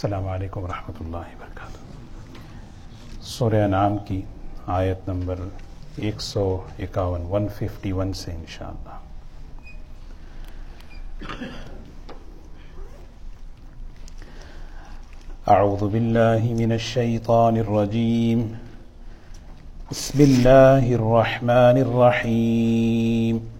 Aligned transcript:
السلام 0.00 0.28
علیکم 0.28 0.60
ورحمۃ 0.60 0.92
اللہ 1.00 1.16
وبرکاتہ۔ 1.16 3.22
سورہ 3.22 3.66
نام 3.66 3.98
کی 3.98 4.22
آیت 4.66 5.08
نمبر 5.08 5.34
ایک 5.96 6.20
سو 6.20 6.64
اکاون، 6.78 7.26
ون 7.30 7.48
ففٹی 7.48 7.92
ون 7.92 8.12
سے 8.12 8.32
انشاءاللہ۔ 8.32 8.98
أعوذ 15.56 15.92
بالله 15.92 16.62
من 16.62 16.72
الشيطان 16.72 17.56
الرجيم 17.56 18.52
بسم 19.90 20.18
الله 20.18 20.94
الرحمن 20.94 21.86
الرحيم 21.86 23.59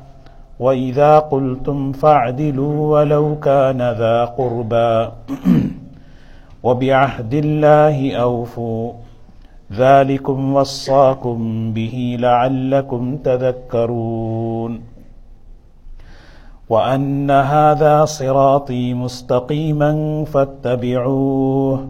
وإذا 0.61 1.19
قلتم 1.19 1.91
فاعدلوا 1.91 2.75
ولو 2.93 3.39
كان 3.39 3.77
ذا 3.77 4.25
قربى 4.25 5.09
وبعهد 6.65 7.33
الله 7.33 8.15
أوفوا 8.15 8.93
ذلكم 9.73 10.53
وصاكم 10.55 11.73
به 11.73 12.17
لعلكم 12.19 13.17
تذكرون 13.17 14.81
وأن 16.69 17.31
هذا 17.31 18.05
صراطي 18.05 18.93
مستقيما 18.93 19.91
فاتبعوه 20.25 21.87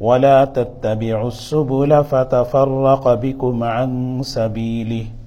ولا 0.00 0.44
تتبعوا 0.44 1.28
السبل 1.28 2.04
فتفرق 2.04 3.14
بكم 3.14 3.64
عن 3.64 4.20
سبيله 4.22 5.23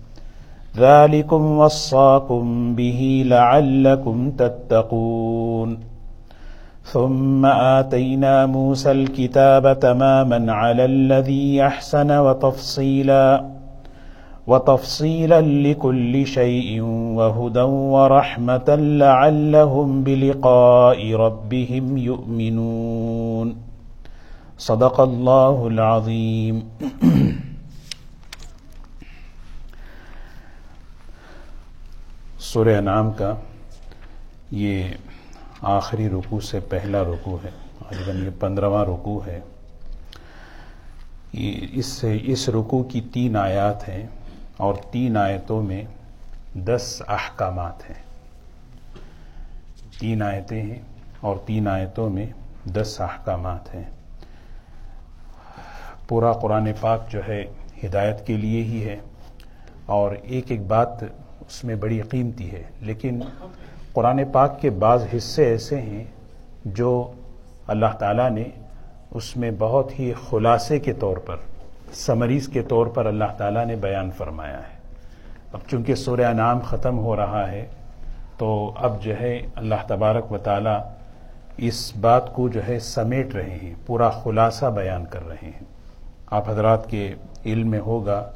ذلكم 0.77 1.57
وصاكم 1.57 2.75
به 2.75 3.23
لعلكم 3.25 4.31
تتقون 4.31 5.79
ثم 6.83 7.45
آتينا 7.45 8.45
موسى 8.45 8.91
الكتاب 8.91 9.79
تماما 9.79 10.53
على 10.53 10.85
الذي 10.85 11.63
أحسن 11.63 12.11
وتفصيلا 12.11 13.45
وتفصيلا 14.47 15.41
لكل 15.41 16.27
شيء 16.27 16.81
وهدى 17.17 17.61
ورحمة 17.95 18.75
لعلهم 18.79 20.03
بلقاء 20.03 21.13
ربهم 21.13 21.97
يؤمنون 21.97 23.55
صدق 24.57 25.01
الله 25.01 25.67
العظيم 25.67 26.63
سورہ 32.57 32.81
نام 32.81 33.11
کا 33.11 33.33
یہ 34.51 34.83
آخری 35.61 36.09
رکو 36.09 36.39
سے 36.39 36.59
پہلا 36.59 37.03
رکو 37.03 37.37
ہے۔ 37.43 37.49
غالباً 37.81 38.25
یہ 38.25 38.29
پندرہواں 38.39 38.85
رکو 38.85 39.21
ہے۔ 39.27 39.39
اس 41.71 41.85
سے 41.85 42.17
اس 42.21 42.49
رکو 42.49 42.83
کی 42.83 43.01
تین 43.01 43.35
آیات 43.35 43.89
ہیں 43.89 44.07
اور 44.57 44.73
تین 44.91 45.17
آیتوں 45.17 45.63
میں 45.63 45.83
دس 46.53 47.01
احکامات 47.07 47.89
ہیں۔ 47.89 48.03
تین 49.99 50.21
آیتیں 50.21 50.61
ہیں 50.61 50.81
اور 51.21 51.35
تین 51.45 51.67
آیتوں 51.67 52.09
میں 52.09 52.27
دس 52.63 53.01
احکامات 53.01 53.75
ہیں۔ 53.75 53.83
پورا 56.07 56.33
قرآن 56.33 56.69
پاک 56.79 57.11
جو 57.11 57.19
ہے 57.27 57.45
ہدایت 57.83 58.27
کے 58.27 58.37
لیے 58.37 58.63
ہی 58.63 58.83
ہے 58.85 58.97
اور 59.85 60.11
ایک 60.23 60.51
ایک 60.51 60.61
بات 60.65 60.89
اس 61.47 61.63
میں 61.63 61.75
بڑی 61.75 62.01
قیمتی 62.01 62.51
ہے۔ 62.51 62.63
لیکن 62.81 63.19
قرآن 63.93 64.21
پاک 64.31 64.61
کے 64.61 64.69
بعض 64.69 65.03
حصے 65.17 65.45
ایسے 65.45 65.81
ہیں 65.81 66.03
جو 66.65 67.11
اللہ 67.67 67.95
تعالیٰ 67.99 68.31
نے 68.31 68.43
اس 69.11 69.37
میں 69.37 69.51
بہت 69.59 69.99
ہی 69.99 70.13
خلاصے 70.29 70.79
کے 70.79 70.93
طور 70.93 71.17
پر، 71.17 71.35
سمریز 71.93 72.47
کے 72.47 72.61
طور 72.61 72.87
پر 72.87 73.05
اللہ 73.05 73.37
تعالیٰ 73.37 73.65
نے 73.65 73.75
بیان 73.75 74.11
فرمایا 74.11 74.57
ہے۔ 74.57 74.77
اب 75.53 75.59
چونکہ 75.67 75.95
سورہ 75.95 76.33
نام 76.33 76.59
ختم 76.59 76.99
ہو 76.99 77.15
رہا 77.15 77.51
ہے، 77.51 77.65
تو 78.37 78.73
اب 78.75 79.03
جو 79.03 79.19
ہے 79.19 79.41
اللہ 79.55 79.75
تبارک 79.87 80.31
و 80.31 80.37
تعالیٰ 80.37 80.81
اس 81.57 81.95
بات 81.95 82.33
کو 82.33 82.49
جو 82.49 82.67
ہے 82.67 82.79
سمیٹ 82.79 83.35
رہے 83.35 83.57
ہیں، 83.63 83.73
پورا 83.85 84.09
خلاصہ 84.09 84.65
بیان 84.65 85.05
کر 85.05 85.27
رہے 85.27 85.35
ہیں۔ 85.43 85.63
آپ 86.25 86.49
حضرات 86.49 86.89
کے 86.89 87.13
علم 87.45 87.69
میں 87.69 87.79
ہوگا، 87.79 88.31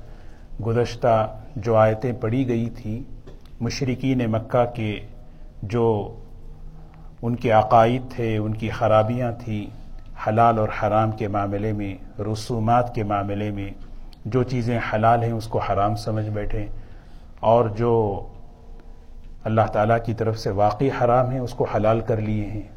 گزشتہ 0.65 1.40
جو 1.55 1.75
آیتیں 1.75 2.11
پڑھی 2.21 2.47
گئی 2.47 2.69
تھیں 2.69 2.99
مشرقین 3.61 4.21
مکہ 4.31 4.63
کے 4.75 4.99
جو 5.63 6.17
ان 7.21 7.35
کے 7.35 7.51
عقائد 7.51 8.01
تھے، 8.11 8.37
ان 8.37 8.53
کی 8.53 8.69
خرابیاں 8.69 9.31
تھیں، 9.43 9.65
حلال 10.27 10.59
اور 10.59 10.69
حرام 10.83 11.11
کے 11.11 11.27
معاملے 11.27 11.71
میں، 11.73 12.21
رسومات 12.21 12.95
کے 12.95 13.03
معاملے 13.03 13.51
میں، 13.51 13.69
جو 14.25 14.43
چیزیں 14.43 14.79
حلال 14.93 15.23
ہیں 15.23 15.31
اس 15.31 15.47
کو 15.47 15.59
حرام 15.59 15.95
سمجھ 15.95 16.29
بیٹھے، 16.29 16.65
اور 17.39 17.65
جو 17.65 17.93
اللہ 19.43 19.67
تعالیٰ 19.73 19.97
کی 20.05 20.13
طرف 20.13 20.37
سے 20.39 20.49
واقعی 20.49 20.89
حرام 21.01 21.29
ہیں، 21.29 21.39
اس 21.39 21.53
کو 21.53 21.65
حلال 21.75 21.99
کر 21.99 22.17
لیے 22.17 22.45
ہیں 22.45 22.67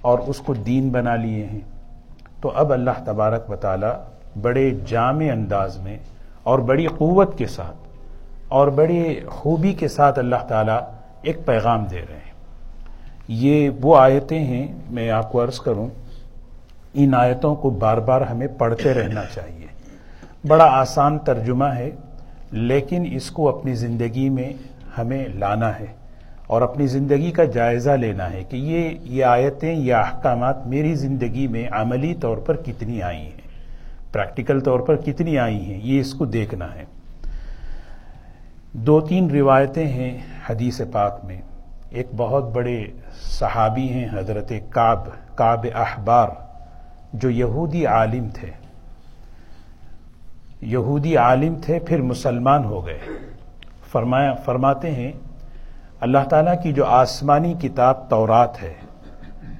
اور 0.00 0.18
اس 0.18 0.38
کو 0.38 0.54
دین 0.54 0.88
بنا 0.88 1.16
لیے 1.16 1.46
ہیں۔ 1.46 1.60
تو 2.40 2.52
اب 2.54 2.72
اللہ 2.72 3.04
تبارک 3.04 3.50
و 3.50 3.56
تعالیٰ 3.56 3.92
بڑے 4.42 4.70
جامع 4.86 5.24
انداز 5.32 5.78
میں 5.78 5.98
اور 6.42 6.58
بڑی 6.58 6.86
قوت 6.86 7.38
کے 7.38 7.46
ساتھ 7.46 7.88
اور 8.52 8.68
بڑی 8.68 9.20
خوبی 9.28 9.72
کے 9.72 9.88
ساتھ 9.88 10.18
اللہ 10.18 10.42
تعالیٰ 10.48 10.80
ایک 11.22 11.46
پیغام 11.46 11.84
دے 11.84 11.96
رہے 11.96 12.14
ہیں۔ 12.14 12.32
یہ 13.28 13.70
وہ 13.80 13.96
آیتیں 13.96 14.44
ہیں، 14.44 14.66
میں 14.90 15.10
آپ 15.10 15.32
کو 15.32 15.44
عرض 15.44 15.58
کروں، 15.60 15.88
ان 16.94 17.14
آیتوں 17.14 17.54
کو 17.56 17.70
بار 17.70 17.98
بار 17.98 18.20
ہمیں 18.20 18.46
پڑھتے 18.58 18.94
رہنا 18.94 19.22
چاہیے۔ 19.34 19.66
بڑا 20.48 20.64
آسان 20.64 21.18
ترجمہ 21.18 21.64
ہے، 21.64 21.90
لیکن 22.52 23.08
اس 23.12 23.30
کو 23.30 23.48
اپنی 23.48 23.74
زندگی 23.74 24.28
میں 24.28 24.52
ہمیں 24.98 25.24
لانا 25.34 25.80
ہے 25.80 25.86
اور 26.46 26.62
اپنی 26.62 26.86
زندگی 26.86 27.30
کا 27.30 27.44
جائزہ 27.44 27.90
لینا 27.90 28.30
ہے 28.30 28.44
کہ 28.44 28.56
یہ 28.56 28.90
یہ 29.02 29.24
آیتیں 29.24 29.74
یا 29.74 30.00
احکامات 30.00 30.66
میری 30.66 30.94
زندگی 30.94 31.46
میں 31.46 31.68
عملی 31.70 32.14
طور 32.14 32.36
پر 32.36 32.56
کتنی 32.56 33.02
آئی 33.02 33.22
ہیں، 33.22 33.48
پریکٹیکل 34.12 34.60
طور 34.60 34.80
پر 34.80 34.96
کتنی 34.96 35.38
آئی 35.38 35.60
ہیں، 35.60 35.80
یہ 35.82 36.00
اس 36.00 36.14
کو 36.14 36.24
دیکھنا 36.24 36.74
ہے۔ 36.74 36.84
دو 38.72 39.00
تین 39.00 39.30
روایتیں 39.30 39.88
ہیں 39.88 40.18
حدیث 40.50 40.80
پاک 40.92 41.24
میں۔ 41.24 41.40
ایک 41.90 42.08
بہت 42.16 42.44
بڑے 42.52 42.84
صحابی 43.22 43.88
ہیں، 43.88 44.08
حضرت 44.12 44.52
کعب 44.70 44.98
کعب 45.34 45.66
احبار، 45.74 46.28
جو 47.12 47.30
یہودی 47.30 47.86
عالم 47.86 48.28
تھے۔ 48.34 48.50
یہودی 50.60 51.16
عالم 51.16 51.54
تھے، 51.62 51.78
پھر 51.78 52.02
مسلمان 52.02 52.64
ہو 52.64 52.86
گئے۔ 52.86 52.98
فرمایا، 53.90 54.34
فرماتے 54.34 54.90
ہیں، 54.90 55.12
اللہ 56.00 56.28
تعالیٰ 56.30 56.62
کی 56.62 56.72
جو 56.72 56.86
آسمانی 56.86 57.54
کتاب 57.54 58.10
تورات 58.10 58.62
ہے، 58.62 58.74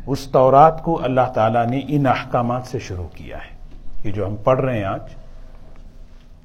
اس 0.06 0.29
تورات 0.32 0.82
کو 0.82 1.05
اللہ 1.05 1.32
تعالیٰ 1.35 1.67
نے 1.67 1.81
ان 1.88 2.06
احکامات 2.06 2.67
سے 2.67 2.79
شروع 2.79 3.09
کیا 3.09 3.37
ہے۔ 3.37 3.56
یہ 4.05 4.12
جو 4.12 4.26
ہم 4.26 4.37
پڑھ 4.37 4.61
رہے 4.61 4.76
ہیں 4.76 4.85
آج 4.85 5.00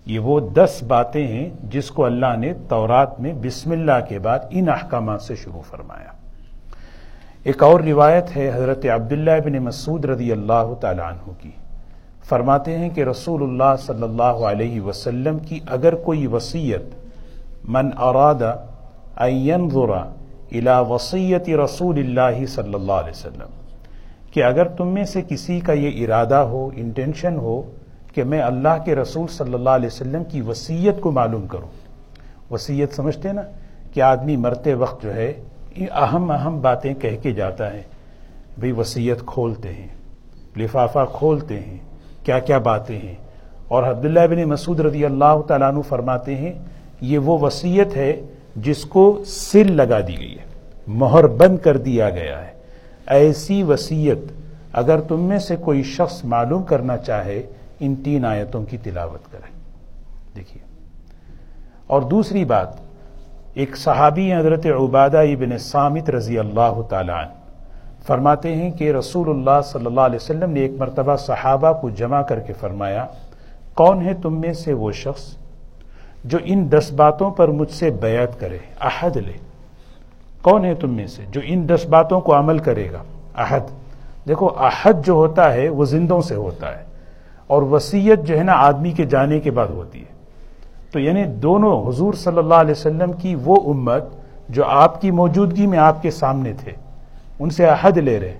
یہ 0.07 0.19
وہ 0.19 0.39
دس 0.56 0.83
باتیں 0.88 1.25
ہیں 1.27 1.50
جس 1.71 1.89
کو 1.92 2.06
اللہ 2.06 2.36
نے 2.39 2.54
تورات 2.69 3.19
میں 3.21 3.33
بسم 3.42 3.71
اللہ 3.71 4.00
کے 4.09 4.19
بعد 4.19 4.39
ان 4.50 4.69
احکامات 4.69 5.21
سے 5.21 5.36
شروع 5.36 5.62
فرمایا۔ 5.62 6.12
ایک 7.44 7.63
اور 7.63 7.80
روایت 7.80 8.36
ہے 8.36 8.50
حضرت 8.54 8.86
عبداللہ 8.94 9.39
بن 9.45 9.57
مسعود 9.63 10.06
رضی 10.06 10.31
اللہ 10.31 10.74
تعالیٰ 10.81 11.06
عنہ 11.06 11.31
کی۔ 11.42 11.51
فرماتے 12.30 12.77
ہیں 12.77 12.89
کہ 12.89 13.04
رسول 13.04 13.44
اللہ 13.44 13.75
صلی 13.80 14.04
اللہ 14.04 14.45
علیہ 14.51 14.81
وسلم 14.81 15.38
کی 15.39 15.59
اگر 15.69 15.95
کوئی 16.06 16.25
وصیت 16.27 17.68
من 17.75 17.89
اراد 17.98 18.42
ينظر 19.27 19.92
الى 19.92 20.75
وصیت 20.89 21.50
رسول 21.63 21.98
اللہ 22.00 22.45
صلی 22.56 22.74
اللہ 22.74 23.00
علیہ 23.04 23.15
وسلم 23.15 23.51
کہ 24.31 24.44
اگر 24.44 24.68
تم 24.77 24.88
میں 24.94 25.04
سے 25.04 25.21
کسی 25.30 25.59
کا 25.59 25.74
یہ 25.74 26.04
ارادہ 26.04 26.42
ہو 26.51 26.69
انٹینشن 26.75 27.38
ہو 27.38 27.62
کہ 28.18 28.24
میں 28.24 28.42
اللہ 28.42 28.84
کے 28.86 28.96
رسول 28.96 29.28
صلی 29.28 29.54
اللہ 29.54 29.69
علیہ 29.69 29.88
وسلم 29.88 30.24
کی 30.24 30.42
وصیت 30.42 31.02
کو 31.02 31.12
معلوم 31.12 31.48
کروں۔ 31.48 31.68
وصیت 32.54 32.96
سمجھتے 32.96 33.31
نا 33.31 33.42
کہ 33.94 34.02
آدمی 34.02 34.36
مرتے 34.36 34.74
وقت 34.74 35.04
جو 35.04 35.16
ہے 35.16 35.34
اہم 35.92 36.31
اہم 36.31 36.62
باتیں 36.62 36.94
کہہ 36.94 37.18
کے 37.22 37.31
جاتا 37.31 37.74
ہے۔ 37.74 37.84
بھئی 38.60 38.72
وصیت 38.72 39.19
کھولتے 39.25 39.74
ہیں، 39.74 39.88
لفافہ 40.58 41.06
کھولتے 41.14 41.60
ہیں، 41.60 41.78
کیا 42.24 42.40
کیا 42.40 42.58
باتیں 42.58 43.00
ہیں۔ 43.00 43.16
اور 43.68 43.84
عبداللہ 43.84 44.28
بن 44.30 44.44
مسعود 44.44 44.80
رضی 44.80 45.06
اللہ 45.06 45.42
تعالیٰ 45.48 45.68
عنہ 45.68 45.81
فرماتے 45.81 46.36
ہیں، 46.36 46.54
یہ 47.02 47.18
وہ 47.18 47.40
وصیت 47.40 47.98
ہے 47.98 48.22
جس 48.56 48.86
کو 48.86 49.24
سل 49.25 49.72
لگا 49.72 50.00
دی 50.00 50.18
گئی 50.19 50.31
ہے، 50.31 50.46
مہر 50.88 51.28
بند 51.28 51.58
کر 51.58 51.78
دیا 51.78 52.10
گیا 52.10 52.48
ہے۔ 52.48 52.52
ایسی 53.08 53.64
وصیت 53.64 54.18
اگر 54.74 55.00
تم 55.00 55.22
میں 55.22 55.40
سے 55.40 55.56
کوئی 55.56 55.84
شخص 55.84 56.25
معلوم 56.25 56.64
کرنا 56.64 56.98
چاہے 56.98 57.44
ان 57.80 57.96
تین 57.96 58.26
آیتوں 58.26 58.64
کی 58.64 58.78
تلاوت 58.78 59.32
کرے 59.32 59.52
دیکھیے۔ 60.36 60.64
اور 61.88 62.02
دوسری 62.02 62.46
بات، 62.46 62.68
ایک 63.54 63.78
صحابی 63.78 64.34
حضرت 64.34 64.66
عبادہ 64.66 65.18
ابن 65.18 65.58
سامت 65.58 66.10
رضی 66.10 66.40
اللہ 66.40 66.82
تعالیٰ 66.90 67.16
عنہ، 67.16 67.32
فرماتے 68.08 68.56
ہیں 68.56 68.72
کہ 68.72 68.92
رسول 68.92 69.30
اللہ 69.30 69.62
صلی 69.64 69.86
اللہ 69.86 70.02
علیہ 70.02 70.16
وسلم 70.16 70.52
نے 70.52 70.60
ایک 70.60 70.72
مرتبہ 70.80 71.16
صحابہ 71.16 71.74
کو 71.82 71.90
جمع 71.90 72.22
کر 72.22 72.40
کے 72.40 72.54
فرمایا، 72.54 73.06
کون 73.74 74.02
ہے 74.02 74.14
تم 74.14 74.42
میں 74.42 74.54
سے 74.54 74.74
وہ 74.74 74.92
شخص 74.92 75.38
جو 76.24 76.38
ان 76.44 76.72
دس 76.72 76.92
باتوں 76.92 77.32
پر 77.32 77.48
مجھ 77.48 77.72
سے 77.72 77.90
بیعت 77.90 78.40
کرے؟ 78.40 78.58
عہد 78.80 79.18
لے۔ 79.18 79.34
کون 80.42 80.66
ہے 80.66 80.76
تم 80.76 80.94
میں 80.94 81.08
سے 81.08 81.24
جو 81.32 81.42
ان 81.44 81.70
دس 81.70 81.86
باتوں 81.86 82.22
کو 82.22 82.40
عمل 82.40 82.60
کرے 82.60 82.92
گا؟ 82.92 83.04
عہد 83.36 83.64
دیکھو 84.28 84.50
عہد 84.56 85.06
جو 85.06 85.14
ہوتا 85.14 85.54
ہے 85.54 85.70
وہ 85.70 85.86
زندوں 85.86 86.22
سے 86.22 86.36
ہوتا 86.36 86.80
ہے۔ 86.80 86.87
اور 87.48 87.62
وسیعت 87.62 88.28
جو 88.28 88.38
ہے 88.38 88.44
نا 88.44 88.54
آدمی 88.54 88.92
کے 88.92 89.06
جانے 89.06 89.40
کے 89.40 89.52
بعد 89.52 89.68
ہوتی 89.68 90.00
ہے۔ 90.00 90.18
تو 90.92 91.00
یعنی 91.00 91.24
دونوں 91.24 91.90
حضور 91.90 92.14
صلی 92.14 92.38
اللہ 92.38 92.54
علیہ 92.54 92.72
وسلم 92.72 93.12
کی 93.14 93.36
وہ 93.36 93.56
امت 93.74 94.04
جو 94.50 94.66
آپ 94.66 95.02
کی 95.02 95.12
موجودگی 95.12 95.68
میں 95.68 95.80
آپ 95.80 96.02
کے 96.02 96.12
سامنے 96.12 96.54
تھے، 96.54 96.72
ان 97.40 97.50
سے 97.50 97.66
عہد 97.66 97.98
لے 97.98 98.20
رہے 98.20 98.38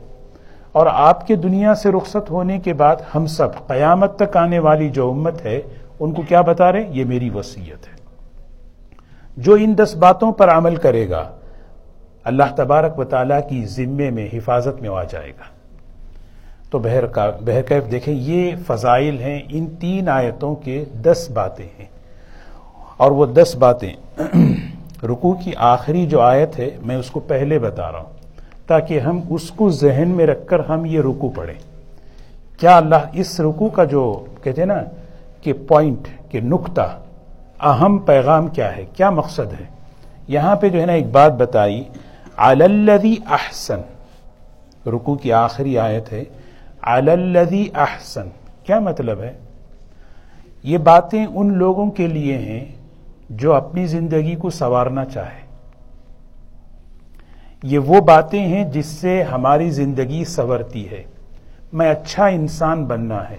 اور 0.72 0.88
آپ 0.92 1.28
کے 1.28 1.36
دنیا 1.36 1.76
سے 1.76 1.92
رخصت 1.92 2.32
ہونے 2.32 2.60
کے 2.60 2.74
بعد 2.74 2.96
ہم 3.16 3.26
سب 3.26 3.68
قیامت 3.68 4.20
تک 4.20 4.38
آنے 4.38 4.60
والی 4.60 4.90
جو 4.90 5.10
امت 5.10 5.46
ہے، 5.46 5.62
ان 6.00 6.14
کو 6.14 6.22
کیا 6.22 6.42
بتا 6.42 6.72
رہے 6.72 6.88
یہ 6.90 7.06
میری 7.06 7.30
وصیت 7.30 7.88
ہے۔ 7.88 7.98
جو 9.38 9.54
ان 9.54 9.78
دس 9.78 9.96
باتوں 9.96 10.32
پر 10.32 10.50
عمل 10.50 10.76
کرے 10.76 11.10
گا، 11.10 11.32
اللہ 12.24 12.44
تبارک 12.56 13.00
و 13.00 13.04
تعالیٰ 13.04 13.40
کی 13.50 13.66
ذمے 13.66 14.10
میں، 14.10 14.30
حفاظت 14.34 14.82
میں 14.82 14.90
آ 14.90 15.04
جائے 15.04 15.30
گا۔ 15.30 15.57
تو 16.70 16.80
بہر 16.80 17.08
بہرکیف 17.46 17.92
دیکھیں، 17.92 18.14
یہ 18.14 18.52
فضائل 18.68 19.20
ہیں، 19.20 19.40
ان 19.50 19.68
تین 19.80 20.10
آیتوں 20.10 20.56
کے 20.56 20.86
دس 20.94 21.28
باتیں 21.34 21.68
ہیں۔ 21.80 21.86
اور 22.98 23.12
وہ 23.12 23.26
دس 23.26 23.56
باتیں 23.56 23.94
رکو 25.04 25.34
کی 25.34 25.52
آخری 25.58 26.08
جو 26.08 26.22
آیت 26.22 26.60
ہے، 26.60 26.70
میں 26.86 26.96
اس 26.96 27.12
کو 27.12 27.20
پہلے 27.20 27.60
بتا 27.60 27.92
رہا 27.92 28.00
ہوں، 28.00 28.14
تاکہ 28.68 29.00
ہم 29.00 29.22
اس 29.30 29.52
کو 29.52 29.70
ذہن 29.70 30.08
میں 30.08 30.26
رکھ 30.26 30.48
کر 30.48 30.60
ہم 30.60 30.86
یہ 30.86 31.00
رکو 31.00 31.30
پڑھیں۔ 31.30 31.60
کیا 32.60 32.78
اللہ 32.78 32.96
اس 33.14 33.40
رکو 33.40 33.70
کا 33.70 33.84
جو 33.84 34.26
کہتے 34.44 34.62
ہیں 34.62 34.68
نا، 34.68 34.82
کہ 35.42 35.54
پوائنٹ 35.54 36.08
کہ 36.32 36.42
نقطہ 36.42 37.00
اہم 37.60 37.98
پیغام 37.98 38.48
کیا 38.48 38.78
ہے؟ 38.78 38.86
کیا 38.94 39.10
مقصد 39.10 39.54
ہے؟ 39.60 39.66
یہاں 40.28 40.56
پہ 40.56 40.70
جو 40.70 40.82
ہے 40.82 40.86
نا 40.86 40.94
ایک 40.94 41.12
بات 41.12 41.32
بتائی 41.34 41.84
الدی 42.36 43.16
احسن۔ 43.30 43.82
رکو 44.88 45.16
کی 45.16 45.34
آخری 45.34 45.78
آیت 45.78 46.14
ہے 46.14 46.24
الدی 46.96 47.70
احسن 47.74 48.30
کیا 48.64 48.80
مطلب 48.80 49.22
ہے؟ 49.22 49.34
یہ 50.64 50.78
باتیں 50.78 51.26
ان 51.26 51.54
لوگوں 51.54 51.92
کے 51.92 52.08
لیے 52.08 52.38
ہیں 52.38 52.66
جو 53.30 53.54
اپنی 53.54 53.88
زندگی 53.88 54.36
کو 54.36 54.50
سنوارنا 54.50 55.06
چاہے۔ 55.06 55.48
یہ 57.64 57.80
وہ 57.80 58.02
باتیں 58.02 58.40
ہیں 58.40 58.64
جس 58.64 58.86
سے 58.86 59.24
ہماری 59.24 59.70
زندگی 59.70 60.24
سنورتی 60.26 60.92
ہے۔ 60.92 61.04
میں 61.74 61.92
اچھا 61.92 62.26
انسان 62.26 62.86
بننا 62.86 63.30
ہے۔ 63.30 63.38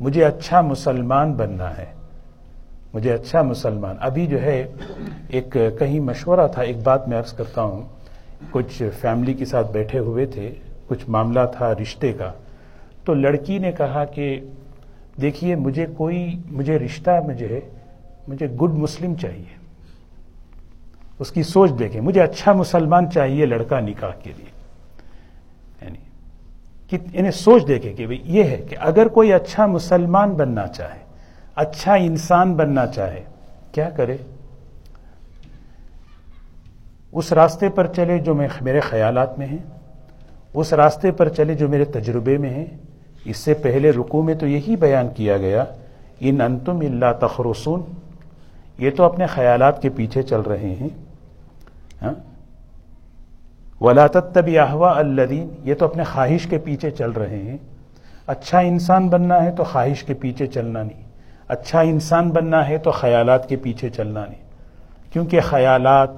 مجھے 0.00 0.24
اچھا 0.24 0.60
مسلمان 0.60 1.32
بننا 1.32 1.78
ہے۔ 1.78 1.86
مجھے 2.94 3.12
اچھا 3.12 3.42
مسلمان۔ 3.42 3.96
ابھی 4.00 4.26
جو 4.26 4.42
ہے، 4.42 4.66
ایک 5.28 5.56
کہیں 5.78 6.00
مشورہ 6.00 6.48
تھا، 6.48 6.62
ایک 6.62 6.76
بات 6.82 7.08
میں 7.08 7.18
عرض 7.18 7.32
کرتا 7.32 7.62
ہوں۔ 7.62 7.82
کچھ 8.50 8.82
فیملی 9.00 9.34
کے 9.34 9.44
ساتھ 9.44 9.72
بیٹھے 9.72 9.98
ہوئے 9.98 10.26
تھے، 10.26 10.54
کچھ 10.86 11.10
معاملہ 11.10 11.40
تھا 11.56 11.72
رشتے 11.72 12.12
کا۔ 12.12 12.32
تو 13.04 13.14
لڑکی 13.14 13.58
نے 13.58 13.72
کہا 13.72 14.04
کہ 14.04 14.40
دیکھیے 15.20 15.54
مجھے 15.54 15.86
کوئی 15.96 16.42
مجھے 16.50 16.78
رشتہ 16.78 17.10
مجھے 17.26 17.60
مجھے 18.28 18.46
گڈ 18.46 18.70
مسلم 18.70 19.14
چاہیے۔ 19.14 19.64
اس 21.18 21.30
کی 21.30 21.42
سوچ 21.42 21.70
دیکھیں، 21.78 22.00
مجھے 22.00 22.20
اچھا 22.20 22.52
مسلمان 22.52 23.10
چاہیے 23.10 23.46
لڑکا 23.46 23.80
نکاح 23.80 24.10
کے 24.10 24.32
لیے۔ 24.36 24.46
یعنی 25.82 25.98
کہ 26.88 26.96
انہیں 26.96 27.16
یعنی 27.16 27.30
سوچ 27.30 27.68
دیکھیں 27.68 27.94
کہ 27.94 28.06
یہ 28.24 28.44
ہے 28.44 28.56
کہ 28.56 28.76
اگر 28.80 29.08
کوئی 29.08 29.32
اچھا 29.32 29.66
مسلمان 29.66 30.30
بننا 30.30 30.66
چاہے 30.66 31.04
اچھا 31.54 31.94
انسان 31.94 32.54
بننا 32.54 32.86
چاہے، 32.86 33.24
کیا 33.72 33.90
کرے؟ 33.90 34.16
اس 37.12 37.32
راستے 37.32 37.68
پر 37.68 37.86
چلے 37.86 38.18
جو 38.18 38.34
میں، 38.34 38.48
میرے 38.60 38.80
خیالات 38.80 39.38
میں 39.38 39.46
ہیں، 39.46 39.78
اس 40.54 40.72
راستے 40.72 41.10
پر 41.10 41.28
چلے 41.28 41.54
جو 41.54 41.68
میرے 41.68 41.84
تجربے 41.84 42.38
میں 42.38 42.50
ہیں 42.50 42.66
اس 43.24 43.36
سے 43.36 43.54
پہلے 43.54 43.90
رکو 43.90 44.22
میں 44.22 44.34
تو 44.34 44.46
یہی 44.46 44.76
بیان 44.76 45.08
کیا 45.08 45.36
گیا، 45.36 45.64
ان 46.20 46.40
انتم 46.40 46.78
اللہ 46.80 47.12
تخرسون 47.20 47.82
یہ 48.78 48.90
تو 48.90 49.04
اپنے 49.04 49.26
خیالات 49.26 49.82
کے 49.82 49.88
پیچھے 49.88 50.22
چل 50.22 50.40
رہے 50.40 50.74
ہیں۔ 50.80 50.88
ہاں؟ 52.02 52.14
ولاطت 53.80 54.34
طبی 54.34 54.58
احوا 54.58 54.98
الدین 54.98 55.48
یہ 55.64 55.74
تو 55.74 55.84
اپنے 55.84 56.04
خواہش 56.04 56.46
کے 56.46 56.58
پیچھے 56.58 56.90
چل 56.90 57.10
رہے 57.10 57.38
ہیں۔ 57.38 57.56
اچھا 58.26 58.58
انسان 58.58 59.08
بننا 59.08 59.44
ہے 59.44 59.50
تو 59.50 59.64
خواہش 59.64 60.02
کے 60.02 60.14
پیچھے 60.14 60.46
چلنا 60.46 60.82
نہیں۔ 60.82 61.02
اچھا 61.48 61.80
انسان 61.80 62.30
بننا 62.30 62.68
ہے 62.68 62.78
تو 62.78 62.90
خیالات 62.90 63.48
کے 63.48 63.56
پیچھے 63.56 63.90
چلنا 63.90 64.26
نہیں۔ 64.26 64.42
کیونکہ 65.12 65.40
خیالات، 65.40 66.10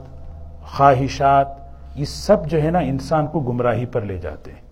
خواہشات، 0.63 1.49
یہ 1.95 2.05
سب 2.05 2.47
جو 2.47 2.63
ہے 2.63 2.71
نا 2.71 2.79
انسان 2.79 3.27
کو 3.27 3.41
گمراہی 3.41 3.87
پر 3.87 4.01
لے 4.01 4.19
جاتے 4.19 4.53
ہیں۔ 4.53 4.66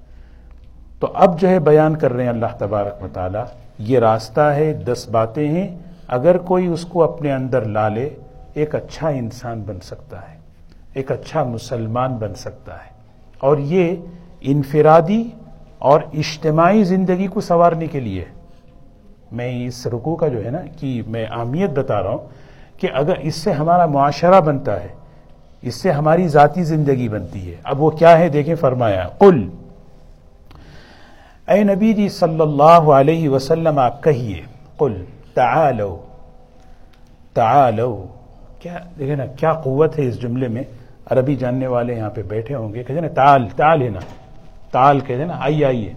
تو 1.04 1.11
اب 1.14 1.40
جو 1.40 1.49
ہے 1.49 1.58
بیان 1.58 1.96
کر 1.96 2.12
رہے 2.12 2.23
ہیں 2.23 2.30
اللہ 2.30 2.46
تبارک 2.58 3.02
مطالعہ 3.02 3.44
یہ 3.78 3.99
راستہ 3.99 4.40
ہے، 4.40 4.73
دس 4.73 5.08
باتیں 5.08 5.49
ہیں۔ 5.49 5.78
اگر 6.08 6.38
کوئی 6.38 6.66
اس 6.66 6.84
کو 6.84 7.02
اپنے 7.02 7.32
اندر 7.32 7.64
لا 7.64 7.88
لے، 7.88 8.11
ایک 8.54 8.75
اچھا 8.75 9.08
انسان 9.08 9.62
بن 9.66 9.80
سکتا 9.82 10.16
ہے، 10.16 10.37
ایک 10.94 11.12
اچھا 11.12 11.44
مسلمان 11.44 12.14
بن 12.14 12.34
سکتا 12.34 12.73
ہے۔ 12.75 12.90
اور 13.38 13.58
یہ 13.58 13.96
انفرادی 14.40 15.28
اور 15.78 16.00
اجتماعی 16.12 16.84
زندگی 16.84 17.26
کو 17.26 17.40
سنوارنے 17.40 17.87
کے 17.87 18.00
لیے۔ 18.00 18.25
میں 19.32 19.66
اس 19.66 19.87
رکو 19.87 20.16
کا 20.16 20.28
جو 20.28 20.44
ہے 20.44 20.50
نا 20.50 20.61
کہ 20.80 21.02
میں 21.06 21.26
اہمیت 21.26 21.70
بتا 21.70 22.02
رہا 22.02 22.11
ہوں 22.11 22.28
کہ 22.80 22.88
اگر 22.94 23.14
اس 23.16 23.34
سے 23.34 23.52
ہمارا 23.52 23.87
معاشرہ 23.87 24.40
بنتا 24.40 24.82
ہے، 24.82 24.88
اس 25.62 25.75
سے 25.75 25.90
ہماری 25.90 26.28
ذاتی 26.28 26.62
زندگی 26.62 27.08
بنتی 27.08 27.50
ہے۔ 27.50 27.56
اب 27.64 27.82
وہ 27.82 27.90
کیا 27.90 28.18
ہے؟ 28.18 28.28
دیکھیں، 28.28 28.54
فرمایا، 28.54 29.08
قل 29.18 29.49
اے 31.49 31.65
نبی 31.65 31.93
جی 31.93 32.09
صلی 32.09 32.41
اللہ 32.41 32.63
علیہ 32.63 33.29
وسلم 33.29 33.79
آپ 33.79 34.03
کہیے، 34.03 34.43
قل، 34.77 35.05
تعالو 35.35 36.03
تعالو، 37.35 38.07
کیا 38.61 38.79
دیکھیں 38.99 39.17
نا، 39.17 39.27
کیا 39.27 39.53
قوت 39.53 39.99
ہے 39.99 40.09
اس 40.09 40.23
جملے 40.23 40.49
میں؟ 40.49 40.63
عربی 41.07 41.37
جاننے 41.37 41.67
والے 41.67 41.95
یہاں 41.95 42.11
پہ 42.11 42.23
بیٹھے 42.23 42.55
ہوں 42.55 42.75
گے، 42.75 42.83
کہتے 42.83 43.01
نا، 43.01 43.09
تال 43.09 43.49
تال 43.57 43.83
ہے 43.83 43.89
نا، 43.89 44.01
تال 44.71 45.01
کہتے 45.01 45.21
ہیں 45.21 45.27
نا 45.27 45.37
آئیے 45.41 45.65
آئیے 45.65 45.95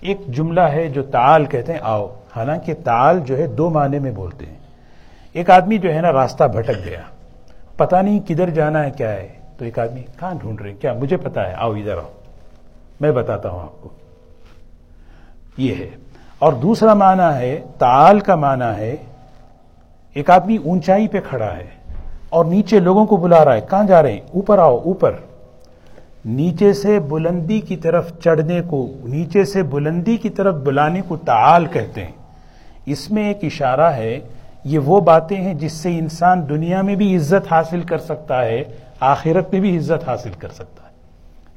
ایک 0.00 0.26
جملہ 0.26 0.60
ہے 0.60 0.88
جو 0.88 1.02
تال 1.02 1.46
کہتے 1.46 1.72
ہیں، 1.72 1.80
آؤ۔ 1.82 2.06
حالانکہ 2.36 2.74
تال 2.84 3.20
جو 3.20 3.36
ہے 3.36 3.46
دو 3.46 3.70
معنی 3.70 3.98
میں 3.98 4.12
بولتے 4.12 4.46
ہیں۔ 4.46 4.56
ایک 5.32 5.50
آدمی 5.50 5.78
جو 5.78 5.94
ہے 5.94 6.00
نا، 6.00 6.12
راستہ 6.12 6.44
بھٹک 6.44 6.84
گیا۔ 6.84 7.00
پتا 7.76 8.02
نہیں 8.02 8.20
کدھر 8.28 8.50
جانا 8.50 8.84
ہے، 8.84 8.90
کیا 8.90 9.12
ہے۔ 9.12 9.28
تو 9.58 9.64
ایک 9.64 9.78
آدمی، 9.78 10.02
کہاں 10.20 10.34
ڈھونڈ 10.40 10.60
رہے 10.60 10.70
ہیں؟ 10.70 10.76
کیا 10.80 10.92
مجھے 10.92 11.16
پتا 11.16 11.48
ہے؟ 11.48 11.54
آؤ، 11.54 11.72
ادھر 11.72 11.96
آؤ۔ 11.96 12.10
میں 13.00 13.12
بتاتا 13.12 13.48
ہوں 13.48 13.60
آپ 13.60 13.82
کو۔ 13.82 13.88
یہ 15.56 15.74
ہے۔ 15.74 15.90
اور 16.38 16.52
دوسرا 16.52 16.94
معنی 16.94 17.34
ہے 17.34 17.60
تال 17.78 18.20
کا 18.20 18.34
معنی 18.34 18.76
ہے، 18.76 18.96
ایک 20.14 20.30
آدمی 20.30 20.56
اونچائی 20.56 21.08
پہ 21.08 21.20
کھڑا 21.28 21.56
ہے 21.56 21.66
اور 22.28 22.44
نیچے 22.44 22.78
لوگوں 22.78 23.06
کو 23.06 23.16
بلا 23.16 23.44
رہا 23.44 23.54
ہے۔ 23.54 23.60
کہاں 23.70 23.84
جا 23.84 24.02
رہے 24.02 24.12
ہیں؟ 24.12 24.20
اوپر 24.20 24.58
آؤ، 24.58 24.78
اوپر۔ 24.78 25.12
نیچے 26.24 26.72
سے 26.72 27.00
بلندی 27.00 27.60
کی 27.60 27.76
طرف 27.76 28.12
چڑھنے 28.20 28.60
کو، 28.66 28.88
نیچے 29.04 29.44
سے 29.44 29.62
بلندی 29.62 30.16
کی 30.16 30.30
طرف 30.30 30.54
بلانے 30.54 31.02
کو 31.08 31.16
تعال 31.16 31.66
کہتے 31.66 32.04
ہیں۔ 32.04 32.12
اس 32.86 33.10
میں 33.10 33.28
ایک 33.28 33.44
اشارہ 33.44 33.92
ہے، 33.92 34.20
یہ 34.64 34.78
وہ 34.78 35.00
باتیں 35.00 35.36
ہیں 35.36 35.54
جس 35.54 35.72
سے 35.72 35.98
انسان 35.98 36.48
دنیا 36.48 36.82
میں 36.82 36.94
بھی 36.94 37.16
عزت 37.16 37.52
حاصل 37.52 37.80
کر 37.80 37.98
سکتا 37.98 38.44
ہے، 38.44 38.64
آخرت 39.00 39.52
میں 39.52 39.60
بھی 39.60 39.78
عزت 39.78 40.08
حاصل 40.08 40.30
کر 40.38 40.48
سکتا 40.48 40.82
ہے۔ 40.82 40.92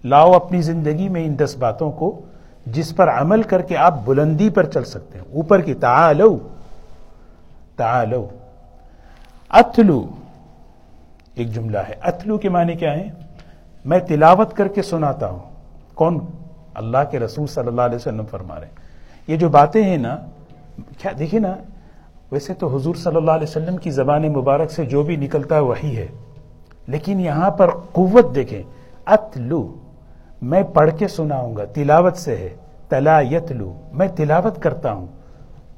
لاؤ 0.03 0.31
اپنی 0.31 0.61
زندگی 0.61 1.09
میں 1.09 1.25
ان 1.25 1.39
دس 1.39 1.55
باتوں 1.57 1.91
کو 1.91 2.21
جس 2.65 2.95
پر 2.95 3.09
عمل 3.09 3.41
کر 3.41 3.61
کے 3.61 3.77
آپ 3.77 3.99
بلندی 4.05 4.49
پر 4.49 4.65
چل 4.65 4.83
سکتے 4.83 5.19
ہیں۔ 5.19 5.25
اوپر 5.33 5.61
کی 5.61 5.73
تعالو 5.73 6.37
تعالو۔ 7.75 8.27
اتلو، 9.49 10.07
ایک 11.35 11.53
جملہ 11.53 11.77
ہے۔ 11.77 11.93
اتلو 12.01 12.37
کے 12.37 12.49
معنی 12.49 12.73
کیا 12.73 12.93
ہے 12.93 13.09
میں 13.85 13.99
تلاوت 13.99 14.53
کر 14.53 14.67
کے 14.67 14.81
سناتا 14.81 15.27
ہوں۔ 15.27 15.39
کون؟ 15.93 16.19
اللہ 16.73 16.97
کے 17.11 17.19
رسول 17.19 17.47
صلی 17.47 17.67
اللہ 17.67 17.81
علیہ 17.81 17.95
وسلم 17.95 18.25
فرما 18.31 18.59
رہے 18.59 18.67
ہیں۔ 18.67 18.75
یہ 19.27 19.35
جو 19.35 19.49
باتیں 19.49 19.83
ہیں 19.83 19.97
نا، 19.97 20.17
کیا 20.97 21.11
دیکھیں 21.19 21.39
نا، 21.39 21.55
ویسے 22.31 22.53
تو 22.53 22.75
حضور 22.75 22.95
صلی 22.95 23.15
اللہ 23.15 23.31
علیہ 23.31 23.47
وسلم 23.49 23.77
کی 23.77 23.91
زبان 23.91 24.33
مبارک 24.33 24.71
سے 24.71 24.85
جو 24.85 25.03
بھی 25.03 25.15
نکلتا 25.15 25.55
ہے 25.55 25.59
وہی 25.59 25.97
ہے۔ 25.97 26.07
لیکن 26.87 27.19
یہاں 27.19 27.51
پر 27.51 27.69
قوت 27.91 28.35
دیکھیں۔ 28.35 28.63
اتلو 29.05 29.73
میں 30.45 30.63
پڑھ 30.63 30.91
کے 30.97 31.07
سناؤں 31.07 31.55
گا، 31.55 31.65
تلاوت 31.65 32.17
سے 32.17 32.35
ہے۔ 32.35 32.49
تلا 32.89 33.21
یتلو، 33.21 33.81
میں 33.93 34.07
تلاوت 34.07 34.61
کرتا 34.61 34.93
ہوں۔ 34.93 35.07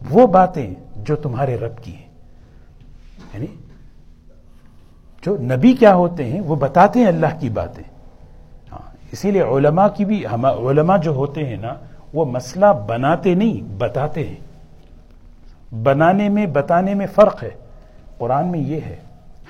وہ 0.10 0.28
باتیں 0.28 0.74
جو 0.96 1.16
تمہارے 1.16 1.56
رب 1.56 1.78
کی 1.78 1.96
ہیں۔ 1.96 2.10
یعنی 3.34 3.46
جو 5.22 5.38
نبی 5.38 5.74
کیا 5.74 5.96
ہوتے 5.96 6.26
ہیں، 6.26 6.42
وہ 6.42 6.56
بتاتے 6.56 7.00
ہیں 7.00 7.08
اللہ 7.08 7.26
کی 7.40 7.50
باتیں۔ 7.50 7.84
ہاں 8.72 8.96
اسی 9.12 9.32
لیے 9.32 9.42
علماء 9.42 9.88
کی 9.88 10.06
بھی 10.06 10.26
علماء 10.70 10.98
جو 10.98 11.12
ہوتے 11.12 11.46
ہیں 11.46 11.58
نا، 11.58 11.74
وہ 12.14 12.26
مسئلہ 12.26 12.66
بناتے 12.88 13.34
نہیں، 13.34 13.76
بتاتے 13.78 14.28
ہیں۔ 14.28 14.48
بنانے 15.84 16.30
میں، 16.30 16.46
بتانے 16.46 16.94
میں 16.94 17.08
فرق 17.16 17.44
ہے۔ 17.44 17.50
قرآن 18.18 18.48
میں 18.48 18.60
یہ 18.60 18.80
ہے، 18.86 18.96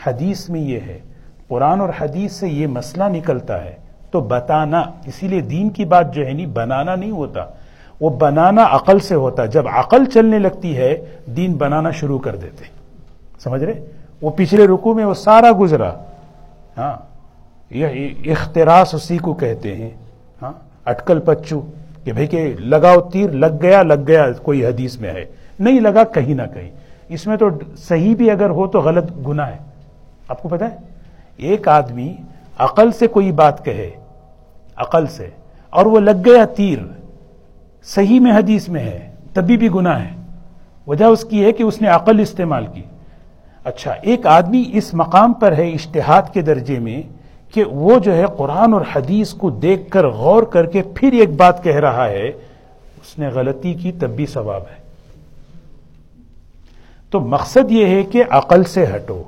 حدیث 0.05 0.49
میں 0.49 0.61
یہ 0.61 0.79
ہے۔ 0.87 0.99
قرآن 1.47 1.81
اور 1.81 1.89
حدیث 2.01 2.31
سے 2.31 2.49
یہ 2.49 2.67
مسئلہ 2.67 3.03
نکلتا 3.03 3.65
ہے۔ 3.65 3.86
تو 4.17 4.21
بتانا، 4.21 4.83
اسی 5.05 5.27
لیے 5.27 5.41
دین 5.41 5.69
کی 5.69 5.85
بات 5.85 6.13
جو 6.13 6.27
ہے 6.27 6.33
نہیں، 6.33 6.45
بنانا 6.45 6.95
نہیں 6.95 7.11
ہوتا۔ 7.11 7.45
وہ 8.01 8.09
بنانا 8.09 8.67
عقل 8.71 8.99
سے 8.99 9.15
ہوتا، 9.15 9.45
جب 9.45 9.67
عقل 9.67 10.05
چلنے 10.05 10.39
لگتی 10.39 10.77
ہے، 10.77 11.05
دین 11.25 11.53
بنانا 11.53 11.91
شروع 11.91 12.19
کر 12.19 12.35
دیتے۔ 12.35 12.63
سمجھ 13.39 13.63
رہے؟ 13.63 13.85
وہ 14.21 14.31
پچھلے 14.35 14.67
رکو 14.67 14.93
میں 14.93 15.05
وہ 15.05 15.13
سارا 15.13 15.51
گزرا۔ 15.59 15.91
ہاں 16.77 16.97
یہ 17.71 18.09
اختراس 18.31 18.93
اسی 18.93 19.17
کو 19.17 19.33
کہتے 19.33 19.75
ہیں۔ 19.75 19.89
ہاں 20.41 20.51
اٹکل 20.85 21.19
پچو 21.19 21.61
کہ 22.03 22.13
بھئی 22.13 22.27
کہ 22.27 22.53
لگاؤ 22.59 23.01
تیر، 23.01 23.29
لگ 23.29 23.61
گیا 23.61 23.83
لگ 23.83 24.07
گیا، 24.07 24.31
کوئی 24.31 24.65
حدیث 24.65 24.97
میں 24.97 25.09
ہے۔ 25.09 25.25
نہیں 25.59 25.79
لگا، 25.79 26.03
کہیں 26.03 26.33
نہ 26.33 26.43
کہیں۔ 26.53 26.71
اس 27.09 27.27
میں 27.27 27.37
تو 27.37 27.49
صحیح 27.77 28.15
بھی 28.15 28.31
اگر 28.31 28.49
ہو 28.49 28.67
تو 28.67 28.79
غلط 28.79 29.11
گنا 29.27 29.47
ہے۔ 29.47 29.57
آپ 30.27 30.41
کو 30.41 30.49
پتا 30.49 30.71
ہے؟ 30.71 30.75
ایک 31.37 31.67
آدمی 31.67 32.15
عقل 32.57 32.91
سے 32.91 33.07
کوئی 33.07 33.31
بات 33.31 33.65
کہے 33.65 33.89
عقل 34.77 35.07
سے۔ 35.07 35.29
اور 35.69 35.85
وہ 35.85 35.99
لگ 35.99 36.11
گیا 36.25 36.45
تیر۔ 36.45 36.77
صحیح 37.83 38.19
میں 38.19 38.31
حدیث 38.31 38.69
میں 38.69 38.81
ہے، 38.81 39.11
تبھی 39.33 39.57
بھی 39.57 39.69
گنا 39.71 40.03
ہے۔ 40.03 40.09
وجہ 40.87 41.05
اس 41.05 41.23
کی 41.23 41.43
ہے 41.43 41.51
کہ 41.51 41.63
اس 41.63 41.81
نے 41.81 41.87
عقل 41.87 42.19
استعمال 42.19 42.65
کی۔ 42.73 42.81
اچھا 43.63 43.91
ایک 43.91 44.27
آدمی 44.27 44.69
اس 44.73 44.93
مقام 44.93 45.33
پر 45.33 45.57
ہے 45.57 45.69
اشتہاد 45.69 46.21
کے 46.33 46.41
درجے 46.41 46.79
میں 46.79 47.01
کہ 47.53 47.63
وہ 47.63 47.99
جو 47.99 48.13
ہے 48.13 48.25
قرآن 48.37 48.73
اور 48.73 48.81
حدیث 48.95 49.33
کو 49.33 49.49
دیکھ 49.49 49.91
کر 49.91 50.07
غور 50.07 50.43
کر 50.43 50.65
کے 50.65 50.81
پھر 50.95 51.11
ایک 51.11 51.29
بات 51.29 51.63
کہہ 51.63 51.75
رہا 51.75 52.07
ہے، 52.07 52.27
اس 53.01 53.19
نے 53.19 53.27
غلطی 53.27 53.73
کی 53.73 53.91
تب 53.91 54.09
بھی 54.09 54.25
ثواب 54.25 54.61
ہے۔ 54.61 54.87
تو 57.09 57.19
مقصد 57.19 57.71
یہ 57.71 57.85
ہے 57.85 58.03
کہ 58.03 58.23
عقل 58.29 58.63
سے 58.63 58.85
ہٹو۔ 58.95 59.23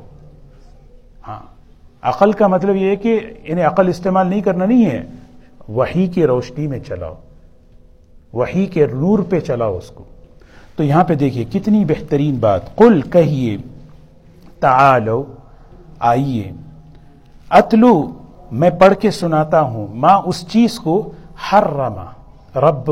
ہاں 1.28 1.40
عقل 2.02 2.32
کا 2.32 2.48
مطلب 2.48 2.76
یہ 2.76 2.90
ہے 2.90 2.96
کہ 2.96 3.20
انہیں 3.44 3.66
عقل 3.66 3.88
استعمال 3.88 4.28
نہیں 4.28 4.42
کرنا 4.42 4.66
نہیں 4.66 4.86
ہے۔ 4.86 5.04
وہی 5.70 6.08
کی 6.08 6.28
روشنی 6.28 6.68
میں 6.68 6.80
چلاؤ 6.80 7.14
وہی 8.34 8.66
کے 8.66 8.88
نور 8.88 9.20
پہ 9.20 9.40
چلاؤ 9.40 9.78
اس 9.78 9.90
کو۔ 9.90 10.04
تو 10.76 10.84
یہاں 10.84 11.04
پہ 11.04 11.16
دیکھیے، 11.16 11.46
کتنی 11.46 11.86
بہترین 11.86 12.36
بات۔ 12.36 12.76
قل، 12.76 13.02
کہیے، 13.02 13.58
تعالو، 14.60 15.24
آئیے۔ 16.00 16.52
اتلو، 17.50 18.12
میں 18.52 18.70
پڑھ 18.70 18.94
کے 18.96 19.12
سناتا 19.12 19.62
ہوں۔ 19.62 19.88
ماں، 19.94 20.22
اس 20.26 20.48
چیز 20.48 20.80
کو 20.80 21.12
ہر 21.52 21.64
رما 21.64 22.06
رب 22.56 22.92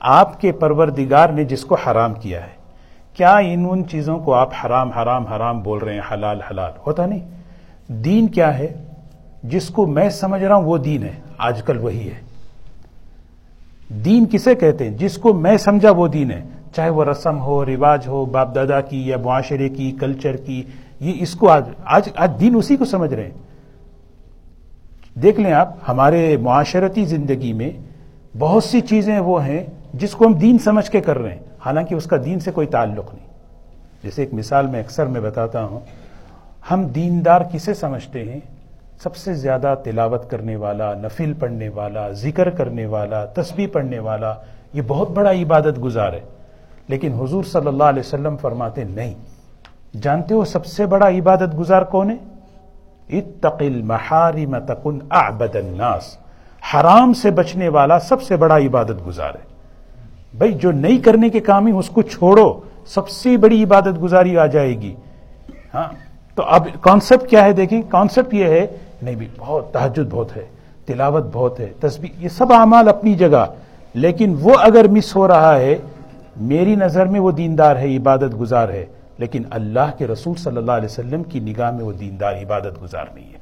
آپ 0.00 0.40
کے 0.40 0.52
پروردگار 0.52 1.28
نے 1.28 1.44
جس 1.44 1.64
کو 1.64 1.74
حرام 1.74 2.14
کیا 2.14 2.42
ہے۔ 2.42 2.56
کیا 3.14 3.36
ان 3.36 3.66
ان 3.70 3.88
چیزوں 3.88 4.18
کو 4.18 4.34
آپ 4.34 4.50
حرام 4.64 4.90
حرام 4.90 5.26
حرام 5.26 5.60
بول 5.60 5.78
رہے 5.78 5.94
ہیں، 5.94 6.00
حلال 6.12 6.40
حلال؟ 6.40 6.72
ہوتا 6.86 7.06
نہیں۔ 7.06 7.28
دین 7.92 8.28
کیا 8.28 8.58
ہے؟ 8.58 8.89
جس 9.42 9.68
کو 9.68 9.86
میں 9.86 10.10
سمجھ 10.10 10.42
رہا 10.42 10.54
ہوں 10.54 10.64
وہ 10.64 10.78
دین 10.78 11.02
ہے، 11.02 11.12
آج 11.38 11.62
کل 11.62 11.78
وہی 11.78 12.08
ہے۔ 12.08 12.20
دین 14.04 14.26
کسے 14.26 14.54
کہتے 14.54 14.88
ہیں؟ 14.88 14.98
جس 14.98 15.18
کو 15.18 15.32
میں 15.32 15.56
سمجھا 15.56 15.90
وہ 15.90 16.08
دین 16.08 16.30
ہے۔ 16.30 16.42
چاہے 16.76 16.90
وہ 16.90 17.04
رسم 17.04 17.40
ہو، 17.40 17.66
رواج 17.66 18.06
ہو 18.06 18.24
باپ 18.24 18.54
دادا 18.54 18.80
کی 18.80 19.06
یا 19.06 19.16
معاشرے 19.16 19.68
کی 19.68 19.92
کلچر 20.00 20.36
کی، 20.36 20.62
یہ 21.00 21.12
اس 21.16 21.34
کو 21.34 21.48
آج 21.48 21.68
آج 21.84 22.08
آج 22.16 22.30
دین 22.40 22.56
اسی 22.56 22.76
کو 22.76 22.84
سمجھ 22.84 23.14
رہے 23.14 23.22
ہیں۔ 23.22 23.30
دیکھ 25.22 25.40
لیں 25.40 25.52
آپ، 25.52 25.74
ہمارے 25.88 26.36
معاشرتی 26.36 27.04
زندگی 27.04 27.52
میں 27.52 27.70
بہت 28.38 28.64
سی 28.64 28.80
چیزیں 28.80 29.18
وہ 29.18 29.44
ہیں 29.44 29.64
جس 29.94 30.12
کو 30.12 30.26
ہم 30.26 30.32
دین 30.32 30.58
سمجھ 30.58 30.90
کے 30.90 31.00
کر 31.00 31.18
رہے 31.18 31.30
ہیں۔ 31.30 31.42
حالانکہ 31.66 31.94
اس 31.94 32.04
کا 32.04 32.16
دین 32.24 32.40
سے 32.40 32.50
کوئی 32.50 32.66
تعلق 32.66 33.14
نہیں۔ 33.14 33.26
جیسے 34.02 34.22
ایک 34.22 34.34
مثال 34.34 34.66
میں 34.66 34.80
اکثر 34.80 35.06
میں 35.06 35.20
بتاتا 35.20 35.64
ہوں، 35.64 35.80
ہم 36.70 36.84
دیندار 36.84 37.40
کسے 37.52 37.74
سمجھتے 37.74 38.32
ہیں 38.32 38.40
سب 39.02 39.16
سے 39.16 39.34
زیادہ 39.34 39.74
تلاوت 39.84 40.30
کرنے 40.30 40.56
والا، 40.56 40.94
نفل 40.94 41.32
پڑھنے 41.32 41.68
والا، 41.68 42.10
ذکر 42.10 42.50
کرنے 42.50 42.86
والا، 42.86 43.24
تسبیح 43.24 43.66
پڑھنے 43.72 43.98
والا، 43.98 44.34
یہ 44.72 44.82
بہت 44.86 45.10
بڑا 45.10 45.32
عبادت 45.32 45.82
گزار 45.84 46.12
ہے۔ 46.12 46.20
لیکن 46.88 47.12
حضور 47.12 47.44
صلی 47.44 47.66
اللہ 47.66 47.84
علیہ 47.84 48.00
وسلم 48.00 48.36
فرماتے، 48.36 48.84
نہیں، 48.84 49.14
جانتے 50.02 50.34
ہو 50.34 50.44
سب 50.44 50.66
سے 50.66 50.86
بڑا 50.86 51.08
عبادت 51.08 51.58
گزار 51.58 51.82
کون 51.82 52.10
ہے؟ 52.10 52.16
اتقل 53.18 53.82
محارم 53.82 54.58
تکن 54.58 54.98
اعبد 55.10 55.56
الناس۔ 55.56 56.16
حرام 56.74 57.12
سے 57.12 57.30
بچنے 57.30 57.68
والا 57.68 57.98
سب 57.98 58.22
سے 58.22 58.36
بڑا 58.36 58.58
عبادت 58.58 59.06
گزار 59.06 59.30
ہے۔ 59.30 59.44
بھائی، 60.34 60.52
جو 60.52 60.70
نہیں 60.70 60.98
کرنے 60.98 61.28
کے 61.28 61.40
کام 61.40 61.66
ہی 61.66 61.72
اس 61.72 61.90
کو 61.90 62.02
چھوڑو، 62.02 62.60
سب 62.86 63.08
سے 63.08 63.36
بڑی 63.36 63.64
عبادت 63.64 64.02
گزاری 64.02 64.38
آ 64.38 64.46
جائے 64.46 64.80
گی۔ 64.80 64.94
ہاں 65.74 65.88
تو 66.34 66.42
اب 66.42 66.66
کانسیپٹ 66.80 67.30
کیا 67.30 67.44
ہے؟ 67.44 67.52
دیکھیں 67.52 67.82
کانسیپٹ 67.88 68.34
یہ 68.34 68.44
ہے 68.44 68.66
نہیں 69.02 69.14
بھی، 69.14 69.28
بہت 69.38 69.72
تحجد 69.72 70.10
بہت 70.10 70.36
ہے، 70.36 70.44
تلاوت 70.86 71.26
بہت 71.32 71.60
ہے 71.60 71.72
تصویر 71.80 72.22
یہ 72.22 72.28
سب 72.28 72.52
اعمال 72.52 72.88
اپنی 72.88 73.14
جگہ۔ 73.14 73.44
لیکن 73.94 74.36
وہ 74.40 74.54
اگر 74.60 74.88
مس 74.88 75.16
ہو 75.16 75.28
رہا 75.28 75.56
ہے، 75.56 75.76
میری 76.36 76.74
نظر 76.74 77.06
میں 77.06 77.20
وہ 77.20 77.30
دیندار 77.30 77.76
ہے، 77.76 77.96
عبادت 77.96 78.40
گزار 78.40 78.68
ہے۔ 78.68 78.86
لیکن 79.18 79.42
اللہ 79.50 79.90
کے 79.98 80.06
رسول 80.06 80.34
صلی 80.34 80.56
اللہ 80.56 80.72
علیہ 80.72 80.88
وسلم 80.90 81.22
کی 81.22 81.40
نگاہ 81.40 81.70
میں 81.70 81.84
وہ 81.84 81.92
دیندار، 81.92 82.32
عبادت 82.32 82.82
گزار 82.82 83.04
نہیں 83.14 83.32
ہے۔ 83.32 83.38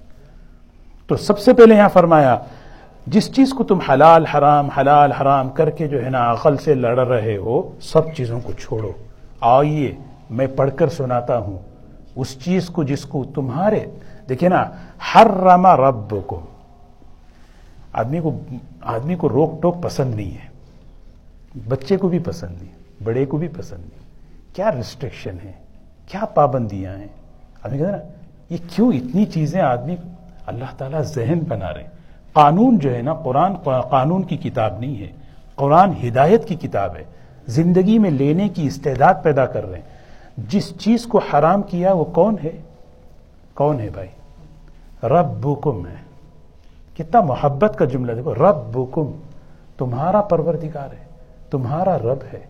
تو 1.06 1.16
سب 1.16 1.38
سے 1.38 1.52
پہلے 1.52 1.74
یہاں 1.74 1.88
فرمایا، 1.88 2.36
جس 3.06 3.32
چیز 3.32 3.50
کو 3.50 3.64
تم 3.64 3.78
حلال، 3.78 4.26
حرام 4.26 4.68
حلال، 4.68 5.12
حرام 5.12 5.48
کر 5.48 5.70
کے 5.70 5.88
جو 5.88 6.04
ہے 6.04 6.10
نا، 6.10 6.32
عقل 6.32 6.56
سے 6.56 6.74
لڑ 6.74 7.06
رہے 7.06 7.36
ہو، 7.36 7.70
سب 7.80 8.14
چیزوں 8.16 8.40
کو 8.44 8.52
چھوڑو۔ 8.52 8.90
آئیے، 9.40 9.94
میں 10.30 10.46
پڑھ 10.46 10.70
کر 10.76 10.88
سناتا 10.88 11.38
ہوں۔ 11.38 11.58
اس 12.16 12.44
چیز 12.44 12.66
کو 12.66 12.82
جس 12.82 13.02
کو 13.02 13.24
تمہارے 13.34 13.80
دیکھیں 14.28 14.48
نا 14.48 14.64
ہر 15.14 15.26
راما 15.30 15.76
رب 15.76 16.14
کو 16.26 16.40
آدمی 17.92 18.20
کو 18.20 18.38
آدمی 18.80 19.14
کو 19.14 19.28
روک 19.28 19.62
ٹوک 19.62 19.82
پسند 19.82 20.14
نہیں 20.14 20.30
ہے۔ 20.30 20.48
بچے 21.68 21.96
کو 21.96 22.08
بھی 22.08 22.18
پسند 22.18 22.62
نہیں، 22.62 23.04
بڑے 23.04 23.26
کو 23.26 23.36
بھی 23.36 23.48
پسند 23.48 23.78
نہیں۔ 23.78 23.98
کیا 24.54 24.72
ریسٹرکشن 24.72 25.36
ہے 25.44 25.52
کیا 26.06 26.24
پابندیاں 26.24 26.96
ہیں؟ 26.96 27.06
آدمی 27.62 27.78
کہتے 27.78 27.90
نا، 27.90 27.96
یہ 28.50 28.56
کیوں 28.70 28.92
اتنی 28.92 29.24
چیزیں 29.24 29.60
آدمی 29.60 29.96
اللہ 30.46 30.76
تعالیٰ 30.78 31.02
ذہن 31.02 31.38
بنا 31.48 31.74
رہے 31.74 31.80
ہیں؟ 31.80 31.90
قانون 32.32 32.78
جو 32.78 32.94
ہے 32.96 33.02
نا، 33.02 33.14
قرآن، 33.14 33.56
قانون 33.80 34.22
کی 34.22 34.36
کتاب 34.36 34.78
نہیں 34.80 35.00
ہے۔ 35.00 35.12
قرآن 35.54 35.92
ہدایت 36.08 36.48
کی 36.48 36.54
کتاب 36.54 36.96
ہے۔ 36.96 37.04
زندگی 37.46 37.98
میں 37.98 38.10
لینے 38.10 38.48
کی 38.48 38.66
استعداد 38.66 39.14
پیدا 39.22 39.46
کر 39.46 39.66
رہے 39.66 39.78
ہیں۔ 39.78 39.86
جس 40.36 40.72
چیز 40.78 41.06
کو 41.06 41.18
حرام 41.18 41.62
کیا 41.62 41.92
وہ 41.92 42.04
کون 42.04 42.36
ہے؟ 42.44 42.52
کون 43.54 43.80
ہے 43.80 43.88
بھائی؟ 43.92 44.08
رب 45.02 45.44
بکم 45.44 45.86
ہے۔ 45.86 45.96
کتنا 46.96 47.20
محبت 47.20 47.78
کا 47.78 47.84
جملہ 47.84 48.12
دیکھو 48.12 48.34
رب 48.34 48.84
تمہارا 49.78 50.20
پروردگار 50.20 50.92
ہے، 50.92 51.04
تمہارا 51.50 51.98
رب 51.98 52.18
ہے۔ 52.32 52.40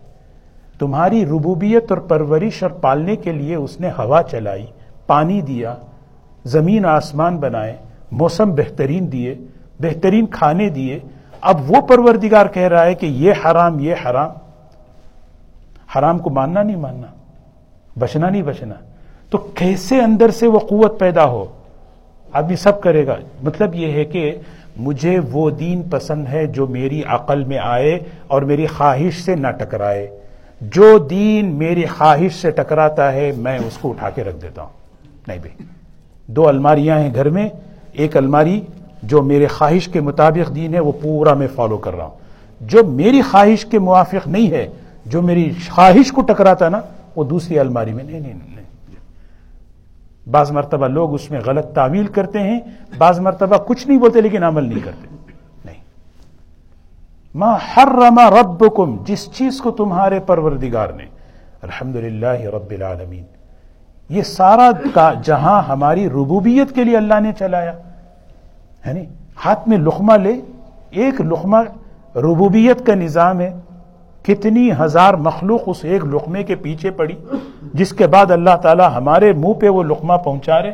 تمہاری 0.79 1.25
ربوبیت 1.25 1.85
اور 1.89 1.97
پرورش 1.97 2.63
اور 2.63 2.71
پالنے 2.71 3.15
کے 3.15 3.31
لیے 3.31 3.55
اس 3.55 3.79
نے 3.79 3.89
ہوا 3.89 4.23
چلائی، 4.23 4.65
پانی 5.07 5.41
دیا، 5.41 5.75
زمین 6.45 6.85
آسمان 6.85 7.37
بنائے، 7.37 7.77
موسم 8.11 8.55
بہترین 8.55 9.11
دیے، 9.11 9.35
بہترین 9.79 10.25
کھانے 10.25 10.69
دیے۔ 10.69 10.99
اب 11.41 11.71
وہ 11.71 11.81
پروردگار 11.81 12.45
کہہ 12.45 12.67
رہا 12.67 12.85
ہے 12.85 12.95
کہ 12.95 13.05
یہ 13.05 13.33
حرام 13.45 13.79
یہ 13.79 13.95
حرام۔ 14.05 14.31
حرام 15.95 16.19
کو 16.19 16.29
ماننا 16.29 16.63
نہیں، 16.63 16.77
ماننا۔ 16.77 17.07
بچنا 17.99 18.29
نہیں 18.29 18.41
بچنا۔ 18.41 18.75
تو 19.29 19.37
کیسے 19.37 20.01
اندر 20.01 20.31
سے 20.31 20.47
وہ 20.47 20.59
قوت 20.59 20.99
پیدا 20.99 21.25
ہو؟ 21.25 21.45
آدمی 22.31 22.55
سب 22.55 22.81
کرے 22.81 23.07
گا۔ 23.07 23.15
مطلب 23.43 23.75
یہ 23.75 23.91
ہے 23.91 24.05
کہ 24.05 24.35
مجھے 24.77 25.19
وہ 25.31 25.49
دین 25.49 25.83
پسند 25.89 26.27
ہے 26.27 26.47
جو 26.47 26.67
میری 26.67 27.03
عقل 27.07 27.43
میں 27.43 27.57
آئے 27.57 27.99
اور 28.27 28.41
میری 28.41 28.67
خواہش 28.67 29.21
سے 29.21 29.35
نہ 29.35 29.47
ٹکرائے۔ 29.47 30.07
جو 30.61 30.97
دین 30.97 31.45
میری 31.45 31.85
خواہش 31.85 32.33
سے 32.33 32.51
ٹکراتا 32.51 33.13
ہے، 33.13 33.31
میں 33.37 33.57
اس 33.57 33.77
کو 33.77 33.89
اٹھا 33.89 34.09
کے 34.09 34.23
رکھ 34.23 34.41
دیتا 34.41 34.61
ہوں۔ 34.61 34.69
نہیں 35.27 35.39
بھائی، 35.41 35.63
دو 36.27 36.47
الماریاں 36.47 36.99
ہیں 36.99 37.13
گھر 37.15 37.29
میں۔ 37.29 37.49
ایک 37.93 38.17
الماری 38.17 38.61
جو 39.03 39.21
میرے 39.21 39.47
خواہش 39.47 39.87
کے 39.87 40.01
مطابق 40.01 40.55
دین 40.55 40.73
ہے، 40.73 40.79
وہ 40.79 40.91
پورا 41.01 41.33
میں 41.33 41.47
فالو 41.55 41.77
کر 41.77 41.95
رہا 41.95 42.05
ہوں۔ 42.05 42.17
جو 42.61 42.83
میری 42.83 43.21
خواہش 43.21 43.65
کے 43.65 43.79
موافق 43.79 44.27
نہیں 44.27 44.51
ہے، 44.51 44.67
جو 45.05 45.21
میری 45.21 45.51
خواہش 45.69 46.11
کو 46.11 46.21
ٹکراتا 46.21 46.69
نا، 46.69 46.81
وہ 47.15 47.23
دوسری 47.23 47.59
الماری 47.59 47.93
میں۔ 47.93 48.03
نہیں 48.03 48.19
نہیں۔ 48.19 48.33
بعض 50.31 50.51
مرتبہ 50.51 50.87
لوگ 50.87 51.13
اس 51.13 51.31
میں 51.31 51.39
غلط 51.45 51.73
تعویل 51.73 52.07
کرتے 52.07 52.39
ہیں، 52.39 52.59
بعض 52.97 53.19
مرتبہ 53.19 53.57
کچھ 53.67 53.87
نہیں 53.87 53.97
بولتے 53.97 54.21
لیکن 54.21 54.43
عمل 54.43 54.63
نہیں 54.63 54.79
کرتے۔ 54.83 55.07
نہیں۔ 55.65 55.83
ما 57.35 57.55
حرم 57.55 58.19
ربکم 58.19 58.97
جس 59.05 59.31
چیز 59.33 59.61
کو 59.61 59.71
تمہارے 59.71 60.19
پروردگار 60.19 60.89
نے۔ 60.89 61.05
الحمد 61.61 61.95
رب 62.25 62.71
العالمین۔ 62.71 63.23
یہ 64.09 64.21
سارا 64.21 64.71
کا 64.93 65.13
جہاں 65.23 65.61
ہماری 65.61 66.09
ربوبیت 66.09 66.75
کے 66.75 66.83
لیے 66.83 66.97
اللہ 66.97 67.19
نے 67.19 67.31
چلایا۔ 67.39 67.73
ہے 68.87 68.93
نہیں 68.93 69.05
ہاتھ 69.45 69.69
میں 69.69 69.77
لقمہ 69.77 70.13
لے، 70.13 70.41
ایک 70.89 71.21
لقمہ 71.21 71.57
ربوبیت 72.15 72.85
کا 72.85 72.95
نظام 72.95 73.39
ہے۔ 73.39 73.53
کتنی 74.29 74.71
ہزار 74.79 75.13
مخلوق 75.13 75.61
اس 75.65 75.85
ایک 75.85 76.05
لقمے 76.05 76.43
کے 76.43 76.55
پیچھے 76.55 76.91
پڑی 76.91 77.15
جس 77.73 77.91
کے 77.91 78.07
بعد 78.07 78.31
اللہ 78.31 78.55
تعالی 78.61 78.83
ہمارے 78.95 79.33
منہ 79.33 79.53
پہ 79.53 79.69
وہ 79.69 79.83
لقمہ 79.83 80.13
پہنچا 80.13 80.61
رہے۔ 80.61 80.73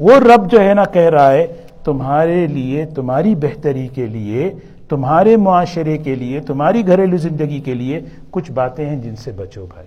وہ 0.00 0.12
رب 0.14 0.50
جو 0.50 0.60
ہے 0.60 0.74
نا 0.74 0.84
کہہ 0.84 1.10
رہا 1.10 1.32
ہے، 1.32 1.46
تمہارے 1.84 2.46
لیے، 2.46 2.86
تمہاری 2.86 3.34
بہتری 3.34 3.88
کے 3.88 4.06
لیے، 4.06 4.52
تمہارے 4.88 5.36
معاشرے 5.36 5.98
کے 5.98 6.14
لیے، 6.14 6.40
تمہاری 6.40 6.86
گھریلو 6.86 7.16
زندگی 7.16 7.60
کے 7.60 7.74
لیے 7.74 8.00
کچھ 8.30 8.52
باتیں 8.52 8.86
ہیں 8.86 8.96
جن 8.96 9.16
سے 9.16 9.32
بچو 9.32 9.66
بھائی۔ 9.74 9.86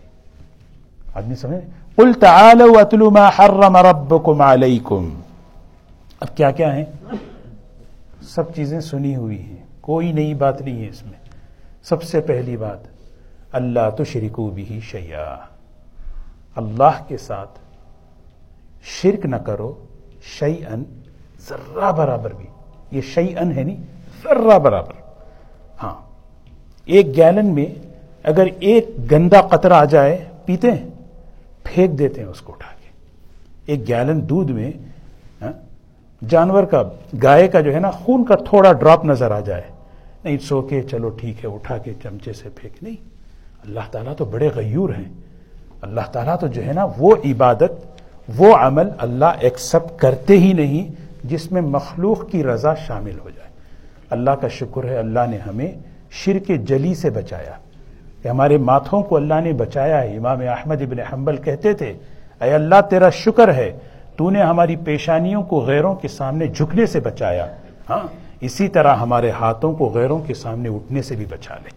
آدمی 1.13 1.35
سمجھ 1.35 1.69
قل 1.95 2.13
تعالوا 2.13 2.81
اتلوا 2.81 3.09
ما 3.09 3.29
حرم 3.29 3.77
ربكم 3.77 4.41
عليكم۔ 4.41 5.09
اب 6.19 6.37
کیا 6.37 6.51
کیا 6.51 6.75
ہیں؟ 6.75 6.85
سب 8.21 8.55
چیزیں 8.55 8.79
سنی 8.79 9.15
ہوئی 9.15 9.41
ہیں، 9.41 9.57
کوئی 9.81 10.11
نئی 10.11 10.33
بات 10.33 10.61
نہیں 10.61 10.83
ہے 10.83 10.89
اس 10.89 11.03
میں۔ 11.03 11.26
سب 11.83 12.03
سے 12.03 12.21
پہلی 12.21 12.57
بات، 12.57 12.77
اللہ 13.51 13.89
تو 13.97 14.03
شریکو 14.03 14.49
بھی 14.49 14.79
شیا 14.83 15.35
اللہ 16.55 17.01
کے 17.07 17.17
ساتھ 17.17 17.59
شرک 18.83 19.25
نہ 19.25 19.35
کرو 19.35 19.73
شعی 20.39 20.65
ان 20.65 20.83
ذرہ 21.49 21.91
برابر 21.91 22.33
بھی۔ 22.33 22.45
یہ 22.91 23.01
شعی 23.01 23.37
ان 23.37 23.51
ہے 23.51 23.63
نہیں، 23.63 23.83
ذرہ 24.23 24.59
برابر۔ 24.59 24.93
ہاں 25.83 25.95
ایک 26.85 27.15
گیلن 27.15 27.53
میں 27.55 27.65
اگر 28.23 28.47
ایک 28.59 29.11
گندا 29.11 29.41
قطر 29.41 29.71
آ 29.71 29.85
جائے، 29.85 30.25
پیتے 30.45 30.71
ہیں، 30.71 30.89
پھینک 31.63 31.99
دیتے 31.99 32.21
ہیں 32.21 32.27
اس 32.27 32.41
کو 32.41 32.53
اٹھا 32.53 32.71
کے۔ 32.81 32.89
ایک 33.65 33.87
گیلن 33.87 34.29
دودھ 34.29 34.51
میں 34.51 34.71
ہاں، 35.41 35.51
جانور 36.29 36.63
کا، 36.63 36.83
گائے 37.23 37.47
کا 37.47 37.61
جو 37.61 37.73
ہے 37.73 37.79
نا، 37.79 37.91
خون 37.91 38.25
کا 38.25 38.35
تھوڑا 38.35 38.73
ڈراپ 38.73 39.05
نظر 39.05 39.31
آ 39.31 39.39
جائے۔ 39.39 39.61
نہیں 40.27 40.37
سو 40.37 40.61
کے 40.61 40.81
چلو 40.81 41.09
ٹھیک 41.09 41.45
ہے، 41.45 41.49
اٹھا 41.49 41.77
کے 41.77 41.93
چمچے 42.03 42.33
سے 42.33 42.49
پھینک۔ 42.55 42.83
نہیں، 42.83 42.95
اللہ 43.65 43.79
تعالیٰ 43.91 44.15
تو 44.15 44.25
بڑے 44.25 44.49
غیور 44.55 44.89
ہیں۔ 44.89 45.13
اللہ 45.81 46.01
تعالیٰ 46.11 46.39
تو 46.39 46.47
جو 46.47 46.65
ہے 46.65 46.73
نا، 46.73 46.87
وہ 46.97 47.15
عبادت، 47.25 47.71
وہ 48.37 48.55
عمل 48.55 48.89
اللہ 48.97 49.31
ایکسپٹ 49.39 49.99
کرتے 49.99 50.37
ہی 50.37 50.53
نہیں، 50.53 50.91
جس 51.23 51.51
میں 51.51 51.61
مخلوق 51.61 52.29
کی 52.29 52.43
رضا 52.43 52.75
شامل 52.75 53.19
ہو 53.19 53.29
جائے۔ 53.29 53.49
اللہ 54.09 54.31
کا 54.31 54.47
شکر 54.47 54.83
ہے، 54.83 54.97
اللہ 54.97 55.19
نے 55.29 55.37
ہمیں 55.37 55.71
شرک 56.11 56.51
جلی 56.67 56.95
سے 56.95 57.09
بچایا۔ 57.09 57.51
کہ 58.21 58.27
ہمارے 58.27 58.57
ماتھوں 58.57 59.03
کو 59.03 59.15
اللہ 59.15 59.41
نے 59.43 59.53
بچایا 59.53 60.01
ہے۔ 60.01 60.17
امام 60.17 60.39
احمد 60.41 60.81
ابن 60.81 60.99
حنبل 60.99 61.37
کہتے 61.37 61.73
تھے، 61.73 61.93
اے 62.41 62.53
اللہ 62.53 62.81
تیرا 62.89 63.09
شکر 63.09 63.53
ہے، 63.53 63.77
تو 64.15 64.29
نے 64.29 64.41
ہماری 64.41 64.75
پیشانیوں 64.75 65.43
کو 65.43 65.59
غیروں 65.59 65.95
کے 65.95 66.07
سامنے 66.07 66.47
جھکنے 66.47 66.85
سے 66.85 66.99
بچایا۔ 66.99 67.47
ہاں 67.89 68.26
اسی 68.41 68.67
طرح 68.67 68.95
ہمارے 68.95 69.31
ہاتھوں 69.31 69.73
کو 69.73 69.89
غیروں 69.89 70.19
کے 70.19 70.33
سامنے 70.33 70.69
اٹھنے 70.69 71.01
سے 71.01 71.15
بھی 71.15 71.25
بچا 71.29 71.55
لے۔ 71.55 71.69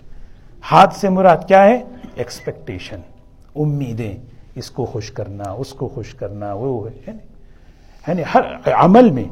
ہاتھ 0.72 0.94
سے 0.94 1.08
مراد 1.08 1.36
کیا 1.48 1.64
ہے؟ 1.64 1.82
ایکسپیکٹیشن 2.14 3.00
امیدیں۔ 3.56 4.16
اس 4.54 4.70
کو 4.70 4.84
خوش 4.84 5.10
کرنا، 5.10 5.50
اس 5.50 5.72
کو 5.72 5.88
خوش 5.88 6.14
کرنا، 6.14 6.52
وہ 6.52 6.88
ہے 6.88 7.12
یعنی 8.08 8.22
ہر 8.34 8.72
عمل 8.72 9.10
میں، 9.10 9.24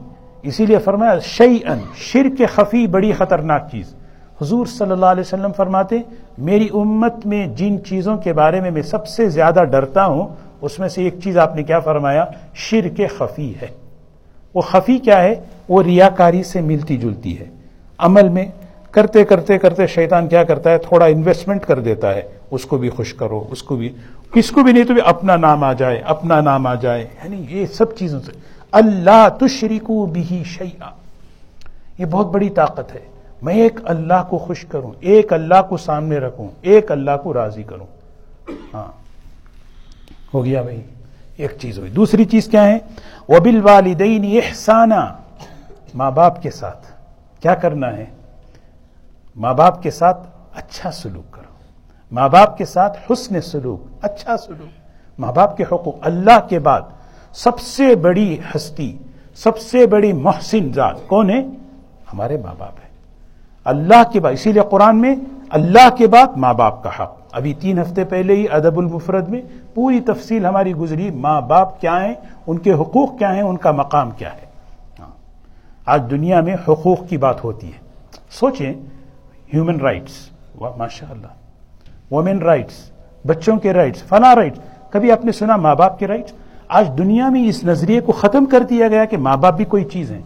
اسی 0.42 0.66
لیے 0.66 0.78
فرمایا 0.78 1.18
شعی 1.18 1.58
ان 1.64 1.78
شر 1.96 2.26
کے 2.38 2.46
خفی، 2.46 2.86
بڑی 2.86 3.12
خطرناک 3.12 3.62
چیز۔ 3.70 3.94
حضور 4.42 4.66
صلی 4.66 4.90
اللہ 4.90 5.06
علیہ 5.06 5.20
وسلم 5.20 5.52
فرماتے، 5.52 5.96
میری 6.38 6.68
امت 6.74 7.26
میں 7.26 7.46
جن 7.46 7.84
چیزوں 7.84 8.16
کے 8.16 8.32
بارے 8.32 8.60
میں 8.60 8.70
میں 8.70 8.82
سب 8.82 9.06
سے 9.06 9.28
زیادہ 9.28 9.64
ڈرتا 9.70 10.04
ہوں، 10.04 10.28
اس 10.60 10.78
میں 10.78 10.88
سے 10.88 11.02
ایک 11.02 11.14
چیز 11.24 11.38
آپ 11.38 11.56
نے 11.56 11.62
کیا 11.62 11.80
فرمایا؟ 11.80 12.24
شر 12.54 12.88
کے 12.88 13.06
خفی 13.06 13.54
ہے۔ 13.62 13.66
وہ 14.58 14.62
خفی 14.62 14.98
کیا 14.98 15.22
ہے؟ 15.22 15.34
وہ 15.68 15.82
ریاکاری 15.82 16.42
سے 16.42 16.60
ملتی 16.60 16.96
جلتی 16.96 17.40
ہے۔ 17.40 17.44
عمل 17.98 18.28
میں 18.28 18.46
کرتے 18.90 19.24
کرتے 19.24 19.58
کرتے 19.58 19.86
شیطان 19.86 20.28
کیا 20.28 20.44
کرتا 20.44 20.70
ہے؟ 20.70 20.78
تھوڑا 20.78 21.06
انویسٹمنٹ 21.06 21.62
کر 21.62 21.80
دیتا 21.80 22.14
ہے۔ 22.14 22.22
اس 22.50 22.64
کو 22.64 22.78
بھی 22.78 22.90
خوش 22.90 23.14
کرو، 23.14 23.44
اس 23.50 23.62
کو 23.62 23.76
بھی۔ 23.76 23.92
کس 24.34 24.50
کو 24.50 24.62
بھی 24.62 24.72
نہیں 24.72 24.84
تو 24.84 24.92
بھی 24.92 25.02
اپنا 25.06 25.36
نام 25.36 25.64
آ 25.64 25.72
جائے، 25.72 26.02
اپنا 26.06 26.40
نام 26.40 26.66
آ 26.66 26.74
جائے۔ 26.74 27.06
یعنی 27.24 27.44
یہ 27.48 27.66
سب 27.66 27.96
چیزوں 27.96 28.20
سے۔ 28.20 28.32
اللہ 28.72 29.28
تشریکو 29.40 30.06
بھی 30.06 30.42
شیا 30.46 30.90
یہ 31.98 32.06
بہت 32.06 32.26
بڑی 32.26 32.48
طاقت 32.48 32.94
ہے۔ 32.94 33.00
میں 33.42 33.54
ایک 33.54 33.80
اللہ 33.84 34.26
کو 34.28 34.38
خوش 34.38 34.64
کروں، 34.64 34.92
ایک 35.00 35.32
اللہ 35.32 35.62
کو 35.68 35.76
سامنے 35.76 36.18
رکھوں، 36.18 36.48
ایک 36.60 36.92
اللہ 36.92 37.10
کو 37.22 37.34
راضی 37.34 37.62
کروں۔ 37.62 37.86
ہاں۔ 38.74 38.92
ہو 40.34 40.44
گیا 40.44 40.62
بھائی، 40.62 40.80
ایک 41.36 41.50
چیز 41.60 41.78
ہوئی۔ 41.78 41.90
دوسری 41.90 42.24
چیز 42.24 42.46
کیا 42.46 42.64
ہے؟ 42.64 42.78
وہ 43.28 43.38
بل 43.38 43.60
والدین 43.62 44.40
احسانہ 44.44 45.12
ماں 45.94 46.10
باپ 46.10 46.42
کے 46.42 46.50
ساتھ۔ 46.50 46.86
کیا 47.40 47.54
کرنا 47.54 47.96
ہے؟ 47.96 48.06
ماں 49.36 49.54
باپ 49.54 49.82
کے 49.82 49.90
ساتھ 49.90 50.26
اچھا 50.54 50.90
سلوک 50.90 51.32
کرو۔ 51.32 51.52
ماں 52.12 52.28
باپ 52.28 52.58
کے 52.58 52.64
ساتھ 52.64 52.98
حسن 53.10 53.40
سلوک 53.40 54.04
اچھا 54.04 54.36
سلوک۔ 54.36 55.20
ماں 55.20 55.32
باپ 55.32 55.56
کے 55.56 55.64
حقوق، 55.72 55.96
اللہ 56.00 56.48
کے 56.48 56.58
بعد 56.58 56.80
سب 57.32 57.60
سے 57.60 57.94
بڑی 57.94 58.38
ہستی، 58.54 58.98
سب 59.34 59.58
سے 59.58 59.86
بڑی 59.86 60.12
محسن 60.12 60.72
ذات 60.74 60.96
کون 61.06 61.30
ہے؟ 61.30 61.46
ہمارے 62.12 62.36
ماں 62.36 62.54
باپ 62.58 62.78
ہے 62.84 62.88
اللہ 63.64 64.10
کے 64.12 64.20
بعد، 64.20 64.32
اسی 64.32 64.52
لیے 64.52 64.62
قرآن 64.70 65.00
میں 65.00 65.16
اللہ 65.50 65.96
کے 65.98 66.06
بعد 66.06 66.26
ماں 66.36 66.54
باپ 66.54 66.82
کا 66.82 66.90
حق۔ 67.00 67.16
ابھی 67.32 67.54
تین 67.54 67.78
ہفتے 67.78 68.04
پہلے 68.04 68.36
ہی 68.36 68.48
ادب 68.48 68.78
المفرد 68.78 69.28
میں 69.28 69.40
پوری 69.74 70.00
تفصیل 70.00 70.46
ہماری 70.46 70.74
گزری۔ 70.74 71.10
ماں 71.10 71.40
باپ 71.40 71.80
کیا 71.80 72.04
ہیں؟ 72.04 72.14
ان 72.48 72.58
کے 72.58 72.72
حقوق 72.72 73.18
کیا 73.18 73.34
ہیں؟ 73.34 73.42
ان 73.42 73.56
کا 73.56 73.70
مقام 73.70 74.10
کیا 74.10 74.32
ہے؟ 74.32 74.46
ہاں۔ 75.00 75.10
آج 75.86 76.02
دنیا 76.10 76.40
میں 76.40 76.54
حقوق 76.68 77.08
کی 77.08 77.16
بات 77.16 77.44
ہوتی 77.44 77.66
ہے۔ 77.66 77.78
سوچیں 78.30 78.72
ہیومن 79.54 79.80
رائٹس 79.80 80.30
ماشاء 80.76 81.10
اللہ 81.10 81.26
وومن 82.10 82.38
رائٹس 82.38 82.90
بچوں 83.26 83.56
کے 83.56 83.72
رائٹس 83.72 84.02
فلاں 84.02 84.34
رائٹس 84.34 84.58
کبھی 84.90 85.12
آپ 85.12 85.24
نے 85.24 85.32
سنا 85.32 85.56
ماں 85.56 85.74
باپ 85.74 85.98
کے 85.98 86.06
رائٹس 86.06 86.32
آج 86.68 86.88
دنیا 86.98 87.28
میں 87.28 87.48
اس 87.48 87.64
نظریے 87.64 88.00
کو 88.00 88.12
ختم 88.12 88.46
کر 88.46 88.60
دیا 88.60 88.88
گیا 88.88 89.04
کہ 89.04 89.16
ماں 89.16 89.36
باپ 89.36 89.54
بھی 89.54 89.64
کوئی 89.64 89.84
چیز 89.84 90.12
ہیں۔ 90.12 90.22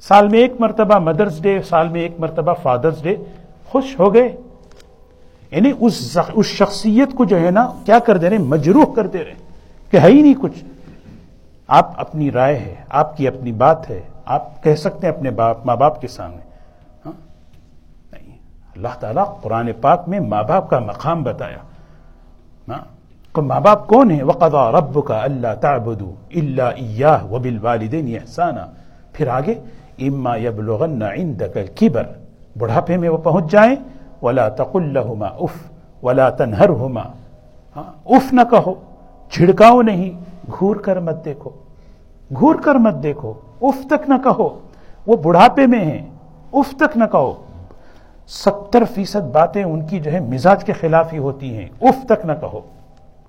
سال 0.00 0.28
میں 0.28 0.38
ایک 0.38 0.52
مرتبہ 0.58 0.98
مدرس 0.98 1.42
ڈے 1.42 1.62
سال 1.62 1.88
میں 1.88 2.00
ایک 2.00 2.12
مرتبہ 2.18 2.54
فادرس 2.62 3.02
ڈے 3.02 3.16
خوش 3.64 4.00
ہو 4.00 4.14
گئے۔ 4.14 4.36
یعنی 5.50 5.72
اس 5.80 6.18
اس 6.32 6.46
شخصیت 6.46 7.14
کو 7.14 7.24
جو 7.24 7.40
ہے 7.40 7.50
نا، 7.50 7.72
کیا 7.84 7.98
کر 7.98 8.16
دے 8.16 8.30
رہے 8.30 8.38
مجروح 8.38 8.94
کر 8.94 9.06
دے 9.06 9.24
رہے 9.24 9.34
کہ 9.90 9.96
ہے 9.96 10.08
ہی 10.08 10.22
نہیں 10.22 10.34
کچھ۔ 10.40 10.64
آپ 11.68 12.00
اپنی 12.00 12.30
رائے 12.30 12.58
ہے، 12.58 12.74
آپ 12.88 13.16
کی 13.16 13.28
اپنی 13.28 13.52
بات 13.52 13.90
ہے، 13.90 14.00
آپ 14.24 14.62
کہہ 14.62 14.74
سکتے 14.74 15.06
ہیں 15.06 15.14
اپنے 15.14 15.30
باپ 15.30 15.66
ماں 15.66 15.76
باپ 15.76 16.00
کے 16.00 16.08
سامنے۔ 16.08 16.40
ہاں؟ 17.06 17.12
نہیں۔ 18.12 18.38
اللہ 18.76 19.00
تعالیٰ 19.00 19.40
قرآن 19.40 19.70
پاک 19.80 20.04
میں 20.06 20.20
ماں 20.20 20.42
باپ 20.42 20.70
کا 20.70 20.78
مقام 20.78 21.22
بتایا۔ 21.22 21.58
ہاں؟ 22.68 22.96
ماں 23.42 23.60
باپ 23.60 23.86
کون 23.86 24.10
ہے؟ 24.10 24.22
وقضا 24.22 24.72
رب 24.72 25.04
کا 25.04 25.22
اللہ 25.22 25.54
تعبد 25.60 26.02
اللہ 26.34 27.24
و 27.24 27.38
بل 27.38 27.58
والدین 27.62 28.16
احسانہ 28.20 28.60
پھر 29.12 29.28
آگے 29.28 29.54
اما 29.98 30.36
یبلغن 30.36 31.02
عندك 31.02 31.56
الكبر۔ 31.56 32.02
بڑھاپے 32.58 32.96
میں 32.96 33.08
وہ 33.08 33.16
پہنچ 33.16 33.50
جائیں۔ 33.50 33.76
ولا 34.22 34.48
تقل 34.48 34.82
لهما 34.82 35.26
اف 35.26 35.72
ولا 36.04 36.30
تنهرهما۔ 36.30 37.02
ہاں؟ 37.76 37.92
اف 38.06 38.32
نہ 38.32 38.40
کہو۔ 38.50 38.74
چھڑکاؤ 39.30 39.82
نہیں۔ 39.82 40.35
گھور 40.58 40.76
کر 40.76 41.00
مت 41.00 41.24
دیکھو۔ 41.24 41.50
گھور 42.38 42.54
کر 42.54 42.74
مت 42.74 42.94
دیکھو۔ 43.02 43.32
اف 43.62 43.86
تک 43.86 44.08
نہ 44.08 44.14
کہو۔ 44.24 44.58
وہ 45.06 45.16
بڑھاپے 45.16 45.66
میں 45.66 45.84
ہیں۔ 45.84 46.10
اف 46.52 46.76
تک 46.76 46.96
نہ 46.96 47.04
کہو۔ 47.12 47.34
ستر 48.26 48.84
فیصد 48.84 49.32
باتیں 49.32 49.64
ان 49.64 49.86
کی 49.86 50.00
جو 50.00 50.12
ہے 50.12 50.20
مزاج 50.20 50.64
کے 50.64 50.72
خلاف 50.72 51.12
ہی 51.12 51.18
ہوتی 51.18 51.56
ہیں۔ 51.56 51.68
اف 51.80 52.06
تک 52.06 52.24
نہ 52.24 52.32
کہو۔ 52.40 52.60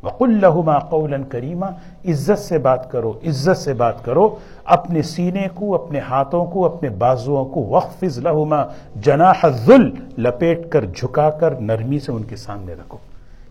وقل 0.04 0.42
لہما 0.42 0.80
قولا 0.80 1.18
کریما۔ 1.30 1.68
عزت 2.08 2.40
سے 2.40 2.58
بات 2.58 2.92
کرو۔ 2.92 3.14
عزت 3.28 3.58
سے 3.58 3.74
بات 3.74 4.06
کرو۔ 4.06 4.36
اپنے 4.66 5.02
سینے 5.02 5.48
کو، 5.56 5.76
اپنے 5.76 6.00
ہاتھوں 6.00 6.46
کو، 6.46 6.66
اپنے 6.66 6.90
بازوؤں 6.90 7.46
کو۔ 7.46 7.60
وقف 7.60 8.04
لہما 8.04 8.64
جناح 8.96 9.34
الذل۔ 9.44 9.90
لپیٹ 10.18 10.70
کر، 10.70 10.86
جھکا 10.86 11.30
کر، 11.30 11.52
نرمی 11.60 12.00
سے 12.00 12.12
ان 12.12 12.24
کے 12.24 12.36
سامنے 12.36 12.74
رکھو۔ 12.74 12.98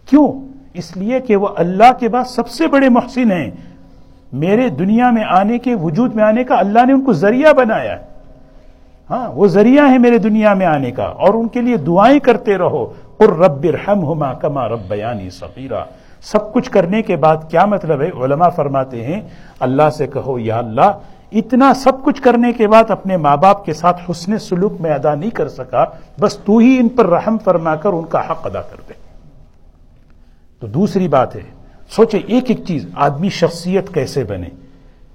کیوں؟ 0.05 0.56
اس 0.77 0.97
لیے 0.97 1.21
کہ 1.21 1.37
وہ 1.37 1.49
اللہ 1.57 1.93
کے 2.01 2.09
بعد 2.09 2.25
سب 2.25 2.49
سے 2.49 2.67
بڑے 2.67 2.89
محسن 2.89 3.33
ہیں۔ 3.33 3.51
میرے 4.33 4.69
دنیا 4.69 5.11
میں 5.11 5.25
آنے 5.25 5.59
کے، 5.59 5.75
وجود 5.75 6.15
میں 6.15 6.25
آنے 6.25 6.45
کا 6.45 6.55
اللہ 6.55 6.87
نے 6.87 6.93
ان 6.93 7.05
کو 7.05 7.13
ذریعہ 7.13 7.53
بنایا 7.53 7.99
ہے۔ 7.99 8.05
ہاں 9.11 9.33
وہ 9.33 9.47
ذریعہ 9.47 9.91
ہے 9.91 9.99
میرے 9.99 10.19
دنیا 10.19 10.55
میں 10.55 10.67
آنے 10.67 10.91
کا۔ 10.91 11.03
اور 11.03 11.35
ان 11.35 11.49
کے 11.49 11.61
لیے 11.61 11.77
دعائیں 11.77 12.19
کرتے 12.19 12.59
رہو۔ 12.59 12.93
قر 13.19 13.29
رب 13.29 13.67
ارحمہما 13.69 14.33
کما 14.33 14.69
رب 14.69 14.81
بیانی 14.89 15.31
صغیرہ 15.31 15.85
سب 16.23 16.53
کچھ 16.53 16.71
کرنے 16.71 17.03
کے 17.03 17.17
بعد 17.17 17.37
کیا 17.49 17.65
مطلب 17.65 18.03
ہے؟ 18.03 18.11
علماء 18.25 18.49
فرماتے 18.49 19.05
ہیں، 19.05 19.21
اللہ 19.61 19.91
سے 19.91 20.07
کہو، 20.07 20.39
یا 20.39 20.59
اللہ، 20.59 20.93
اتنا 21.33 21.75
سب 21.75 22.05
کچھ 22.05 22.23
کرنے 22.23 22.53
کے 22.53 22.69
بعد 22.69 22.91
اپنے 22.91 23.17
ماں 23.17 23.37
باپ 23.37 23.65
کے 23.65 23.73
ساتھ 23.73 24.11
حسن 24.11 24.39
سلوک 24.39 24.73
میں 24.81 24.91
ادا 24.91 25.15
نہیں 25.15 25.31
کر 25.31 25.49
سکا۔ 25.49 25.85
بس 26.21 26.37
تو 26.37 26.59
ہی 26.59 26.77
ان 26.81 26.89
پر 26.89 27.07
رحم 27.07 27.39
فرما 27.45 27.75
کر 27.75 27.93
ان 27.93 28.05
کا 28.05 28.21
حق 28.21 28.47
ادا 28.47 28.61
کر 28.61 28.77
دے۔ 28.89 29.06
تو 30.61 30.67
دوسری 30.67 31.09
بات 31.09 31.37
ہے 31.37 31.41
سوچے 31.91 32.19
ایک 32.19 32.45
ایک 32.49 32.65
چیز، 32.67 32.87
آدمی 32.95 33.29
شخصیت 33.29 33.95
کیسے 33.95 34.25
بنے؟ 34.25 34.49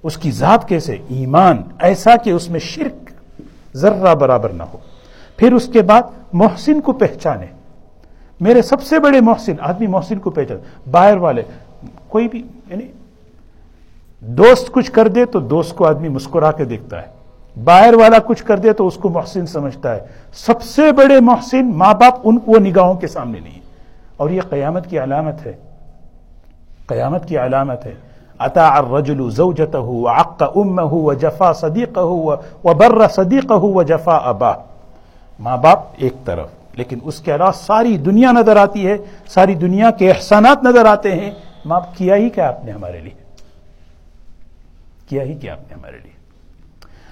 اس 0.02 0.16
کی 0.16 0.30
ذات 0.30 0.68
کیسے؟ 0.68 0.96
ایمان، 1.08 1.62
ایسا 1.78 2.16
کہ 2.16 2.30
اس 2.30 2.50
میں 2.50 2.60
شرک 2.60 3.10
ذرہ 3.76 4.14
برابر 4.14 4.48
نہ 4.48 4.62
ہو۔ 4.62 4.78
پھر 5.36 5.52
اس 5.52 5.68
کے 5.72 5.82
بعد 5.82 6.02
محسن 6.32 6.80
کو 6.80 6.92
پہچانے۔ 6.92 7.46
میرے 8.40 8.62
سب 8.62 8.82
سے 8.82 8.98
بڑے 8.98 9.20
محسن، 9.20 9.52
آدمی 9.60 9.86
محسن 9.86 10.18
کو 10.18 10.30
پہچان 10.30 10.58
باہر 10.90 11.16
والے، 11.16 11.42
کوئی 12.08 12.28
بھی 12.28 12.42
یعنی 12.70 12.84
دوست 14.20 14.72
کچھ 14.72 14.92
کر 14.92 15.08
دے 15.08 15.24
تو 15.24 15.40
دوست 15.40 15.76
کو 15.76 15.86
آدمی 15.86 16.08
مسکرا 16.08 16.52
کے 16.52 16.64
دیکھتا 16.64 17.02
ہے۔ 17.02 17.06
باہر 17.64 17.94
والا 17.94 18.18
کچھ 18.18 18.44
کر 18.44 18.58
دے 18.58 18.72
تو 18.72 18.86
اس 18.86 18.94
کو 18.94 19.08
محسن 19.08 19.46
سمجھتا 19.46 19.94
ہے۔ 19.94 20.00
سب 20.32 20.62
سے 20.62 20.92
بڑے 20.92 21.20
محسن 21.20 21.70
ماں 21.74 21.94
باپ 21.94 22.14
ان 22.24 22.38
کو 22.38 22.58
نگاہوں 22.58 22.94
کے 22.94 23.06
سامنے 23.06 23.40
نہیں۔ 23.40 23.61
اور 24.22 24.30
یہ 24.30 24.40
قیامت 24.50 24.90
کی 24.90 24.98
علامت 24.98 25.46
ہے۔ 25.46 25.52
قیامت 26.86 27.28
کی 27.28 27.38
علامت 27.38 27.86
ہے۔ 27.86 27.94
اتا 28.38 28.76
الرجل 28.76 29.30
زوجته 29.30 29.84
وعق 29.84 30.42
امه 30.42 30.88
وجفا 30.92 31.52
صديقه 31.52 32.14
وبر 32.64 33.08
صديقه 33.08 33.72
وجفا 33.74 34.16
ابا۔ 34.16 34.52
ماں 35.40 35.56
باپ 35.56 35.78
ایک 35.96 36.12
طرف، 36.24 36.48
لیکن 36.72 36.98
اس 37.02 37.20
کے 37.20 37.34
علاوہ 37.34 37.52
ساری 37.54 37.96
دنیا 37.96 38.32
نظر 38.32 38.56
آتی 38.56 38.86
ہے، 38.86 38.96
ساری 39.28 39.54
دنیا 39.54 39.90
کے 39.90 40.10
احسانات 40.10 40.64
نظر 40.64 40.84
آتے 40.84 41.12
ہیں۔ 41.14 41.30
معاف 41.64 41.86
کیا 41.96 42.16
ہی 42.16 42.30
کیا 42.30 42.48
آپ 42.48 42.64
نے 42.64 42.72
ہمارے 42.72 43.00
لیے؟ 43.00 43.24
کیا 45.08 45.22
ہی 45.22 45.34
کیا 45.34 45.52
آپ 45.52 45.68
نے 45.68 45.74
ہمارے 45.74 45.96
لیے؟ 46.02 46.12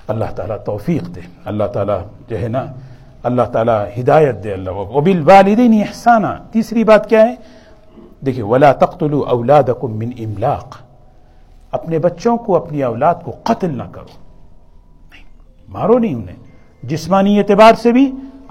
اللہ 0.08 0.24
تعالیٰ 0.36 0.56
توفیق 0.64 1.14
دے۔ 1.14 1.20
اللہ 1.44 1.64
تعالیٰ 1.64 1.98
جو 2.28 2.40
ہے 2.40 2.48
نا 2.48 2.64
اللہ 3.22 3.46
تعالیٰ 3.52 3.84
ہدایت 3.98 4.42
دے 4.44 4.52
اللہ 4.52 4.70
وبل 4.70 5.22
والدین 5.26 5.72
احسانہ 5.86 6.26
تیسری 6.52 6.84
بات 6.84 7.08
کیا 7.08 7.22
ہے؟ 7.22 7.34
دیکھیے، 8.26 8.42
ولا 8.42 8.72
تختلو 8.80 9.20
اولاد 9.34 9.68
من 9.82 10.10
املاق 10.18 10.76
اپنے 11.72 11.98
بچوں 11.98 12.36
کو، 12.36 12.56
اپنی 12.56 12.82
اولاد 12.82 13.14
کو 13.24 13.30
قتل 13.42 13.76
نہ 13.76 13.82
کرو. 13.92 14.14
نہیں، 15.12 15.24
مارو 15.68 15.98
نہیں 15.98 16.14
انہیں. 16.14 16.36
جسمانی 16.82 17.38
اعتبار 17.38 17.74
سے 17.82 17.92
بھی، 17.92 18.10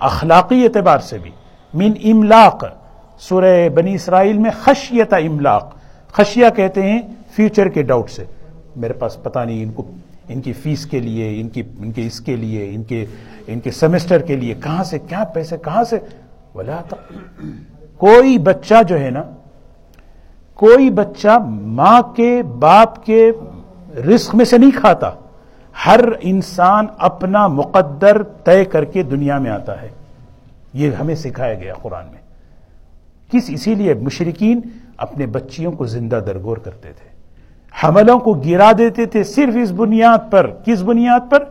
اخلاقی 0.09 0.63
اعتبار 0.63 0.99
سے 1.09 1.17
بھی. 1.17 1.31
من 1.73 1.93
املاق 2.03 2.63
سورہ 3.19 3.69
بنی 3.75 3.93
اسرائیل 3.95 4.37
میں 4.37 4.51
خشیت 4.63 5.13
املاق 5.13 5.73
خشیہ 6.13 6.49
کہتے 6.55 6.83
ہیں 6.83 7.01
فیوچر 7.35 7.69
کے 7.69 7.81
ڈاؤٹ 7.83 8.09
سے. 8.09 8.23
میرے 8.75 8.93
پاس 8.93 9.17
پتہ 9.23 9.39
نہیں 9.39 9.63
ان 9.63 9.71
کو 9.71 9.83
ان 10.29 10.41
کی 10.41 10.53
فیس 10.53 10.85
کے 10.85 10.99
لیے، 10.99 11.41
ان 11.41 11.49
کی، 11.49 11.63
ان 11.79 11.91
کے 11.91 12.07
اس 12.07 12.21
کے 12.21 12.35
لیے، 12.35 12.69
ان 12.69 12.83
کے 12.83 13.05
ان 13.47 13.59
کے 13.59 13.71
سیمسٹر 13.71 14.21
کے 14.21 14.35
لیے، 14.35 14.53
کہاں 14.53 14.83
سے 14.83 14.99
کیا 14.99 15.23
پیسے، 15.23 15.57
کہاں 15.57 15.83
سے؟ 15.83 15.99
بولا 16.53 16.81
کوئی 17.97 18.37
بچہ 18.37 18.83
جو 18.87 18.99
ہے 18.99 19.09
نا، 19.09 19.23
کوئی 20.53 20.89
بچہ 20.89 21.37
ماں 21.49 22.01
کے 22.01 22.43
باپ 22.43 23.05
کے 23.05 23.31
رزق 23.95 24.35
میں 24.35 24.45
سے 24.45 24.57
نہیں 24.57 24.71
کھاتا۔ 24.75 25.11
ہر 25.85 25.99
انسان 26.21 26.85
اپنا 26.97 27.47
مقدر 27.47 28.23
طے 28.23 28.65
کر 28.65 28.85
کے 28.85 29.03
دنیا 29.03 29.37
میں 29.37 29.51
آتا 29.51 29.81
ہے۔ 29.81 29.89
یہ 30.73 30.91
ہمیں 30.91 31.15
سکھایا 31.15 31.53
گیا 31.53 31.73
قرآن 31.81 32.05
میں۔ 32.05 32.21
کس، 33.31 33.49
اسی 33.49 33.75
لیے 33.75 33.93
مشرقین 33.93 34.61
اپنے 34.97 35.25
بچیوں 35.25 35.71
کو 35.71 35.85
زندہ 35.85 36.19
درگور 36.25 36.57
کرتے 36.57 36.93
تھے۔ 36.93 37.18
حملوں 37.83 38.19
کو 38.19 38.33
گرا 38.33 38.71
دیتے 38.77 39.05
تھے 39.05 39.23
صرف 39.23 39.53
اس 39.63 39.71
بنیاد 39.71 40.31
پر، 40.31 40.51
کس 40.65 40.81
بنیاد 40.81 41.31
پر؟ 41.31 41.43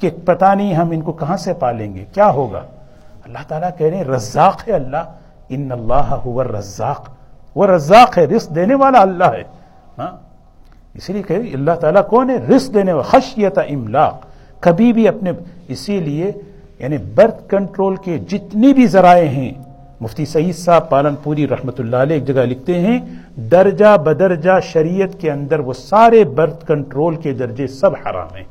کہ 0.00 0.10
پتہ 0.24 0.54
نہیں 0.54 0.74
ہم 0.74 0.90
ان 0.90 1.00
کو 1.00 1.12
کہاں 1.12 1.36
سے 1.36 1.54
پالیں 1.54 1.94
گے، 1.94 2.04
کیا 2.12 2.30
ہوگا؟ 2.30 2.62
اللہ 3.24 3.38
تعالیٰ 3.48 3.70
کہہ 3.78 3.86
رہے 3.86 3.96
ہیں، 3.96 4.04
رزاق 4.04 4.68
ہے 4.68 4.72
اللہ، 4.72 5.12
ان 5.48 5.72
اللہ 5.72 6.28
رزاق 6.38 7.08
وہ 7.54 7.66
رزاق 7.66 8.18
ہے، 8.18 8.24
رزق 8.24 8.54
دینے 8.54 8.74
والا 8.74 9.00
اللہ 9.00 9.24
ہے۔ 9.24 9.42
ہاں؟ 9.98 10.16
اسی 10.94 11.12
لیے 11.12 11.22
کہ 11.22 11.32
اللہ 11.32 11.72
تعالیٰ 11.80 12.08
کون 12.08 12.30
ہے؟ 12.30 12.36
رزق 12.36 12.74
دینے 12.74 12.92
والا، 12.92 13.18
خشیت 13.18 13.58
املاق۔ 13.58 14.26
کبھی 14.60 14.92
بھی 14.92 15.08
اپنے، 15.08 15.32
اسی 15.68 16.00
لیے 16.00 16.32
یعنی 16.78 16.96
برتھ 16.98 17.48
کنٹرول 17.48 17.96
کے 17.96 18.18
جتنی 18.18 18.72
بھی 18.72 18.86
ذرائع 18.86 19.28
ہیں 19.28 19.52
مفتی 20.00 20.24
سعید 20.24 20.56
صاحب 20.56 20.90
پالن 20.90 21.14
پوری 21.22 21.48
رحمت 21.48 21.80
اللہ 21.80 21.96
علیہ 21.96 22.14
ایک 22.14 22.26
جگہ 22.26 22.40
لکھتے 22.40 22.80
ہیں، 22.80 23.00
درجہ 23.36 23.96
بدرجہ 23.96 24.60
شریعت 24.60 25.20
کے 25.20 25.30
اندر 25.30 25.58
وہ 25.58 25.72
سارے 25.72 26.24
برتھ 26.24 26.66
کنٹرول 26.66 27.16
کے 27.16 27.32
درجے 27.32 27.66
سب 27.66 27.90
حرام 27.94 28.36
ہیں۔ 28.36 28.44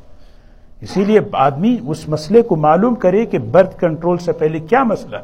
اسی 0.81 1.05
لیے 1.05 1.19
آدمی 1.31 1.77
اس 1.87 2.09
مسئلے 2.09 2.41
کو 2.41 2.55
معلوم 2.55 2.95
کرے 2.95 3.25
کہ 3.25 3.37
برتھ 3.37 3.79
کنٹرول 3.79 4.17
سے 4.17 4.31
پہلے 4.31 4.59
کیا 4.59 4.83
مسئلہ؟ 4.83 5.17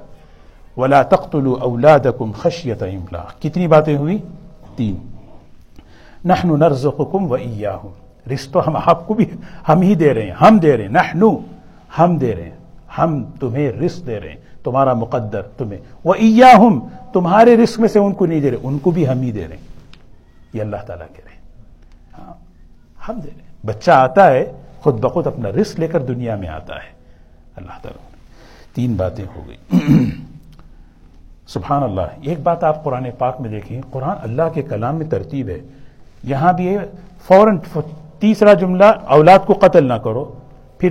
ولا 0.77 1.01
تختلوا 1.01 1.55
اولادکم 1.61 2.31
خشیت 2.31 2.83
املاق 2.83 3.41
کتنی 3.41 3.67
باتیں 3.67 3.97
ہوئی 3.97 4.17
تین۔ 4.75 4.95
نحن 6.25 6.59
نرزقکم 6.59 7.31
و 7.31 7.33
ایاہم 7.33 7.87
رزق 8.31 8.53
تو 8.53 8.67
ہم، 8.67 8.77
آپ 8.85 9.07
کو 9.07 9.13
بھی 9.13 9.25
ہم 9.69 9.81
ہی 9.81 9.95
دے 9.95 10.13
رہے 10.13 10.21
ہیں۔ 10.21 10.31
ہم 10.31 10.57
دے 10.57 10.77
رہے 10.77 10.83
ہیں۔ 10.83 10.91
نحنو 10.91 11.37
ہم 11.99 12.17
دے 12.17 12.35
رہے 12.35 12.43
ہیں۔ 12.43 12.57
ہم 12.97 13.23
تمہیں 13.39 13.71
رزق 13.71 14.07
دے 14.07 14.19
رہے 14.19 14.29
ہیں۔ 14.29 14.40
تمہارا 14.63 14.93
مقدر 14.93 15.41
تمہیں۔ 15.41 15.79
وہ 16.03 16.13
ایاہم 16.13 16.87
تمہارے 17.13 17.57
رزق 17.57 17.79
میں 17.79 17.89
سے 17.89 17.99
ان 17.99 18.13
کو 18.13 18.25
نہیں 18.25 18.41
دے 18.41 18.51
رہے، 18.51 18.57
ان 18.63 18.79
کو 18.79 18.91
بھی 18.91 19.07
ہم 19.07 19.21
ہی 19.21 19.31
دے 19.31 19.47
رہے 19.47 19.57
ہیں۔ 19.57 19.63
یہ 20.53 20.61
اللہ 20.61 20.77
تعالیٰ 20.87 21.07
کہہ 21.07 21.25
رہے 21.25 21.33
ہیں۔ 21.33 21.41
ہاں 22.19 22.33
ہم 23.09 23.19
دے 23.19 23.27
رہے 23.27 23.41
ہیں۔ 23.41 23.65
بچہ 23.65 23.91
آتا 23.91 24.31
ہے، 24.31 24.51
خود 24.81 24.99
بخود 24.99 25.27
اپنا 25.27 25.49
رزق 25.49 25.79
لے 25.79 25.87
کر 25.87 26.05
دنیا 26.05 26.35
میں 26.35 26.47
آتا 26.47 26.75
ہے۔ 26.75 26.91
اللہ 27.55 27.71
تعالیٰ 27.81 28.11
تین 28.73 28.93
باتیں 28.93 29.25
ہو 29.35 29.41
گئی 29.47 29.77
سبحان 31.47 31.83
اللہ۔ 31.83 32.01
ایک 32.21 32.39
بات 32.39 32.63
آپ 32.63 32.83
قرآن 32.83 33.07
پاک 33.17 33.41
میں 33.41 33.49
دیکھیں۔ 33.49 33.81
قرآن 33.91 34.17
اللہ 34.21 34.41
کے 34.53 34.61
کلام 34.61 34.95
میں 34.95 35.05
ترتیب 35.05 35.49
ہے۔ 35.49 35.59
یہاں 36.23 36.53
بھی 36.53 36.77
فوراً 37.23 37.57
تیسرا 38.19 38.53
جملہ، 38.53 38.85
اولاد 39.05 39.39
کو 39.45 39.53
قتل 39.53 39.87
نہ 39.87 39.93
کرو۔ 39.93 40.31
پھر 40.77 40.89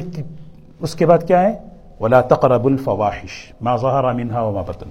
اس 0.80 0.94
کے 0.94 1.06
بعد 1.06 1.18
کیا 1.26 1.42
ہے؟ 1.42 1.58
ولا 2.00 2.20
تقرب 2.20 2.66
الفواحش 2.66 3.52
ما 3.60 3.76
ظہر 3.76 4.12
منها 4.12 4.48
وما 4.48 4.62
بطن 4.62 4.90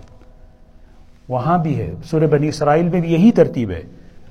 وہاں 1.29 1.57
بھی 1.57 1.79
ہے، 1.79 1.93
سورہ 2.03 2.27
بنی 2.27 2.47
اسرائیل 2.47 2.89
میں 2.89 3.01
بھی 3.01 3.13
یہی 3.13 3.31
ترتیب 3.31 3.71
ہے۔ 3.71 3.81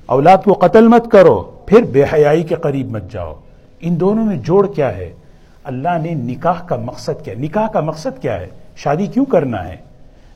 اولاد 0.07 0.39
کو 0.45 0.53
قتل 0.53 0.89
مت 0.89 1.11
کرو، 1.11 1.43
پھر 1.67 1.83
بے 1.83 2.05
حیائی 2.13 2.43
کے 2.43 2.55
قریب 2.55 2.91
مت 2.91 3.11
جاؤ۔ 3.11 3.35
ان 3.81 4.01
دونوں 4.01 4.25
میں 4.25 4.37
جوڑ 4.37 4.67
کیا 4.67 4.97
ہے؟ 4.97 5.13
اللہ 5.65 5.99
نے 6.03 6.15
نکاح 6.15 6.63
کا 6.67 6.77
مقصد 6.77 7.25
کیا۔ 7.25 7.35
نکاح 7.39 7.67
کا 7.67 7.81
مقصد 7.81 8.23
کیا 8.23 8.41
ہے؟ 8.41 8.47
شادی 8.77 9.07
کیوں 9.07 9.25
کرنا 9.25 9.69
ہے؟ 9.69 9.77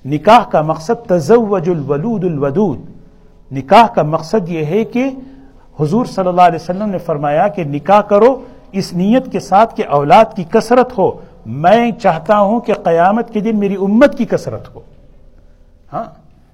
نکاح 0.05 0.51
کا 0.51 0.63
مقصد 0.63 1.09
تزوج 1.09 1.71
الولود 1.71 2.25
الودود۔ 2.25 2.79
نکاح 3.53 3.87
کا 3.87 4.03
مقصد 4.03 4.49
یہ 4.49 4.65
ہے 4.65 4.85
کہ 4.85 5.11
حضور 5.81 6.05
صلی 6.05 6.29
اللہ 6.29 6.43
علیہ 6.43 6.59
وسلم 6.63 6.89
نے 6.89 6.99
فرمایا 6.99 7.49
کہ 7.49 7.65
نکاح 7.65 8.01
کرو، 8.01 8.41
اس 8.73 8.93
نیت 8.93 9.33
کے 9.33 9.41
ساتھ 9.41 9.77
کہ 9.77 9.85
اولاد 9.91 10.25
کی 10.37 10.45
کثرت 10.51 10.99
ہو۔ 10.99 11.13
میں 11.47 11.91
چاہتا 11.91 12.39
ہوں 12.39 12.61
کہ 12.61 12.75
قیامت 12.75 13.31
کے 13.31 13.41
دن 13.41 13.59
میری 13.59 13.75
امت 13.75 14.19
کی 14.19 14.25
کثرت 14.25 14.75
ہو۔ 14.75 14.81
ہاں 15.93 16.05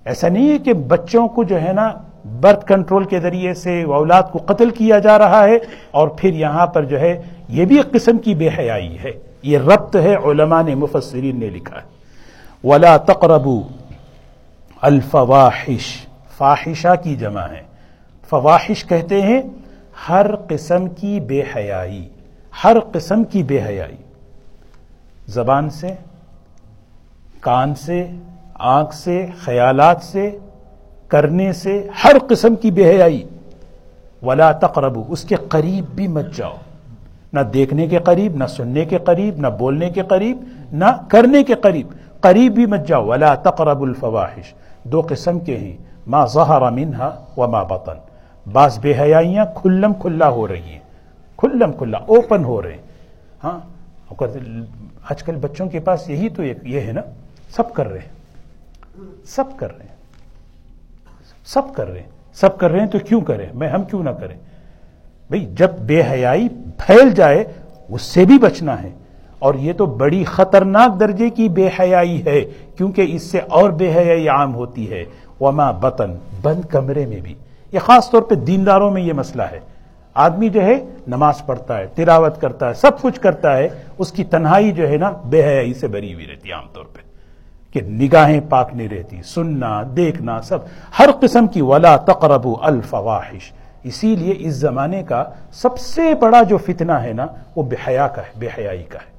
ایسا 0.04 0.28
نہیں 0.28 0.52
ہے 0.52 0.58
کہ 0.58 0.72
بچوں 0.72 1.28
کو 1.28 1.44
جو 1.44 1.62
ہے 1.62 1.72
نا 1.72 1.92
برتھ 2.40 2.66
کنٹرول 2.66 3.04
کے 3.04 3.20
ذریعے 3.20 3.54
سے 3.54 3.82
اولاد 3.82 4.22
کو 4.32 4.38
قتل 4.46 4.70
کیا 4.70 4.98
جا 4.98 5.18
رہا 5.18 5.44
ہے 5.44 5.58
اور 5.90 6.08
پھر 6.08 6.32
یہاں 6.34 6.66
پر 6.66 6.84
جو 6.84 7.00
ہے 7.00 7.22
یہ 7.48 7.64
بھی 7.64 7.76
ایک 7.76 7.92
قسم 7.92 8.18
کی 8.18 8.34
بے 8.34 8.48
حیائی 8.58 8.98
ہے۔ 9.04 9.10
یہ 9.42 9.58
ربط 9.58 9.96
ہے، 9.96 10.14
علماء 10.14 10.62
نے، 10.62 10.74
مفسرین 10.74 11.40
نے 11.40 11.46
لکھا 11.46 11.76
ہے۔ 11.76 11.98
ولا 12.64 12.96
تقربو 12.96 13.62
الفواحش، 14.82 16.06
فاحشہ 16.36 16.94
کی 17.02 17.16
جمع 17.16 17.40
ہے۔ 17.40 17.62
فواحش 18.30 18.84
کہتے 18.84 19.22
ہیں 19.22 19.42
ہر 20.08 20.36
قسم 20.36 20.88
کی 20.88 21.20
بے 21.20 21.42
حیائی، 21.56 22.08
ہر 22.64 22.76
قسم 22.92 23.24
کی 23.24 23.42
بے 23.42 23.62
حیائی۔ 23.66 23.96
زبان 25.28 25.70
سے، 25.70 25.94
کان 27.40 27.74
سے، 27.74 28.06
آنکھ 28.54 28.94
سے، 28.94 29.26
خیالات 29.38 30.02
سے، 30.02 30.38
کرنے 31.08 31.52
سے 31.52 31.88
ہر 32.04 32.16
قسم 32.28 32.54
کی 32.56 32.70
بے 32.70 32.90
حیائی۔ 32.90 33.24
ولا 34.22 34.52
تقرب 34.52 34.98
اس 35.08 35.24
کے 35.24 35.34
قریب 35.34 35.84
بھی 35.94 36.08
مت 36.08 36.24
جاؤ۔ 36.34 36.56
نہ 37.32 37.40
دیکھنے 37.40 37.86
کے 37.86 37.98
قریب، 37.98 38.36
نہ 38.36 38.44
سننے 38.44 38.84
کے 38.84 38.98
قریب، 38.98 39.38
نہ 39.38 39.46
بولنے 39.46 39.90
کے 39.90 40.02
قریب، 40.02 40.44
نہ 40.72 40.84
کرنے 41.08 41.44
کے 41.44 41.54
قریب۔ 41.54 41.86
قریب 42.20 42.54
بھی 42.54 42.66
مت 42.66 42.88
جاؤ۔ 42.88 43.06
ولا 43.06 43.34
تقرب 43.34 43.82
الفواحش۔ 43.82 44.54
دو 44.84 45.02
قسم 45.08 45.38
کے 45.38 45.56
ہیں۔ 45.56 45.76
ما 46.06 46.26
ظہر 46.26 46.70
منہا 46.70 47.24
وما 47.36 47.62
بطن۔ 47.62 47.96
بعض 48.52 48.78
بے 48.78 48.94
حیائیاں 49.00 49.44
کھلم 49.54 49.94
کھلا 49.94 50.28
ہو 50.28 50.48
رہی 50.48 50.62
ہیں۔ 50.62 50.80
کھلم 51.36 51.72
کھلا 51.72 51.98
اوپن 51.98 52.44
ہو 52.44 52.62
رہے 52.62 52.72
ہیں۔ 52.72 52.82
ہاں؟ 53.44 53.58
آج 55.10 55.22
کل 55.22 55.36
بچوں 55.36 55.68
کے 55.68 55.80
پاس 55.80 56.10
یہی 56.10 56.28
تو 56.28 56.42
یہ 56.62 56.80
ہے 56.80 56.92
نا، 56.92 57.00
سب 57.50 57.74
کر 57.74 57.88
رہے 57.88 57.98
ہیں۔ 57.98 58.18
سب 59.26 59.44
کر 59.56 59.76
رہے 59.76 59.84
ہیں۔ 59.84 59.96
سب 61.44 61.62
کر 61.76 61.88
رہے 61.88 62.00
ہیں۔ 62.00 62.08
سب 62.34 62.58
کر 62.58 62.70
رہے 62.70 62.80
ہیں 62.80 62.86
تو 62.86 62.98
کیوں 62.98 63.20
کریں؟ 63.20 63.46
میں 63.54 63.68
ہم 63.68 63.82
کیوں 63.82 64.02
نہ 64.02 64.10
کریں؟ 64.10 64.36
بھئی، 65.30 65.54
جب 65.58 65.70
بے 65.70 66.02
حیائی 66.10 66.48
پھیل 66.78 67.10
جائے، 67.10 67.44
اس 67.88 68.02
سے 68.02 68.24
بھی 68.24 68.38
بچنا 68.38 68.82
ہے۔ 68.82 68.90
اور 69.38 69.54
یہ 69.54 69.72
تو 69.72 69.86
بڑی 69.86 70.24
خطرناک 70.24 71.00
درجے 71.00 71.30
کی 71.30 71.48
بے 71.48 71.68
حیائی 71.80 72.24
ہے، 72.24 72.40
کیونکہ 72.76 73.06
اس 73.08 73.22
سے 73.22 73.38
اور 73.38 73.70
بے 73.70 73.94
حیائی 73.94 74.28
عام 74.28 74.54
ہوتی 74.54 74.90
ہے۔ 74.90 75.04
وما 75.40 75.70
بطن، 75.70 76.16
بند 76.42 76.64
کمرے 76.64 77.06
میں 77.06 77.20
بھی۔ 77.20 77.34
یہ 77.72 77.78
خاص 77.78 78.10
طور 78.10 78.22
پہ 78.22 78.34
دینداروں 78.34 78.90
میں 78.90 79.02
یہ 79.02 79.12
مسئلہ 79.12 79.42
ہے۔ 79.42 79.60
آدمی 80.18 80.48
جو 80.48 80.62
ہے 80.62 80.84
نماز 81.06 81.46
پڑھتا 81.46 81.78
ہے، 81.78 81.86
تلاوت 81.94 82.40
کرتا 82.40 82.68
ہے، 82.68 82.74
سب 82.74 83.00
کچھ 83.00 83.20
کرتا 83.20 83.56
ہے، 83.56 83.68
اس 83.98 84.12
کی 84.12 84.24
تنہائی 84.24 84.72
جو 84.72 84.88
ہے 84.88 84.96
نا 84.96 85.10
بے 85.10 85.44
حیائی 85.46 85.74
سے 85.74 85.88
بری 85.88 86.14
ہوئی 86.14 86.26
رہتی 86.26 86.48
ہے 86.48 86.54
عام 86.54 86.66
طور 86.72 86.84
پہ۔ 86.84 86.98
کہ 87.72 87.80
نگاہیں 87.80 88.40
پاک 88.48 88.70
نہیں 88.74 88.88
رہتی، 88.88 89.22
سننا، 89.22 89.82
دیکھنا، 89.96 90.42
سب۔ 90.42 90.58
ہر 90.98 91.08
قسم 91.20 91.46
کی 91.46 91.62
ولا 91.62 91.96
تقرب 91.96 92.48
الفواحش۔ 92.60 93.52
اسی 93.82 94.16
لیے 94.16 94.34
اس 94.38 94.54
زمانے 94.54 95.02
کا 95.02 95.24
سب 95.52 95.78
سے 95.78 96.14
بڑا 96.14 96.42
جو 96.42 96.58
فتنہ 96.58 96.92
ہے 96.92 97.12
نا، 97.12 97.26
وہ 97.56 97.62
بے 97.62 97.76
حیا 97.88 98.08
کا 98.08 98.22
ہے، 98.22 98.28
بے 98.38 98.48
حیائی 98.58 98.82
کا 98.82 98.98
ہے۔ 98.98 99.12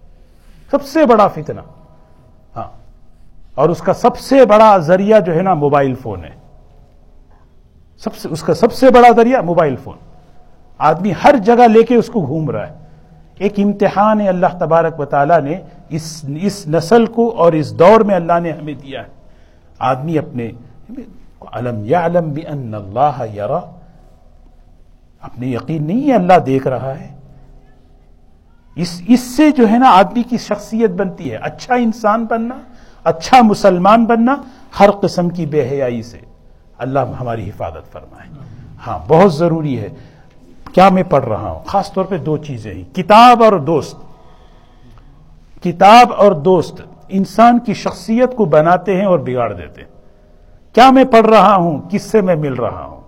سب 0.72 0.82
سے 0.84 1.06
بڑا 1.06 1.28
فتنہ۔ 1.28 1.62
ہاں۔ 2.56 2.78
اور 3.56 3.70
اس 3.70 3.80
کا 3.80 3.94
سب 3.94 4.18
سے 4.18 4.46
بڑا 4.46 4.78
ذریعہ 4.78 5.20
جو 5.20 5.36
ہے 5.36 5.42
نا، 5.42 5.54
موبائل 5.54 5.94
فون 5.96 6.24
ہے۔ 6.24 6.40
سب 7.98 8.16
سے، 8.16 8.28
اس 8.32 8.44
کا 8.44 8.54
سب 8.54 8.74
سے 8.74 8.90
بڑا 8.90 9.08
ذریعہ 9.16 9.42
موبائل 9.42 9.76
فون۔ 9.84 10.09
آدمی 10.80 11.13
ہر 11.24 11.36
جگہ 11.36 11.68
لے 11.68 11.84
کے 11.84 11.96
اس 11.96 12.08
کو 12.08 12.22
گھوم 12.22 12.52
رہا 12.52 12.68
ہے۔ 12.68 12.74
ایک 13.38 13.54
امتحان 13.58 14.22
اللہ 14.28 14.58
تبارک 14.60 15.00
و 15.00 15.06
تعالیٰ 15.06 15.42
نے 15.42 15.62
اس 15.89 16.26
اس 16.42 16.68
نسل 16.68 17.06
کو 17.06 17.36
اور 17.38 17.54
اس 17.54 17.80
دور 17.80 18.02
میں 18.02 18.15
اللہ 18.15 18.39
نے 18.39 18.52
ہمیں 18.52 18.74
دیا 18.74 19.02
ہے۔ 19.02 19.08
آدمی 19.80 20.18
اپنے، 20.18 20.52
علم 21.52 21.82
یا 21.84 22.06
علم 22.06 22.32
بھی 22.32 22.48
ان 22.48 22.74
اللہ 22.74 23.24
یرا۔ 23.36 23.60
اپنے 25.22 25.48
یقین 25.48 25.88
نہیں 25.88 26.08
ہے 26.08 26.13
اللہ 26.13 26.39
دیکھ 26.46 26.68
رہا 26.68 27.00
ہے۔ 27.00 27.15
اس 28.76 29.02
اس 29.08 29.20
سے 29.20 29.52
جو 29.52 29.70
ہے 29.70 29.78
نا 29.78 29.89
آدمی 29.89 30.24
کی 30.24 30.38
شخصیت 30.38 30.89
بنتی 30.89 31.32
ہے۔ 31.32 31.38
اچھا 31.42 31.76
انسان 31.76 32.26
بننا 32.26 32.56
اچھا 33.04 33.42
مسلمان 33.42 34.06
بننا 34.06 34.36
ہر 34.80 34.92
قسم 34.92 35.30
کی 35.30 35.46
بے 35.46 35.70
حیائی 35.70 36.02
سے 36.02 36.18
اللہ 36.78 37.00
ہماری 37.00 37.50
حفاظت 37.50 37.92
فرمائے۔ 37.92 38.30
ہاں 38.88 39.00
بہت 39.08 39.34
ضروری 39.34 39.80
ہے۔ 39.80 39.89
کیا 40.73 40.89
میں 40.89 41.03
پڑھ 41.03 41.25
رہا 41.25 41.51
ہوں؟ 41.51 41.63
خاص 41.65 41.93
طور 41.93 42.05
پہ 42.05 42.17
دو 42.17 42.38
چیزیں 42.38 42.73
ہیں۔ 42.73 42.95
کتاب 42.95 43.43
اور 43.43 43.53
دوست۔ 43.53 43.97
کتاب 45.63 46.13
اور 46.17 46.32
دوست 46.32 46.82
انسان 47.10 47.60
کی 47.60 47.73
شخصیت 47.73 48.36
کو 48.36 48.45
بناتے 48.45 48.97
ہیں 48.97 49.05
اور 49.05 49.19
بگاڑ 49.19 49.53
دیتے 49.53 49.82
ہیں۔ 49.82 49.89
کیا 50.73 50.91
میں 50.91 51.03
پڑھ 51.03 51.27
رہا 51.27 51.55
ہوں؟ 51.55 51.82
کس 51.89 52.01
سے 52.01 52.21
میں 52.21 52.36
مل 52.36 52.53
رہا 52.53 52.86
ہوں؟ 52.86 53.01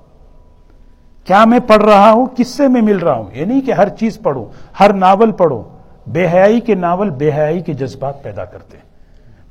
کیا 1.23 1.45
میں 1.45 1.59
پڑھ 1.59 1.83
رہا 1.83 2.11
ہوں؟ 2.11 2.25
کس 2.35 2.47
سے 2.47 2.67
میں 2.67 2.81
مل 2.81 2.97
رہا 2.97 3.13
ہوں؟ 3.13 3.25
یہ 3.33 3.45
نہیں 3.45 3.61
کہ 3.61 3.71
ہر 3.71 3.89
چیز 3.89 4.19
پڑھوں، 4.19 4.45
ہر 4.79 4.93
ناول 4.93 5.31
پڑھوں۔ 5.31 5.63
بے 6.09 6.27
حیائی 6.27 6.59
کے 6.59 6.75
ناول 6.75 7.09
بے 7.09 7.31
حیائی 7.31 7.61
کے 7.61 7.73
جذبات 7.73 8.23
پیدا 8.23 8.45
کرتے 8.45 8.77
ہیں۔ 8.77 8.91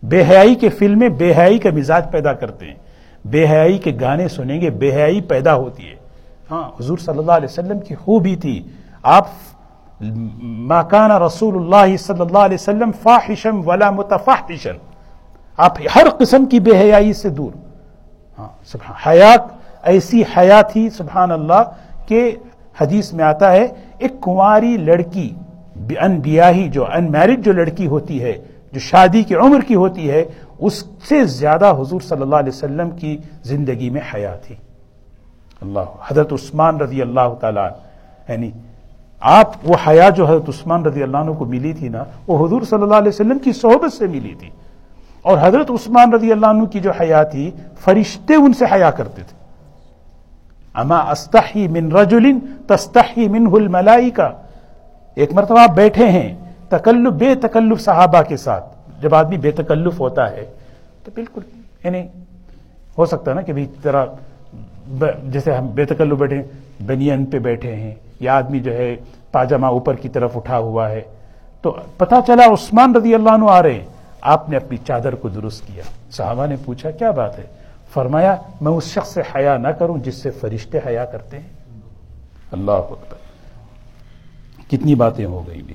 بے 0.05 0.23
حیائی 0.23 0.55
کے 0.55 0.69
فلمیں 0.69 1.09
بے 1.09 1.33
حیائی 1.33 1.59
کا 1.59 1.71
مزاج 1.75 2.11
پیدا 2.11 2.33
کرتے 2.33 2.67
ہیں۔ 2.67 2.75
بے 3.25 3.47
حیائی 3.47 3.79
کے 3.79 3.93
گانے 4.01 4.29
سنیں 4.29 4.61
گے، 4.61 4.71
بے 4.71 4.95
حیائی 4.95 5.21
پیدا 5.21 5.55
ہوتی 5.55 5.91
ہے۔ 5.91 6.00
ہاں 6.51 6.69
حضور 6.81 6.99
صلی 6.99 7.19
اللہ 7.19 7.33
علیہ 7.33 7.49
وسلم 7.51 7.81
کی 7.81 7.95
خوبی 7.95 8.35
تھی۔ 8.37 8.61
آپ 9.03 9.27
ماکانہ 10.71 11.19
رسول 11.19 11.55
اللہ 11.57 11.97
صلی 11.97 12.21
اللہ 12.21 12.39
علیہ 12.39 12.59
وسلم 12.61 12.91
فاحشم 13.03 13.61
ولا 13.67 13.91
متفاحشن 13.91 14.77
آپ 15.59 15.79
ہر 15.97 16.09
قسم 16.19 16.45
کی 16.47 16.61
بے 16.61 16.79
حیائی 16.79 17.13
سے 17.13 17.29
دور۔ 17.29 17.51
ہاں 18.39 18.49
حیات، 19.07 19.43
ایسی 19.83 20.23
حیات 20.37 20.77
ہی 20.77 20.89
سبحان 20.91 21.31
اللہ 21.31 21.63
کہ 22.07 22.21
حدیث 22.81 23.13
میں 23.13 23.25
آتا 23.25 23.53
ہے، 23.53 23.67
ایک 23.99 24.21
کنواری 24.23 24.77
لڑکی 24.77 25.29
ان 26.01 26.19
بیاہی 26.21 26.69
جو 26.69 26.85
ان 26.87 27.11
میرڈ 27.13 27.45
جو 27.45 27.53
لڑکی 27.53 27.87
ہوتی 27.87 28.23
ہے، 28.23 28.33
جو 28.73 28.81
شادی 28.81 29.23
کی 29.23 29.35
عمر 29.35 29.61
کی 29.61 29.75
ہوتی 29.75 30.11
ہے، 30.11 30.25
اس 30.59 30.85
سے 31.09 31.25
زیادہ 31.25 31.73
حضور 31.81 32.01
صلی 32.01 32.23
اللہ 32.23 32.37
علیہ 32.37 32.49
وسلم 32.49 32.91
کی 32.91 33.17
زندگی 33.43 33.91
میں 33.91 34.01
حیا 34.15 34.35
تھی۔ 34.47 34.55
اللہ 35.61 35.81
حضرت 36.07 36.33
عثمان 36.33 36.77
رضی 36.77 37.03
اللہ 37.03 37.35
تعالیٰ 37.41 37.69
یعنی 38.29 38.51
آپ 39.21 39.51
وہ 39.65 39.75
حیا 39.87 40.09
جو 40.09 40.27
حضرت 40.27 40.49
عثمان 40.49 40.85
رضی 40.85 41.03
اللہ 41.03 41.17
عنہ 41.17 41.31
کو 41.31 41.45
ملی 41.45 41.73
تھی 41.73 41.89
نا، 41.89 42.05
وہ 42.27 42.47
حضور 42.47 42.63
صلی 42.63 42.83
اللہ 42.83 42.95
علیہ 42.95 43.09
وسلم 43.09 43.39
کی 43.39 43.53
صحبت 43.53 43.93
سے 43.93 44.07
ملی 44.07 44.35
تھی۔ 44.35 44.51
اور 45.23 45.39
حضرت 45.43 45.71
عثمان 45.71 46.13
رضی 46.13 46.33
اللہ 46.33 46.47
عنہ 46.47 46.65
کی 46.65 46.81
جو 46.81 46.91
حیا 46.91 47.23
تھی، 47.23 47.51
فرشتے 47.81 48.35
ان 48.35 48.53
سے 48.53 48.65
حیا 48.73 48.91
کرتے 48.91 49.23
تھے۔ 49.23 49.37
اما 50.75 50.99
استحی 50.99 51.69
من 51.69 51.93
رجل 51.93 52.25
تستحی 52.67 53.29
منہ 53.29 53.49
الملائکہ۔ 53.49 54.29
ایک 55.15 55.33
مرتبہ 55.33 55.61
آپ 55.61 55.71
بیٹھے 55.71 56.09
ہیں، 56.09 56.37
تکلف، 56.69 57.13
بے 57.13 57.35
تکلف 57.35 57.81
صحابہ 57.81 58.23
کے 58.23 58.37
ساتھ۔ 58.37 58.65
جب 59.03 59.15
آدمی 59.15 59.37
بے 59.37 59.51
تکلف 59.51 60.01
ہوتا 60.01 60.31
ہے 60.31 60.45
تو 61.05 61.11
بالکل 61.15 61.41
یعنی 61.85 62.03
ہو 62.99 63.07
سکتا 63.07 63.31
ہے 63.31 63.37
نا 63.37 63.43
کہ 63.43 63.53
بھی 63.53 63.67
طرح 63.83 64.07
جیسے 65.23 65.53
ہم 65.53 65.67
بے 65.75 65.85
تکلف 65.85 66.19
بیٹھے 66.19 66.43
بنین 66.87 67.25
پہ 67.25 67.39
بیٹھے 67.39 67.77
ہیں 67.77 67.95
یا 68.21 68.37
آدمی 68.37 68.61
جو 68.61 68.73
ہے 68.73 68.97
پاجامہ 69.33 69.67
اوپر 69.67 69.95
کی 69.95 70.09
طرف 70.09 70.37
اٹھا 70.37 70.59
ہوا 70.59 70.91
ہے۔ 70.91 71.01
تو 71.63 71.77
پتا 71.97 72.17
چلا 72.27 72.45
عثمان 72.45 72.97
رضی 72.97 73.15
اللہ 73.15 73.31
عنہ 73.31 73.45
آ 73.49 73.63
رہے 73.63 73.75
ہیں۔ 73.75 73.87
آپ 74.21 74.49
نے 74.49 74.57
اپنی 74.57 74.77
چادر 74.87 75.15
کو 75.15 75.29
درست 75.29 75.67
کیا۔ 75.67 75.83
صحابہ 76.11 76.47
نے 76.47 76.57
پوچھا، 76.65 76.91
کیا 76.91 77.11
بات 77.11 77.39
ہے؟ 77.39 77.45
فرمایا، 77.95 78.37
میں 78.61 78.73
اس 78.73 78.85
شخص 78.85 79.15
سے 79.15 79.23
حیا 79.35 79.57
نہ 79.57 79.69
کروں 79.69 79.99
جس 79.99 80.15
سے 80.15 80.31
فرشتے 80.31 80.79
حیا 80.87 81.05
کرتے 81.05 81.39
ہیں۔ 81.39 81.49
اللہ 82.53 82.71
اکبر۔ 82.71 83.17
کتنی 84.71 84.95
باتیں 84.95 85.25
ہو 85.25 85.43
گئی 85.49 85.63
بھی۔ 85.63 85.75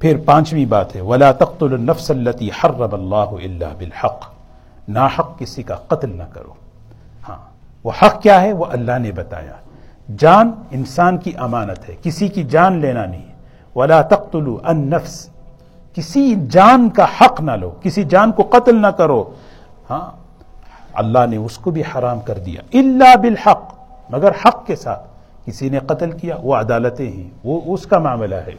پھر 0.00 0.16
پانچویں 0.24 0.66
بات 0.66 0.96
ہے، 0.96 1.00
ولا 1.00 1.32
تخت 1.32 1.62
النفس 1.62 2.10
التی 2.10 2.48
حرب 2.48 2.94
اللہ 2.94 3.14
اللہ 3.16 3.74
بالحق۔ 3.78 4.32
نا 4.88 5.08
حق 5.18 5.38
کسی 5.38 5.62
کا 5.62 5.74
قتل 5.74 6.16
نہ 6.16 6.22
کرو۔ 6.32 6.61
وہ 7.84 7.90
حق 8.02 8.22
کیا 8.22 8.42
ہے 8.42 8.52
وہ 8.52 8.64
اللہ 8.64 8.98
نے 8.98 9.12
بتایا۔ 9.12 9.52
جان 10.18 10.50
انسان 10.70 11.18
کی 11.18 11.32
امانت 11.36 11.88
ہے، 11.88 11.96
کسی 12.02 12.28
کی 12.28 12.42
جان 12.42 12.78
لینا 12.78 13.06
نہیں۔ 13.06 13.26
ولا 13.74 14.02
تخت 14.02 14.36
النفس۔ 14.64 15.28
کسی 15.92 16.34
جان 16.50 16.90
کا 16.90 17.06
حق 17.20 17.40
نہ 17.40 17.50
لو، 17.50 17.70
کسی 17.82 18.04
جان 18.04 18.32
کو 18.32 18.42
قتل 18.42 18.82
نہ 18.82 18.86
کرو۔ 18.86 19.34
ہاں 19.90 20.10
اللہ 20.94 21.18
نے 21.30 21.36
اس 21.36 21.58
کو 21.58 21.70
بھی 21.70 21.82
حرام 21.82 22.20
کر 22.20 22.38
دیا۔ 22.38 22.60
اللہ 22.72 23.16
بالحق۔ 23.16 23.74
مگر 24.10 24.30
حق 24.30 24.66
کے 24.66 24.76
ساتھ۔ 24.76 25.06
کسی 25.46 25.68
نے 25.68 25.78
قتل 25.78 26.10
کیا، 26.10 26.36
وہ 26.42 26.54
عدالتیں 26.54 27.12
ہیں۔ 27.12 27.30
وہ 27.44 27.60
اس 27.64 27.86
کا 27.86 27.98
معاملہ 27.98 28.34
ہے۔ 28.34 28.52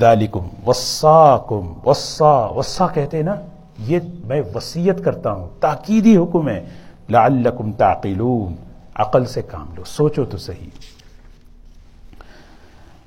ذالکم 0.00 0.48
وصاکم 0.66 1.72
وصا۔ 1.86 2.46
وصا 2.46 2.86
کہتے 2.86 3.16
ہیں 3.16 3.24
نا، 3.24 3.34
یہ 3.78 3.98
میں 4.24 4.42
وسیعت 4.54 5.04
کرتا 5.04 5.32
ہوں۔ 5.32 5.48
تاکیدی 5.60 6.16
حکم 6.16 6.48
ہے۔ 6.48 6.64
لعلکم 7.10 7.72
تعقلون۔ 7.72 8.54
عقل 8.94 9.24
سے 9.24 9.42
کام 9.42 9.66
لو، 9.76 9.84
سوچو 9.84 10.24
تو 10.24 10.38
صحیح۔ 10.38 10.70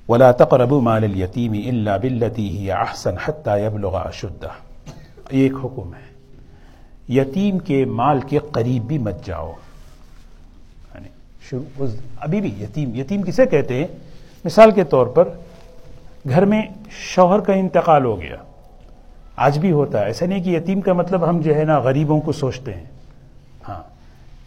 ولا 0.10 0.32
تقربوا 0.32 0.82
مال 0.82 1.04
اليتيم 1.04 1.52
الا 1.52 1.98
بالتي 1.98 2.64
هي 2.64 2.72
احسن 2.72 3.14
حتى 3.26 3.62
يبلغ 3.62 3.96
اشده 3.96 4.48
ایک 5.30 5.54
حکم 5.64 5.92
ہے۔ 5.94 6.08
یتیم 7.10 7.60
کے 7.60 7.86
مال 7.86 8.20
کے 8.22 8.38
قریب 8.52 8.84
بھی 8.84 8.98
مت 8.98 9.26
جاؤ۔ 9.26 9.54
یعنی 10.96 11.08
ابھی 12.20 12.42
بھی 12.42 12.64
یتیم 12.64 12.96
یتیم 12.96 13.22
کسے 13.22 13.46
کہتے 13.46 13.74
ہیں؟ 13.74 13.88
مثال 14.46 14.72
کے 14.72 14.84
طور 14.84 15.08
پر 15.08 15.30
گھر 16.30 16.46
میں 16.46 16.62
شوہر 16.90 17.40
کا 17.40 17.54
انتقال 17.54 18.06
ہو 18.06 18.22
گیا۔ 18.22 18.36
آج 19.36 19.60
بھی 19.60 19.72
ہوتا 19.72 20.00
ہے۔ 20.00 20.06
ایسا 20.06 20.26
نہیں 20.26 20.44
کہ 20.44 20.50
یتیم 20.50 20.82
کا 20.82 20.94
مطلب 20.94 21.30
ہم 21.30 21.42
جو 21.42 21.56
ہے 21.56 21.64
نا 21.64 21.80
غریبوں 21.80 22.22
کو 22.22 22.32
سوچتے 22.32 22.74
ہیں۔ 22.74 22.86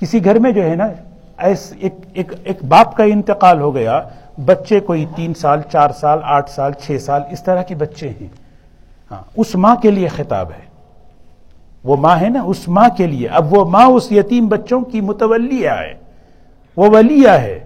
کسی 0.00 0.24
گھر 0.24 0.38
میں 0.38 0.52
جو 0.52 0.62
ہے 0.62 0.74
نا، 0.74 0.88
ایس 1.36 1.72
ایک 1.80 1.94
ایک 2.12 2.32
ایک 2.44 2.64
باپ 2.64 2.96
کا 2.96 3.04
انتقال 3.04 3.60
ہو 3.60 3.74
گیا، 3.74 4.02
بچے 4.44 4.80
کوئی 4.80 5.06
تین 5.16 5.34
سال، 5.34 5.60
چار 5.72 5.90
سال، 5.90 6.18
آٹھ 6.22 6.50
سال، 6.50 6.72
چھ 6.72 6.96
سال، 7.00 7.22
اس 7.30 7.44
طرح 7.44 7.62
کے 7.62 7.74
بچے 7.74 8.08
ہیں۔ 8.08 8.28
ہاں 9.10 9.22
اس 9.36 9.54
ماں 9.54 9.76
کے 9.76 9.90
لیے 9.90 10.08
خطاب 10.08 10.50
ہے۔ 10.50 10.70
وہ 11.84 11.96
ماں 11.96 12.20
ہے 12.20 12.28
نا، 12.28 12.42
اس 12.42 12.68
ماں 12.68 12.88
کے 12.96 13.06
لیے۔ 13.06 13.28
اب 13.28 13.54
وہ 13.54 13.64
ماں 13.64 13.86
اس 13.86 14.12
یتیم 14.12 14.48
بچوں 14.48 14.80
کی 14.80 15.00
متولیہ 15.00 15.70
ہے۔ 15.70 15.94
وہ 16.76 16.90
ولیہ 16.90 17.28
ہے۔ 17.28 17.60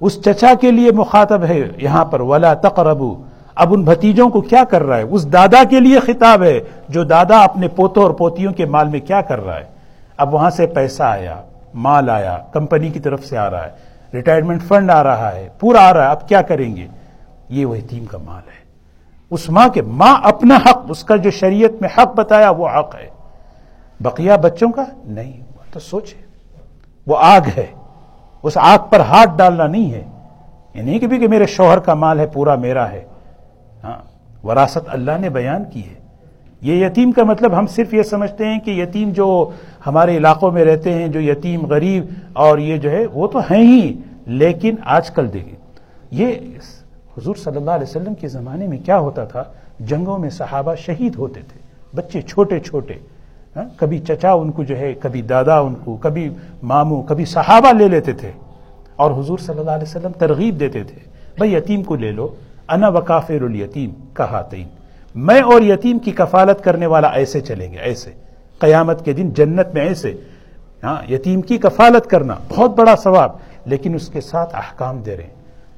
اس 0.00 0.22
چچا 0.22 0.52
کے 0.60 0.70
لیے 0.70 0.92
مخاطب 0.92 1.44
ہے 1.44 1.60
یہاں 1.76 2.04
پر، 2.04 2.20
ولا 2.20 2.54
تقربو 2.54 3.22
اب 3.54 3.74
ان 3.74 3.82
بھتیجوں 3.82 4.28
کو 4.28 4.40
کیا 4.40 4.64
کر 4.64 4.82
رہا 4.82 4.96
ہے؟ 4.96 5.02
اس 5.02 5.32
دادا 5.32 5.64
کے 5.64 5.80
لیے 5.80 6.00
خطاب 6.00 6.42
ہے، 6.42 6.60
جو 6.88 7.04
دادا 7.04 7.42
اپنے 7.42 7.68
پوتوں 7.68 8.02
اور 8.02 8.10
پوتیوں 8.10 8.52
کے 8.52 8.66
مال 8.66 8.88
میں 8.88 9.00
کیا 9.00 9.20
کر 9.20 9.44
رہا 9.44 9.56
ہے؟ 9.56 9.73
اب 10.16 10.34
وہاں 10.34 10.50
سے 10.50 10.66
پیسہ 10.66 11.02
آیا، 11.02 11.42
مال 11.74 12.10
آیا، 12.10 12.38
کمپنی 12.52 12.90
کی 12.90 13.00
طرف 13.00 13.24
سے 13.24 13.38
آ 13.38 13.50
رہا 13.50 13.64
ہے 13.64 13.70
ریٹائرمنٹ 14.14 14.62
فنڈ 14.62 14.90
آ 14.90 15.02
رہا 15.02 15.34
ہے، 15.34 15.48
پورا 15.58 15.88
آ 15.88 15.94
رہا 15.94 16.04
ہے، 16.04 16.10
اب 16.10 16.28
کیا 16.28 16.42
کریں 16.42 16.76
گے؟ 16.76 16.86
یہ 17.48 17.66
وہ 17.66 17.78
یتیم 17.78 18.04
کا 18.04 18.18
مال 18.18 18.48
ہے۔ 18.48 18.64
اس 19.30 19.50
ماں 19.50 19.68
کے، 19.68 19.82
ماں 19.82 20.16
اپنا 20.22 20.56
حق، 20.56 20.82
اس 20.88 21.04
کا 21.04 21.16
جو 21.16 21.30
شریعت 21.30 21.80
میں 21.80 21.88
حق 21.98 22.14
بتایا، 22.14 22.50
وہ 22.50 22.68
حق 22.68 22.94
ہے۔ 22.94 23.08
بقیہ 24.00 24.32
بچوں 24.42 24.70
کا 24.70 24.84
نہیں 25.04 25.40
تو 25.72 25.80
سوچے۔ 25.80 26.16
وہ 27.06 27.16
آگ 27.20 27.40
ہے، 27.56 27.66
اس 28.42 28.52
آگ 28.56 28.78
پر 28.90 29.00
ہاتھ 29.00 29.30
ڈالنا 29.36 29.66
نہیں 29.66 29.92
ہے۔ 29.92 30.04
یہ 30.74 30.82
نہیں 30.82 30.98
کہ 30.98 31.06
بھی 31.06 31.18
کہ 31.18 31.28
میرے 31.28 31.46
شوہر 31.46 31.78
کا 31.78 31.94
مال 31.94 32.20
ہے، 32.20 32.26
پورا 32.26 32.54
میرا 32.54 32.90
ہے۔ 32.90 33.04
ہاں 33.84 33.98
وراثت 34.46 34.78
اللہ 34.86 35.12
نے 35.20 35.28
بیان 35.28 35.64
کی 35.64 35.82
ہے۔ 35.86 36.03
یہ 36.64 36.86
یتیم 36.86 37.12
کا 37.12 37.24
مطلب 37.24 37.58
ہم 37.58 37.66
صرف 37.66 37.94
یہ 37.94 38.02
سمجھتے 38.02 38.46
ہیں 38.46 38.58
کہ 38.60 38.70
یتیم 38.70 39.10
جو 39.10 39.50
ہمارے 39.86 40.16
علاقوں 40.16 40.50
میں 40.50 40.64
رہتے 40.64 40.92
ہیں، 40.92 41.08
جو 41.08 41.20
یتیم 41.20 41.66
غریب 41.66 42.04
اور 42.32 42.58
یہ 42.58 42.76
جو 42.76 42.90
ہے، 42.90 43.06
وہ 43.06 43.26
تو 43.26 43.38
ہیں 43.38 43.62
ہی۔ 43.62 43.94
لیکن 44.26 44.74
آج 44.84 45.10
کل 45.10 45.32
دیکھیں، 45.32 45.56
یہ 46.10 46.32
حضور 47.18 47.34
صلی 47.34 47.56
اللہ 47.56 47.70
علیہ 47.70 47.90
وسلم 47.90 48.14
کے 48.14 48.28
زمانے 48.28 48.66
میں 48.66 48.78
کیا 48.84 48.98
ہوتا 48.98 49.24
تھا؟ 49.24 49.44
جنگوں 49.80 50.18
میں 50.18 50.30
صحابہ 50.30 50.74
شہید 50.74 51.14
ہوتے 51.16 51.40
تھے، 51.40 51.58
بچے 51.94 52.22
چھوٹے 52.22 52.60
چھوٹے۔ 52.60 52.94
ہاں، 53.56 53.64
کبھی 53.76 53.98
چچا 53.98 54.32
ان 54.32 54.50
کو 54.50 54.64
جو 54.64 54.78
ہے، 54.78 54.94
کبھی 55.00 55.22
دادا 55.22 55.58
ان 55.58 55.74
کو، 55.84 55.96
کبھی 55.96 56.30
ماموں، 56.62 57.02
کبھی 57.02 57.24
صحابہ 57.24 57.72
لے 57.72 57.88
لیتے 57.88 58.12
تھے۔ 58.12 58.30
اور 58.96 59.10
حضور 59.10 59.38
صلی 59.38 59.58
اللہ 59.58 59.70
علیہ 59.70 59.88
وسلم 59.88 60.12
ترغیب 60.18 60.60
دیتے 60.60 60.84
تھے، 60.84 60.98
بھائی 61.36 61.54
یتیم 61.54 61.82
کو 61.82 61.96
لے 61.96 62.10
لو، 62.10 62.28
انا 62.68 62.88
وکافر 62.88 63.42
الیتیم، 63.42 63.90
کہا 64.14 64.42
تین 64.42 64.66
میں 65.14 65.40
اور 65.40 65.62
یتیم 65.62 65.98
کی 65.98 66.10
کفالت 66.10 66.64
کرنے 66.64 66.86
والا 66.86 67.08
ایسے 67.08 67.40
چلیں 67.40 67.72
گے، 67.72 67.78
ایسے۔ 67.78 68.10
قیامت 68.58 69.04
کے 69.04 69.12
دن 69.12 69.30
جنت 69.30 69.66
میں 69.74 69.82
ایسے۔ 69.82 70.14
ہاں 70.84 71.12
یتیم 71.12 71.40
کی 71.40 71.58
کفالت 71.58 72.10
کرنا 72.10 72.34
بہت 72.48 72.70
بڑا 72.70 72.96
ثواب، 72.96 73.32
لیکن 73.64 73.94
اس 73.94 74.08
کے 74.08 74.20
ساتھ 74.20 74.54
احکام 74.54 74.98
دے 74.98 75.16
رہے 75.16 75.22
ہیں۔ 75.22 75.30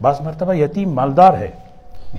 بعض 0.03 0.21
مرتبہ 0.21 0.55
یتیم 0.55 0.91
مالدار 0.91 1.35
ہے، 1.35 1.51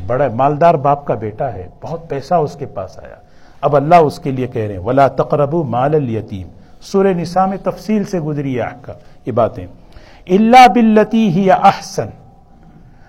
بڑا 0.07 0.27
مالدار 0.33 0.73
باپ 0.73 1.05
کا 1.05 1.13
بیٹا 1.13 1.53
ہے، 1.53 1.67
بہت 1.81 2.09
پیسہ 2.09 2.33
اس 2.33 2.55
کے 2.55 2.65
پاس 2.65 2.99
آیا۔ 2.99 3.15
اب 3.61 3.75
اللہ 3.75 3.95
اس 3.95 4.19
کے 4.19 4.31
لیے 4.31 4.47
کہہ 4.47 4.61
رہے 4.61 4.73
ہیں، 4.73 4.81
ولا 4.81 5.07
تقرب 5.07 5.53
مال 5.53 5.95
الیتیم 5.95 6.47
سورہ 6.81 7.07
نساء 7.07 7.45
میں 7.45 7.57
تفصیل 7.63 8.03
سے 8.03 8.19
گزری 8.19 8.61
ہے 8.61 8.91
یہ 9.25 9.31
باتیں۔ 9.31 9.67
اللہ 10.29 10.67
بلتی 10.67 11.29
ہی 11.29 11.51
احسن 11.51 12.07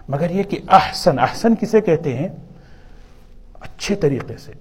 مگر 0.08 0.30
یہ 0.30 0.42
کہ 0.42 0.58
احسن 0.68 1.18
احسن 1.18 1.54
کسے 1.54 1.80
کہتے 1.80 2.16
ہیں؟ 2.16 2.28
اچھے 3.60 3.94
طریقے 3.94 4.36
سے۔ 4.36 4.52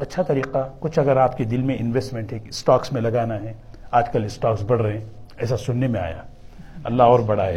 اچھا 0.00 0.22
طریقہ، 0.22 0.68
کچھ 0.80 0.98
اگر 0.98 1.16
آپ 1.16 1.36
کے 1.36 1.44
دل 1.44 1.62
میں 1.62 1.76
انویسٹمنٹ 1.80 2.32
ہے 2.32 2.38
اسٹاکس 2.48 2.92
میں 2.92 3.00
لگانا 3.00 3.40
ہے، 3.42 3.52
آج 3.90 4.08
کل 4.08 4.24
اسٹاکس 4.24 4.62
بڑھ 4.62 4.82
رہے 4.82 4.98
ہیں، 4.98 5.04
ایسا 5.36 5.56
سننے 5.56 5.86
میں 5.86 6.00
آیا۔ 6.00 6.22
اللہ 6.84 7.02
اور 7.02 7.20
بڑھائے۔ 7.20 7.56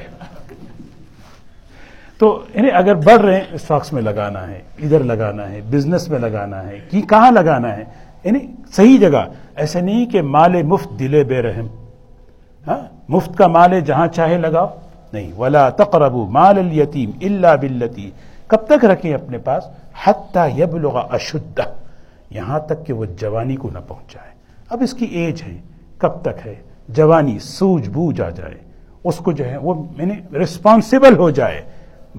تو 2.17 2.43
انہیں 2.53 2.71
اگر 2.71 2.95
بڑھ 2.95 3.21
رہے 3.21 3.37
ہیں 3.37 3.43
اسٹاکس 3.51 3.93
میں 3.93 4.01
لگانا 4.01 4.47
ہے، 4.47 4.61
ادھر 4.77 4.99
لگانا 4.99 5.49
ہے 5.49 5.61
بزنس 5.69 6.09
میں 6.09 6.19
لگانا 6.19 6.67
ہے، 6.67 6.79
کہ 6.91 7.01
کہاں 7.01 7.31
لگانا 7.31 7.77
ہے؟ 7.77 7.83
یعنی 8.23 8.39
صحیح 8.73 8.97
جگہ۔ 8.99 9.25
ایسے 9.55 9.81
نہیں 9.81 10.05
کہ 10.05 10.21
مال 10.21 10.63
مفت 10.63 10.99
دلے 10.99 11.23
بے 11.23 11.41
رحم۔ 11.41 11.67
ہاں؟ 12.67 12.95
مفت 13.09 13.37
کا 13.37 13.47
مال 13.47 13.79
جہاں 13.79 14.07
چاہے 14.07 14.37
لگاؤ۔ 14.37 14.67
نہیں۔ 15.13 15.31
ولا 15.37 15.69
تقرب 15.69 16.13
مال 16.15 16.57
الیتیم 16.57 17.11
اللہ 17.21 17.55
بلتی 17.61 18.11
کب 18.47 18.57
تک 18.57 18.85
رکھیں 18.85 19.13
اپنے 19.13 19.37
پاس؟ 19.37 19.63
حتیٰ 20.03 20.59
یبلغ 20.59 20.97
اشدہ، 20.97 21.61
یہاں 22.29 22.59
تک 22.59 22.85
کہ 22.85 22.93
وہ 22.93 23.05
جوانی 23.05 23.55
کو 23.55 23.69
نہ 23.73 23.79
پہنچائے۔ 23.87 24.31
اب 24.69 24.81
اس 24.83 24.93
کی 24.93 25.05
ایج 25.05 25.43
ہے، 25.43 25.57
کب 25.97 26.21
تک 26.21 26.47
ہے؟ 26.47 26.55
جوانی 26.89 27.39
سوج 27.39 27.89
بوجھ 27.89 28.21
آ 28.21 28.29
جائے۔ 28.29 28.53
اس 29.03 29.17
کو 29.17 29.31
جو 29.31 29.45
ہے 29.45 29.57
وہ 29.57 29.83
میں 29.97 30.05
نے 30.05 30.37
رسپانسبل 30.37 31.17
ہو 31.17 31.29
جائے۔ 31.29 31.61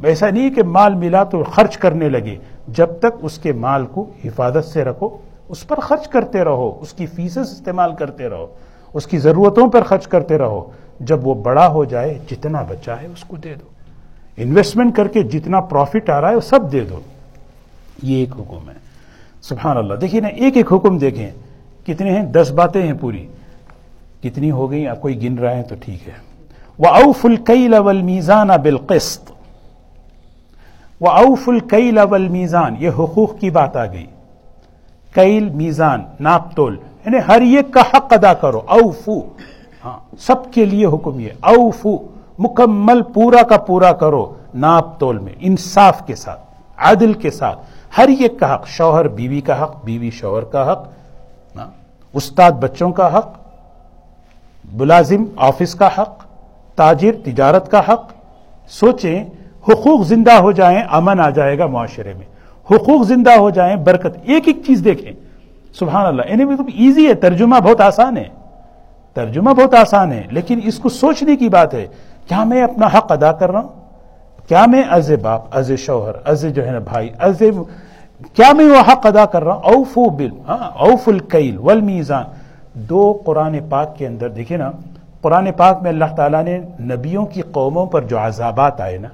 ایسا 0.04 0.30
نہیں 0.30 0.54
کہ 0.54 0.62
مال 0.62 0.94
ملا 0.94 1.24
تو 1.24 1.44
خرچ 1.44 1.76
کرنے 1.76 2.08
لگے۔ 2.08 2.36
جب 2.68 2.88
تک 2.98 3.18
اس 3.22 3.38
کے 3.38 3.52
مال 3.52 3.86
کو 3.86 4.10
حفاظت 4.24 4.64
سے 4.64 4.84
رکھو، 4.84 5.16
اس 5.48 5.66
پر 5.68 5.80
خرچ 5.80 6.08
کرتے 6.08 6.44
رہو، 6.44 6.78
اس 6.80 6.92
کی 6.92 7.06
فیسز 7.06 7.52
استعمال 7.52 7.94
کرتے 7.94 8.28
رہو، 8.28 8.46
اس 8.94 9.06
کی 9.06 9.18
ضرورتوں 9.18 9.70
پر 9.70 9.82
خرچ 9.82 10.06
کرتے 10.08 10.38
رہو۔ 10.38 10.70
جب 11.00 11.26
وہ 11.26 11.34
بڑا 11.34 11.68
ہو 11.68 11.84
جائے، 11.84 12.18
جتنا 12.30 12.62
بچا 12.62 13.02
ہے، 13.02 13.06
اس 13.06 13.24
کو 13.24 13.36
دے 13.36 13.54
دو۔ 13.54 13.77
انویسٹمنٹ 14.38 14.96
کر 14.96 15.08
کے 15.08 15.22
جتنا 15.22 15.60
پروفٹ 15.60 16.10
آ 16.10 16.20
رہا 16.20 16.30
ہے 16.30 16.34
وہ 16.34 16.40
سب 16.40 16.72
دے 16.72 16.80
دو۔ 16.80 17.00
یہ 18.02 18.16
ایک 18.16 18.32
حکم 18.32 18.70
ہے۔ 18.70 18.74
سبحان 19.42 19.76
اللہ۔ 19.76 19.94
دیکھیے 19.94 20.20
نا، 20.20 20.28
ایک 20.28 20.56
ایک 20.56 20.72
حکم 20.72 20.98
دیکھیں۔ 20.98 21.30
کتنے 21.86 22.10
ہیں؟ 22.10 22.22
دس 22.22 22.50
باتیں 22.50 22.82
ہیں 22.82 22.92
پوری۔ 23.00 23.26
کتنی 24.22 24.50
ہو 24.50 24.70
گئی؟ 24.70 24.88
آپ 24.88 25.00
کوئی 25.00 25.22
گن 25.22 25.38
رہے 25.38 25.56
ہیں 25.56 25.62
تو 25.62 25.74
ٹھیک 25.80 26.08
ہے۔ 26.08 26.12
وہ 26.78 26.88
اوف 26.88 27.24
القی 27.24 27.68
لول 27.68 28.02
میزان 28.02 28.48
بالقسط۔ 28.62 29.32
وہ 31.00 31.08
اوف 31.08 31.48
القی 31.48 31.90
لول 31.90 32.28
میزان 32.28 32.74
یہ 32.78 32.90
حقوق 32.90 33.38
کی 33.38 33.50
بات 33.50 33.76
آ 33.76 33.86
گئی۔ 33.86 34.06
کیل، 35.14 35.48
میزان، 35.48 36.02
ناپ 36.20 36.56
تول۔ 36.56 36.76
یعنی 37.06 37.18
ہر 37.28 37.40
ایک 37.40 37.74
کا 37.74 37.80
حق 37.80 38.12
ادا 38.12 38.34
کرو۔ 38.34 38.60
اوفو۔ 38.66 39.20
ہاں 39.84 39.98
سب 40.18 40.52
کے 40.52 40.64
لیے 40.64 40.86
حکم 40.86 41.20
یہ۔ 41.20 41.28
اوفو۔ 41.40 42.17
مکمل 42.38 43.02
پورا 43.02 43.42
کا 43.42 43.58
پورا 43.58 43.92
کرو 43.92 44.34
ناپ 44.54 45.00
تول 45.00 45.18
میں، 45.18 45.32
انصاف 45.40 46.06
کے 46.06 46.14
ساتھ، 46.14 46.40
عدل 46.76 47.12
کے 47.12 47.30
ساتھ۔ 47.30 47.58
ہر 47.98 48.08
ایک 48.08 48.40
کا 48.40 48.54
حق، 48.54 48.66
شوہر 48.66 49.08
بیوی 49.08 49.40
کا 49.40 49.62
حق، 49.62 49.84
بیوی 49.84 50.10
شوہر 50.10 50.42
کا 50.42 50.72
حق 50.72 50.88
استاد 52.14 52.52
بچوں 52.52 52.90
کا 52.90 53.18
حق، 53.18 53.38
ملازم 54.72 55.24
آفس 55.36 55.74
کا 55.74 55.88
حق، 55.98 56.24
تاجر 56.74 57.12
تجارت 57.24 57.70
کا 57.70 57.80
حق۔ 57.88 58.12
سوچیں، 58.68 59.24
حقوق 59.68 60.06
زندہ 60.06 60.32
ہو 60.32 60.52
جائیں، 60.52 60.82
امن 60.90 61.20
آ 61.20 61.30
جائے 61.30 61.58
گا 61.58 61.66
معاشرے 61.66 62.12
میں۔ 62.14 62.26
حقوق 62.70 63.06
زندہ 63.06 63.30
ہو 63.30 63.50
جائیں، 63.50 63.76
برکت۔ 63.76 64.16
ایک 64.22 64.42
ایک 64.46 64.56
چیز 64.66 64.84
دیکھیں۔ 64.84 65.12
سبحان 65.74 66.06
اللہ 66.06 66.22
یعنی 66.28 66.42
ایزی 66.84 67.06
ہے، 67.06 67.14
ترجمہ 67.14 67.56
بہت 67.60 67.80
آسان 67.80 68.16
ہے۔ 68.16 68.28
ترجمہ 69.14 69.50
بہت 69.50 69.74
آسان 69.74 70.12
ہے، 70.12 70.22
لیکن 70.30 70.60
اس 70.64 70.78
کو 70.78 70.88
سوچنے 70.88 71.36
کی 71.36 71.48
بات 71.48 71.74
ہے۔ 71.74 71.86
کیا 72.28 72.44
میں 72.44 72.62
اپنا 72.62 72.86
حق 72.86 73.12
ادا 73.12 73.32
کر 73.32 73.50
رہا 73.50 73.60
ہوں؟ 73.60 73.68
کیا 74.48 74.64
میں 74.66 74.82
از 74.90 75.10
باپ 75.22 75.42
از 75.50 75.72
شوہر 75.78 76.14
از 76.24 76.44
جو 76.54 76.66
ہے 76.66 76.70
نا 76.70 76.78
بھائی 76.78 77.10
از 77.18 77.42
کیا 78.32 78.52
میں 78.52 78.66
وہ 78.66 78.92
حق 78.92 79.06
ادا 79.06 79.26
کر 79.26 79.44
رہا 79.44 79.54
ہوں؟ 79.54 79.62
اوفو 79.62 80.08
بل 80.10 80.30
ہاں 80.48 80.70
اوف 80.78 81.08
القیل 81.08 81.58
والمیزان۔ 81.58 82.24
دو 82.74 83.20
قرآن 83.24 83.58
پاک 83.68 83.96
کے 83.96 84.06
اندر 84.06 84.28
دیکھیں 84.28 84.56
نا، 84.58 84.70
قرآن 85.20 85.48
پاک 85.56 85.82
میں 85.82 85.90
اللہ 85.90 86.10
تعالیٰ 86.16 86.42
نے 86.44 86.58
نبیوں 86.80 87.26
کی 87.26 87.42
قوموں 87.42 87.86
پر 87.86 88.02
جو 88.02 88.18
عذابات 88.18 88.80
آئے 88.80 88.98
نا، 88.98 89.08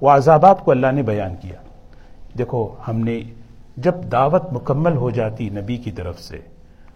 وہ 0.00 0.10
عذابات 0.10 0.64
کو 0.64 0.70
اللہ 0.70 0.92
نے 0.92 1.02
بیان 1.02 1.34
کیا۔ 1.40 1.56
دیکھو، 2.38 2.68
ہم 2.88 2.98
نے 3.00 3.20
جب 3.76 3.94
دعوت 4.12 4.52
مکمل 4.52 4.96
ہو 4.96 5.10
جاتی 5.10 5.48
نبی 5.48 5.76
کی 5.76 5.90
طرف 5.90 6.20
سے 6.20 6.38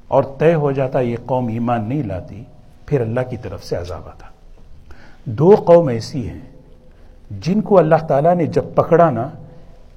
اور 0.08 0.22
طے 0.38 0.54
ہو 0.54 0.72
جاتا 0.72 1.00
یہ 1.00 1.16
قوم 1.26 1.48
ایمان 1.48 1.88
نہیں 1.88 2.02
لاتی، 2.02 2.44
پھر 2.86 3.00
اللہ 3.00 3.20
کی 3.30 3.36
طرف 3.36 3.64
سے 3.64 3.76
عذاب 3.76 4.08
آتا۔ 4.08 4.31
دو 5.24 5.54
قوم 5.66 5.88
ایسی 5.88 6.28
ہیں 6.28 6.40
جن 7.30 7.60
کو 7.60 7.78
اللہ 7.78 8.06
تعالیٰ 8.08 8.34
نے 8.34 8.46
جب 8.46 8.64
پکڑا 8.74 9.10
نا، 9.10 9.28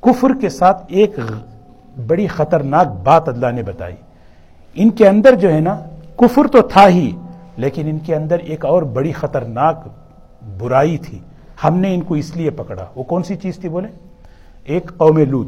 کفر 0.02 0.28
کے 0.42 0.50
ساتھ 0.50 0.84
ایک 0.88 1.20
بڑی 2.08 2.28
خطرناک 2.28 2.88
بات 2.88 3.30
اللہ 3.30 3.52
نے 3.52 3.64
بتائی۔ 3.64 3.96
ان 4.76 4.90
کے 4.90 5.08
اندر 5.08 5.36
جو 5.36 5.54
ہے 5.54 5.60
نا، 5.60 5.80
کفر 6.16 6.48
تو 6.48 6.62
تھا 6.62 6.88
ہی، 6.88 7.12
لیکن 7.58 7.88
ان 7.88 8.00
کے 8.00 8.16
اندر 8.16 8.40
ایک 8.40 8.66
اور 8.66 8.82
بڑی 8.82 9.12
خطرناک 9.12 9.88
برائی 10.58 10.98
تھی۔ 10.98 11.20
ہم 11.64 11.78
نے 11.78 11.96
ان 11.96 12.02
کو 12.02 12.16
اس 12.16 12.36
لیے 12.36 12.50
پکڑا۔ 12.50 12.86
وہ 12.96 13.04
کون 13.04 13.24
سی 13.24 13.36
چیز 13.36 13.58
تھی 13.58 13.70
بولے؟ 13.70 13.88
ایک 14.64 14.92
قوم 14.98 15.18
لوت۔ 15.18 15.48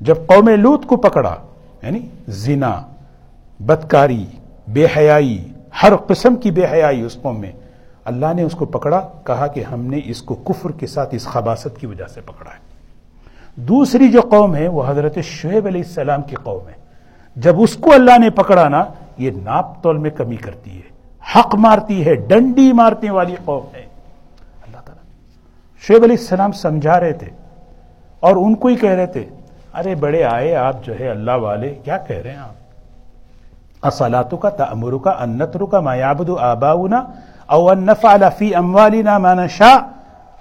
جب 0.00 0.14
قوم 0.26 0.48
لوت 0.48 0.86
کو 0.86 0.96
پکڑا 0.96 1.36
یعنی 1.82 1.98
زنا، 2.28 2.82
بدکاری، 3.60 4.26
بے 4.68 4.86
حیائی، 4.96 5.48
ہر 5.82 5.96
قسم 5.96 6.36
کی 6.36 6.50
بے 6.50 6.64
حیائی 6.72 7.00
اس 7.00 7.16
قوم 7.22 7.40
میں۔ 7.40 7.52
اللہ 8.04 8.26
نے 8.34 8.42
اس 8.42 8.52
کو 8.52 8.64
پکڑا، 8.64 9.08
کہا 9.24 9.46
کہ 9.46 9.64
ہم 9.72 9.80
نے 9.80 10.00
اس 10.04 10.22
کو 10.22 10.34
کفر 10.34 10.72
کے 10.72 10.86
ساتھ، 10.86 11.14
اس 11.14 11.24
خباست 11.24 11.80
کی 11.80 11.86
وجہ 11.86 12.06
سے 12.06 12.20
پکڑا 12.20 12.50
ہے۔ 12.50 12.70
دوسری 13.56 14.08
جو 14.08 14.20
قوم 14.20 14.54
ہے، 14.54 14.68
وہ 14.68 14.82
حضرت 14.86 15.18
شعیب 15.18 15.66
علیہ 15.66 15.82
السلام 15.86 16.22
کی 16.22 16.36
قوم 16.36 16.68
ہے۔ 16.68 16.74
جب 17.36 17.60
اس 17.60 17.76
کو 17.76 17.92
اللہ 17.92 18.18
نے 18.18 18.30
پکڑا 18.30 18.68
نا، 18.68 18.84
یہ 19.18 19.30
ناپ 19.42 19.82
تول 19.82 19.98
میں 19.98 20.10
کمی 20.10 20.36
کرتی 20.36 20.76
ہے۔ 20.76 20.90
حق 21.34 21.54
مارتی 21.54 22.06
ہے، 22.06 22.14
ڈنڈی 22.14 22.72
مارنے 22.72 23.10
والی 23.10 23.36
قوم 23.44 23.76
ہے۔ 23.76 23.80
اللہ 23.80 24.80
تعالیٰ۔ 24.84 25.04
شعیب 25.82 26.02
علیہ 26.02 26.16
السلام 26.18 26.52
سمجھا 26.52 27.00
رہے 27.00 27.12
تھے 27.12 27.30
اور 28.20 28.36
ان 28.36 28.54
کو 28.54 28.68
ہی 28.68 28.76
کہہ 28.76 28.90
رہے 28.90 29.06
تھے، 29.06 29.24
ارے 29.74 29.94
بڑے 29.94 30.24
آئے 30.24 30.54
آپ 30.54 30.84
جو 30.84 31.00
ہے 31.00 31.08
اللہ 31.08 31.32
والے، 31.32 31.74
کیا 31.84 31.98
کہہ 31.98 32.16
رہے 32.16 32.30
ہیں 32.30 32.38
آپ؟ 32.38 32.60
اصلاۃ 33.82 34.34
کا 34.40 34.48
تمر 34.50 34.98
کا 35.04 35.10
انتر 35.10 35.64
کا 35.64 35.80
میابد 35.80 36.30
آباؤنا 36.40 37.04
او 37.54 37.70
النفعل 37.70 38.24
فی 38.38 38.54
اموالنا 38.54 39.18
ما 39.18 39.34
نشاء. 39.34 39.78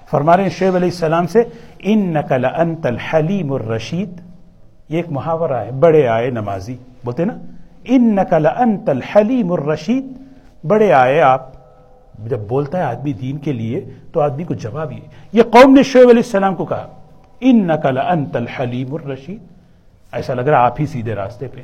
فرما 0.10 0.36
رہے 0.38 0.44
ہیں 0.44 0.50
شعیب 0.50 0.76
علیہ 0.76 0.90
السلام 0.90 1.28
سے 1.28 1.44
ان 1.90 2.00
نقل 2.14 2.46
الحلیم 2.46 3.54
الرشید 3.54 4.20
یہ 4.90 4.98
ایک 4.98 5.10
محاورہ 5.10 5.54
ہے، 5.54 5.72
بڑے 5.80 6.08
آئے 6.08 6.30
نمازی، 6.30 6.76
بولتے 7.04 7.26
نا؟ 7.26 7.34
ان 7.86 8.16
نقل 8.16 8.46
الحلیم 8.46 9.52
الرشید 9.52 10.06
بڑے 10.68 10.92
آئے 10.94 11.22
آپ، 11.22 11.48
جب 12.30 12.40
بولتا 12.48 12.78
ہے 12.78 12.84
آدمی 12.84 13.14
دین 13.14 13.38
کے 13.38 13.54
لیے، 13.54 13.82
تو 14.12 14.22
آدمی 14.22 14.44
کو 14.44 14.54
جواب 14.54 14.92
یہ 14.92 15.00
یہ 15.34 15.44
قوم 15.44 15.74
نے 15.74 15.84
شعیب 15.84 16.10
علیہ 16.10 16.26
السلام 16.26 16.56
کو 16.56 16.66
کہا 16.66 16.88
ان 17.42 17.68
نقل 17.68 17.98
الحلیم 17.98 18.94
الرشید 18.96 19.42
ایسا 20.14 20.34
لگ 20.34 20.42
رہا 20.42 20.66
آپ 20.66 20.80
ہی 20.80 20.86
سیدھے 20.86 21.16
راستے 21.16 21.48
پہ۔ 21.48 21.62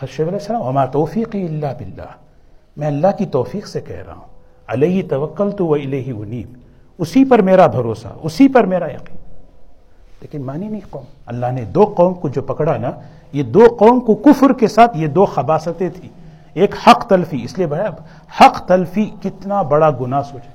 شعیب 0.00 0.28
علیہ 0.28 0.40
السلام، 0.40 0.62
وما 0.62 0.84
توفیق 0.86 1.34
اللہ 1.34 1.72
باللہ۔ 1.78 2.29
میں 2.80 2.88
اللہ 2.88 3.06
کی 3.18 3.26
توفیق 3.26 3.66
سے 3.66 3.80
کہہ 3.80 4.02
رہا 4.06 4.14
ہوں۔ 4.14 4.26
علیہ 4.68 5.02
توکل 5.10 5.50
تو 5.50 5.66
وہ 5.66 5.76
الہی 5.76 6.12
انیب۔ 6.16 6.54
اسی 6.98 7.24
پر 7.24 7.38
میرا 7.38 7.66
بھروسہ، 7.66 8.08
اسی 8.22 8.48
پر 8.48 8.64
میرا 8.64 8.86
یقین۔ 8.86 9.16
لیکن 10.20 10.42
مانی 10.42 10.68
نہیں 10.68 10.80
قوم۔ 10.90 11.04
اللہ 11.26 11.46
نے 11.52 11.64
دو 11.64 11.94
قوم 11.96 12.14
کو 12.14 12.28
جو 12.28 12.42
پکڑا 12.42 12.76
نا، 12.76 12.90
یہ 13.32 13.42
دو 13.42 13.76
قوم 13.78 14.00
کو 14.00 14.14
کفر 14.14 14.52
کے 14.52 14.68
ساتھ 14.68 14.96
یہ 14.96 15.06
دو 15.06 15.26
خباستیں 15.26 15.88
تھیں۔ 15.88 16.08
ایک 16.54 16.74
حق 16.86 17.06
تلفی، 17.06 17.44
اس 17.44 17.58
لیے 17.58 17.66
بھائی 17.66 17.86
حق 18.40 18.66
تلفی 18.66 19.10
کتنا 19.22 19.62
بڑا 19.62 19.90
گناہ 20.00 20.22
سوچے 20.22 20.48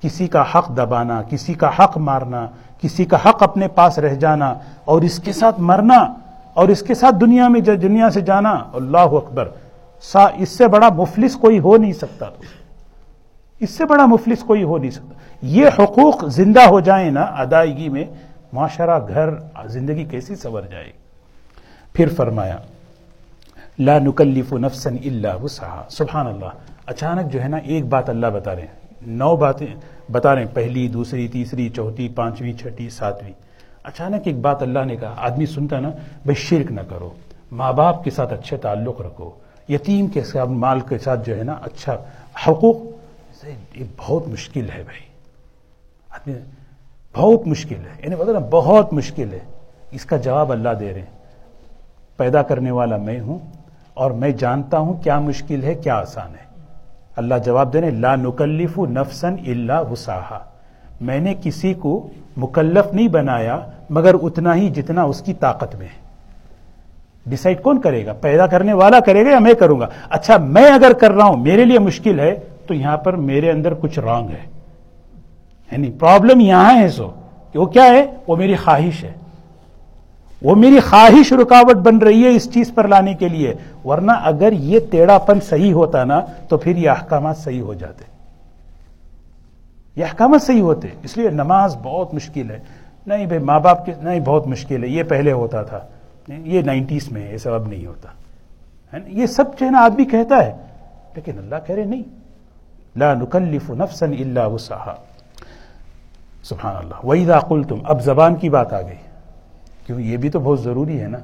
کسی 0.00 0.26
کا 0.26 0.44
حق 0.54 0.68
دبانا، 0.68 1.22
کسی 1.22 1.54
کا 1.54 1.70
حق 1.78 1.98
مارنا، 1.98 2.46
کسی 2.80 3.04
کا 3.04 3.16
حق 3.16 3.42
اپنے 3.42 3.68
پاس 3.68 3.98
رہ 3.98 4.14
جانا 4.14 4.54
اور 4.84 5.02
اس 5.02 5.18
کے 5.18 5.32
ساتھ 5.32 5.60
مرنا 5.60 6.12
اور 6.54 6.68
اس 6.68 6.82
کے 6.82 6.94
ساتھ 6.94 7.14
دنیا 7.20 7.48
میں 7.48 7.60
دنیا 7.60 8.10
سے 8.10 8.20
جانا۔ 8.20 8.64
اللہ 8.72 8.98
اکبر۔ 8.98 9.48
اس 10.34 10.48
سے 10.48 10.68
بڑا 10.68 10.88
مفلس 10.88 11.34
کوئی 11.34 11.58
ہو 11.58 11.76
نہیں 11.76 11.92
سکتا 11.92 12.26
تو۔ 12.28 12.42
اس 13.60 13.70
سے 13.70 13.84
بڑا 13.84 14.06
مفلس 14.06 14.38
کوئی 14.40 14.62
ہو 14.62 14.78
نہیں 14.78 14.90
سکتا۔ 14.90 15.14
یہ 15.42 15.66
حقوق 15.78 16.24
زندہ 16.28 16.60
ہو 16.60 16.80
جائیں 16.80 17.10
نا 17.10 17.20
ادائیگی 17.20 17.88
میں، 17.88 18.04
معاشرہ، 18.52 18.98
گھر، 19.08 19.28
زندگی 19.66 20.04
کیسی 20.04 20.36
سور 20.36 20.62
جائے 20.62 20.92
پھر 21.92 22.08
فرمایا، 22.16 22.56
لا 23.78 23.98
نکلف 23.98 24.52
نفسا 24.52 24.90
الا 24.90 25.34
وسعها۔ 25.34 25.82
سبحان 25.90 26.26
اللہ 26.26 26.46
اچانک 26.86 27.32
جو 27.32 27.42
ہے 27.42 27.48
نا 27.48 27.56
ایک 27.56 27.86
بات 27.86 28.10
اللہ 28.10 28.26
بتا 28.26 28.54
رہے 28.54 28.62
ہیں۔ 28.62 29.06
نو 29.06 29.36
باتیں 29.36 29.66
بتا 30.12 30.34
رہے 30.34 30.42
ہیں۔ 30.42 30.54
پہلی، 30.54 30.88
دوسری، 30.88 31.28
تیسری، 31.28 31.68
چوتھی، 31.68 32.08
پانچویں، 32.08 32.52
چھٹی، 32.52 32.90
ساتویں۔ 32.90 33.32
اچانک 33.84 34.22
ایک 34.24 34.38
بات 34.38 34.62
اللہ 34.62 34.78
نے 34.84 34.96
کہا، 34.96 35.14
آدمی 35.16 35.46
سنتا 35.46 35.80
نا، 35.80 35.88
بھائی 35.90 36.34
شرک 36.34 36.72
نہ 36.72 36.80
کرو۔ 36.88 37.10
ماں 37.52 37.72
باپ 37.72 38.04
کے 38.04 38.10
ساتھ 38.10 38.32
اچھے 38.32 38.56
تعلق 38.56 39.00
رکھو۔ 39.00 39.30
یتیم 39.68 40.06
کے 40.06 40.24
ساتھ 40.24 40.48
مال 40.48 40.80
کے 40.80 40.98
ساتھ 40.98 41.26
جو 41.26 41.38
ہے 41.38 41.44
نا 41.44 41.52
اچھا 41.52 41.96
حقوق 42.48 42.76
یہ 43.74 43.84
بہت 43.96 44.28
مشکل 44.28 44.70
ہے 44.74 44.82
بھائی۔ 44.82 45.00
آدمی، 46.10 46.34
بہت 47.16 47.46
مشکل 47.46 47.76
ہے۔ 47.76 48.02
یعنی 48.04 48.16
بتا 48.16 48.32
نا 48.32 48.38
بہت 48.50 48.92
مشکل 48.92 49.32
ہے۔ 49.32 49.38
اس 49.90 50.04
کا 50.04 50.16
جواب 50.16 50.52
اللہ 50.52 50.68
دے 50.80 50.92
رہے 50.92 51.00
ہیں۔ 51.00 51.18
پیدا 52.16 52.42
کرنے 52.42 52.70
والا 52.70 52.96
میں 52.96 53.20
ہوں 53.20 53.38
اور 53.94 54.10
میں 54.10 54.30
جانتا 54.30 54.78
ہوں 54.78 54.94
کیا 54.94 55.20
مشکل 55.20 55.62
ہے، 55.62 55.74
کیا 55.74 55.96
آسان 55.96 56.30
ہے۔ 56.30 56.64
اللہ 57.16 57.34
جواب 57.44 57.72
دے 57.72 57.80
رہے 57.80 57.90
لا 57.90 58.16
نکلف 58.16 58.78
نفسن 58.78 59.34
اللہ 59.46 59.90
وساحا 59.90 60.38
میں 61.00 61.18
نے 61.18 61.34
کسی 61.42 61.74
کو 61.74 62.08
مکلف 62.36 62.94
نہیں 62.94 63.08
بنایا، 63.08 63.60
مگر 63.90 64.14
اتنا 64.22 64.54
ہی 64.54 64.68
جتنا 64.68 65.02
اس 65.02 65.22
کی 65.22 65.34
طاقت 65.34 65.76
میں 65.76 65.86
ہے۔ 65.86 66.11
ڈسائڈ 67.26 67.62
کون 67.62 67.80
کرے 67.80 68.06
گا؟ 68.06 68.12
پیدا 68.12 68.46
کرنے 68.46 68.72
والا 68.72 69.00
کرے 69.00 69.24
گا 69.24 69.30
یا 69.30 69.38
میں 69.38 69.54
کروں 69.54 69.80
گا؟ 69.80 69.88
اچھا 70.08 70.36
میں 70.36 70.66
اگر 70.66 70.92
کر 70.92 71.12
رہا 71.12 71.24
ہوں، 71.24 71.36
میرے 71.36 71.64
لیے 71.64 71.78
مشکل 71.78 72.20
ہے، 72.20 72.40
تو 72.66 72.74
یہاں 72.74 72.96
پر 72.96 73.12
میرے 73.12 73.50
اندر 73.50 73.74
کچھ 73.74 73.98
رانگ 73.98 74.28
ہے۔ 74.28 74.46
یعنی 75.72 75.90
پرابلم 75.90 76.40
یہاں 76.40 76.80
ہے 76.80 76.88
سو، 76.88 77.10
کہ 77.52 77.58
وہ 77.58 77.66
کیا 77.66 77.84
ہے؟ 77.84 78.06
وہ 78.26 78.36
میری 78.36 78.56
خواہش 78.56 79.04
ہے۔ 79.04 79.12
وہ 80.42 80.54
میری 80.54 80.80
خواہش 80.80 81.32
رکاوٹ 81.32 81.76
بن 81.76 81.98
رہی 81.98 82.24
ہے 82.24 82.28
اس 82.28 82.54
چیز 82.54 82.74
پر 82.74 82.88
لانے 82.88 83.14
کے 83.14 83.28
لیے۔ 83.28 83.54
ورنہ 83.84 84.12
اگر 84.24 84.52
یہ 84.52 84.80
ٹیڑھا 84.90 85.18
پن 85.18 85.40
صحیح 85.40 85.72
ہوتا 85.72 86.04
نا، 86.04 86.20
تو 86.48 86.56
پھر 86.56 86.76
یہ 86.76 86.90
احکامات 86.90 87.36
صحیح 87.36 87.60
ہو 87.60 87.74
جاتے۔ 87.74 88.04
یہ 89.96 90.04
احکامات 90.04 90.42
صحیح 90.42 90.62
ہوتے، 90.62 90.88
اس 91.02 91.16
لیے 91.16 91.30
نماز 91.30 91.76
بہت 91.82 92.14
مشکل 92.14 92.50
ہے۔ 92.50 92.58
نہیں 93.06 93.26
بھائی، 93.26 93.42
ماں 93.42 93.60
باپ 93.60 93.86
کے، 93.86 93.92
نہیں، 94.02 94.20
بہت 94.20 94.46
مشکل 94.46 94.82
ہے۔ 94.82 94.88
یہ 94.88 95.02
پہلے 95.02 95.32
ہوتا 95.32 95.62
تھا۔ 95.62 95.80
یہ 96.28 96.62
نائنٹیز 96.62 97.12
میں 97.12 97.32
یہ 97.32 97.36
سب 97.36 97.52
اب 97.52 97.68
نہیں 97.68 97.86
ہوتا۔ 97.86 98.08
یہ 99.06 99.26
سب 99.26 99.44
جو 99.60 99.66
ہے 99.66 99.70
نا، 99.70 99.78
آدمی 99.78 100.04
کہتا 100.04 100.46
ہے، 100.46 100.52
لیکن 101.14 101.38
اللہ 101.38 101.54
کہہ 101.66 101.74
رہے 101.74 101.84
نہیں۔ 101.84 102.02
لا 102.96 103.14
نکلف 103.14 103.70
نفسا 103.70 104.06
الا 104.06 104.46
وسعها 104.46 104.94
سبحان 106.42 106.76
اللہ۔ 106.76 106.94
وہی 107.02 107.24
داخل 107.24 107.62
تم 107.62 107.78
اب 107.84 108.02
زبان 108.02 108.34
کی 108.34 108.50
بات 108.50 108.72
آ 108.72 108.80
گئی۔ 108.80 108.96
کیوں؟ 109.86 110.00
یہ 110.00 110.16
بھی 110.16 110.30
تو 110.30 110.40
بہت 110.40 110.60
ضروری 110.60 111.00
ہے 111.00 111.08
نا۔ 111.08 111.18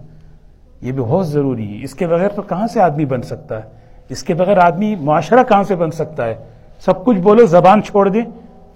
یہ 0.81 0.93
بھی 0.93 1.03
بہت 1.03 1.29
ضروری 1.29 1.79
ہے۔ 1.79 1.85
اس 1.85 1.95
کے 1.95 2.07
بغیر 2.07 2.29
تو 2.29 2.43
کہاں 2.43 2.67
سے 2.67 2.81
آدمی 2.81 3.05
بن 3.05 3.23
سکتا 3.23 3.57
ہے؟ 3.57 3.71
اس 4.09 4.23
کے 4.23 4.35
بغیر 4.35 4.59
آدمی 4.59 4.97
معاشرہ 4.97 5.43
کہاں 5.43 5.63
سے 5.63 5.77
بن 5.77 5.91
سکتا 5.91 6.27
ہے؟ 6.27 6.35
سب 6.81 7.05
کچھ 7.05 7.19
بولو، 7.19 7.47
زبان 7.47 7.83
چھوڑ 7.83 8.09
دیں۔ 8.09 8.25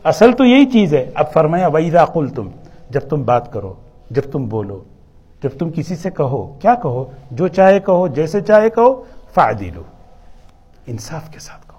اصل 0.05 0.33
تو 0.33 0.45
یہی 0.45 0.67
چیز 0.67 0.95
ہے۔ 0.95 1.11
اب 1.15 1.33
فرمایا 1.33 1.67
وہی 1.67 1.91
داخل 1.91 2.29
تم 2.29 2.49
جب 2.91 3.01
تم 3.01 3.23
بات 3.23 3.53
کرو، 3.53 3.75
جب 4.11 4.23
تم 4.33 4.49
بولو۔ 4.49 4.85
جب 5.43 5.51
تم 5.59 5.71
کسی 5.71 5.97
سے 5.97 6.11
کہو، 6.11 6.59
کیا 6.63 6.75
کہو؟ 6.75 7.11
جو 7.31 7.49
چاہے 7.49 7.81
کہو، 7.81 8.09
جیسے 8.09 8.41
چاہے 8.41 8.71
کہو 8.71 9.05
فائدی 9.35 9.71
لو 9.71 9.83
انصاف 10.87 11.31
کے 11.31 11.39
ساتھ 11.39 11.67
کہو۔ 11.67 11.79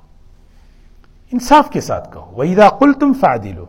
انصاف 1.31 1.69
کے 1.69 1.81
ساتھ 1.81 2.13
کہو۔ 2.13 2.31
وہی 2.33 2.55
داخل 2.55 2.93
تم 2.93 3.13
فائدی 3.13 3.51
لو 3.51 3.65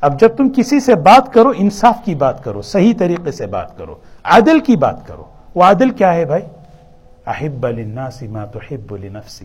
اب 0.00 0.20
جب 0.20 0.36
تم 0.36 0.48
کسی 0.56 0.80
سے 0.80 0.94
بات 0.94 1.32
کرو، 1.32 1.52
انصاف 1.56 1.96
کی 2.04 2.14
بات 2.14 2.44
کرو، 2.44 2.62
صحیح 2.62 2.92
طریقے 2.98 3.30
سے 3.30 3.46
بات 3.46 3.78
کرو، 3.78 3.94
عادل 4.24 4.60
کی 4.60 4.76
بات 4.76 5.06
کرو۔ 5.06 5.24
وہ 5.54 5.64
عادل 5.64 5.90
کیا 5.90 6.14
ہے 6.14 6.24
بھائی؟ 6.24 6.42
احب 7.26 7.66
للناس 7.66 8.22
ما 8.22 8.44
تحب 8.44 8.96
لنفسک۔ 8.96 9.44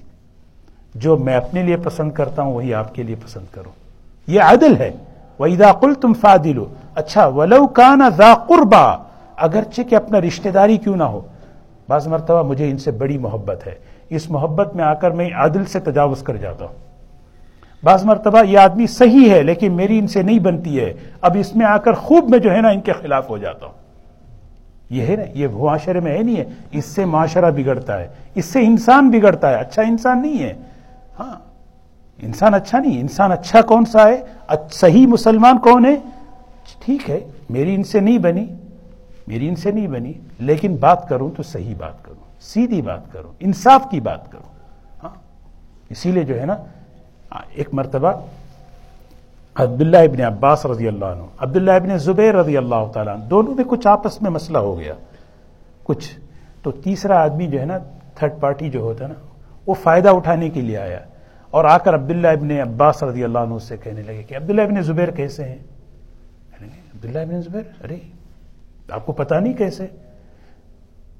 جو 0.95 1.17
میں 1.17 1.35
اپنے 1.35 1.63
لیے 1.63 1.77
پسند 1.77 2.11
کرتا 2.11 2.41
ہوں، 2.41 2.53
وہی 2.53 2.73
آپ 2.73 2.95
کے 2.95 3.03
لیے 3.03 3.15
پسند 3.25 3.45
کرو۔ 3.51 3.69
یہ 4.27 4.41
عادل 4.41 4.77
ہے۔ 4.77 4.91
وَإِذَا 5.39 5.71
قُلْتُمْ 5.71 6.15
فَادِلُ 6.19 6.65
اچھا 6.95 7.27
وَلَوْ 7.27 7.67
كَانَ 7.73 8.03
ذَا 8.17 8.33
قُرْبَا 8.35 9.03
اگرچہ 9.37 9.81
کہ 9.81 9.95
اپنا 9.95 10.21
رشتہ 10.21 10.49
داری 10.49 10.77
کیوں 10.77 10.95
نہ 10.95 11.03
ہو، 11.03 11.21
بعض 11.89 12.07
مرتبہ 12.07 12.43
مجھے 12.43 12.69
ان 12.69 12.77
سے 12.77 12.91
بڑی 12.91 13.17
محبت 13.17 13.67
ہے۔ 13.67 13.75
اس 14.09 14.29
محبت 14.29 14.75
میں 14.75 14.83
آ 14.83 14.93
کر 14.93 15.11
میں 15.11 15.29
عادل 15.33 15.65
سے 15.65 15.79
تجاوز 15.79 16.23
کر 16.23 16.35
جاتا 16.35 16.65
ہوں۔ 16.65 16.73
بعض 17.83 18.05
مرتبہ 18.05 18.43
یہ 18.45 18.59
آدمی 18.59 18.87
صحیح 18.87 19.29
ہے، 19.29 19.43
لیکن 19.43 19.73
میری 19.73 19.99
ان 19.99 20.07
سے 20.07 20.21
نہیں 20.21 20.39
بنتی 20.39 20.79
ہے۔ 20.79 20.93
اب 21.21 21.37
اس 21.39 21.55
میں 21.55 21.65
آ 21.65 21.77
کر 21.77 21.93
خوب 21.93 22.29
میں 22.29 22.39
جو 22.39 22.51
ہے 22.51 22.61
نا 22.61 22.69
ان 22.69 22.81
کے 22.81 22.93
خلاف 22.93 23.29
ہو 23.29 23.37
جاتا 23.37 23.65
ہوں۔ 23.65 23.73
یہ 24.89 25.01
ہے 25.01 25.15
نا، 25.15 25.23
یہ 25.33 25.47
معاشرے 25.53 25.99
میں 25.99 26.17
ہے 26.17 26.23
نہیں 26.23 26.37
ہے۔ 26.37 26.45
اس 26.71 26.85
سے 26.85 27.05
معاشرہ 27.05 27.51
بگڑتا 27.51 27.99
ہے۔ 27.99 28.07
اس 28.35 28.45
سے 28.45 28.59
انسان 28.59 29.09
بگڑتا 29.09 29.49
ہے۔ 29.49 29.55
اچھا 29.55 29.81
انسان 29.81 30.21
نہیں 30.21 30.43
ہے۔ 30.43 30.53
ہاں 31.19 31.39
انسان 32.21 32.53
اچھا 32.53 32.79
نہیں، 32.79 33.01
انسان 33.01 33.31
اچھا 33.31 33.61
کون 33.61 33.85
سا 33.85 34.07
ہے؟ 34.07 34.21
اچھا، 34.47 34.67
صحیح 34.71 35.07
مسلمان 35.07 35.57
کون 35.57 35.85
ہے؟ 35.85 35.95
ٹھیک 36.85 37.09
ہے، 37.09 37.19
میری 37.49 37.75
ان 37.75 37.83
سے 37.83 37.99
نہیں 37.99 38.17
بنی۔ 38.17 38.47
میری 39.27 39.47
ان 39.47 39.55
سے 39.55 39.71
نہیں 39.71 39.87
بنی، 39.87 40.13
لیکن 40.39 40.75
بات 40.75 41.09
کروں 41.09 41.31
تو 41.37 41.43
صحیح 41.43 41.73
بات 41.77 42.05
کروں، 42.05 42.41
سیدھی 42.41 42.81
بات 42.81 43.11
کروں، 43.11 43.31
انصاف 43.39 43.81
کی 43.91 43.99
بات 43.99 44.31
کروں۔ 44.31 44.49
ہاں؟ 45.03 45.09
اسی 45.89 46.11
لیے 46.11 46.23
جو 46.23 46.39
ہے 46.39 46.45
نا، 46.45 46.55
ایک 47.53 47.69
مرتبہ 47.73 48.13
عبداللہ 49.55 49.97
ابن 49.97 50.21
عباس 50.21 50.65
رضی 50.65 50.87
اللہ 50.87 51.05
عنہ، 51.05 51.23
عبداللہ 51.37 51.71
ابن 51.71 51.97
زبیر 51.97 52.35
رضی 52.35 52.57
اللہ 52.57 52.91
تعالیٰ 52.93 53.15
عنہ، 53.15 53.23
دونوں 53.23 53.55
میں 53.55 53.63
کچھ 53.67 53.87
آپس 53.87 54.21
میں 54.21 54.31
مسئلہ 54.31 54.57
ہو 54.57 54.79
گیا۔ 54.79 54.93
کچھ۔ 55.83 56.19
تو 56.63 56.71
تیسرا 56.71 57.23
آدمی 57.23 57.47
جو 57.47 57.59
ہے 57.59 57.65
نا 57.65 57.77
تھرڈ 58.15 58.33
پارٹی 58.39 58.69
جو 58.69 58.79
ہوتا 58.79 59.03
ہے 59.03 59.09
نا، 59.09 59.25
وہ 59.67 59.73
فائدہ 59.73 60.09
اٹھانے 60.09 60.49
کے 60.49 60.61
لیے 60.61 60.77
آیا۔ 60.77 60.99
اور 61.49 61.65
آ 61.65 61.77
کر 61.77 61.93
عبداللہ 61.93 62.27
ابن 62.27 62.51
عباس 62.51 63.03
رضی 63.03 63.23
اللہ 63.23 63.39
عنہ 63.39 63.57
سے 63.59 63.77
کہنے 63.77 64.01
لگے 64.01 64.23
کہ 64.23 64.37
عبداللہ 64.37 64.61
ابن 64.61 64.81
زبیر 64.81 65.11
کیسے 65.11 65.43
ہیں؟ 65.43 65.57
عبداللہ 66.61 67.19
ابن 67.19 67.41
زبیر؟ 67.41 67.83
ارے 67.83 67.97
آپ 68.91 69.05
کو 69.05 69.11
پتا 69.11 69.39
نہیں 69.39 69.53
کیسے؟ 69.53 69.87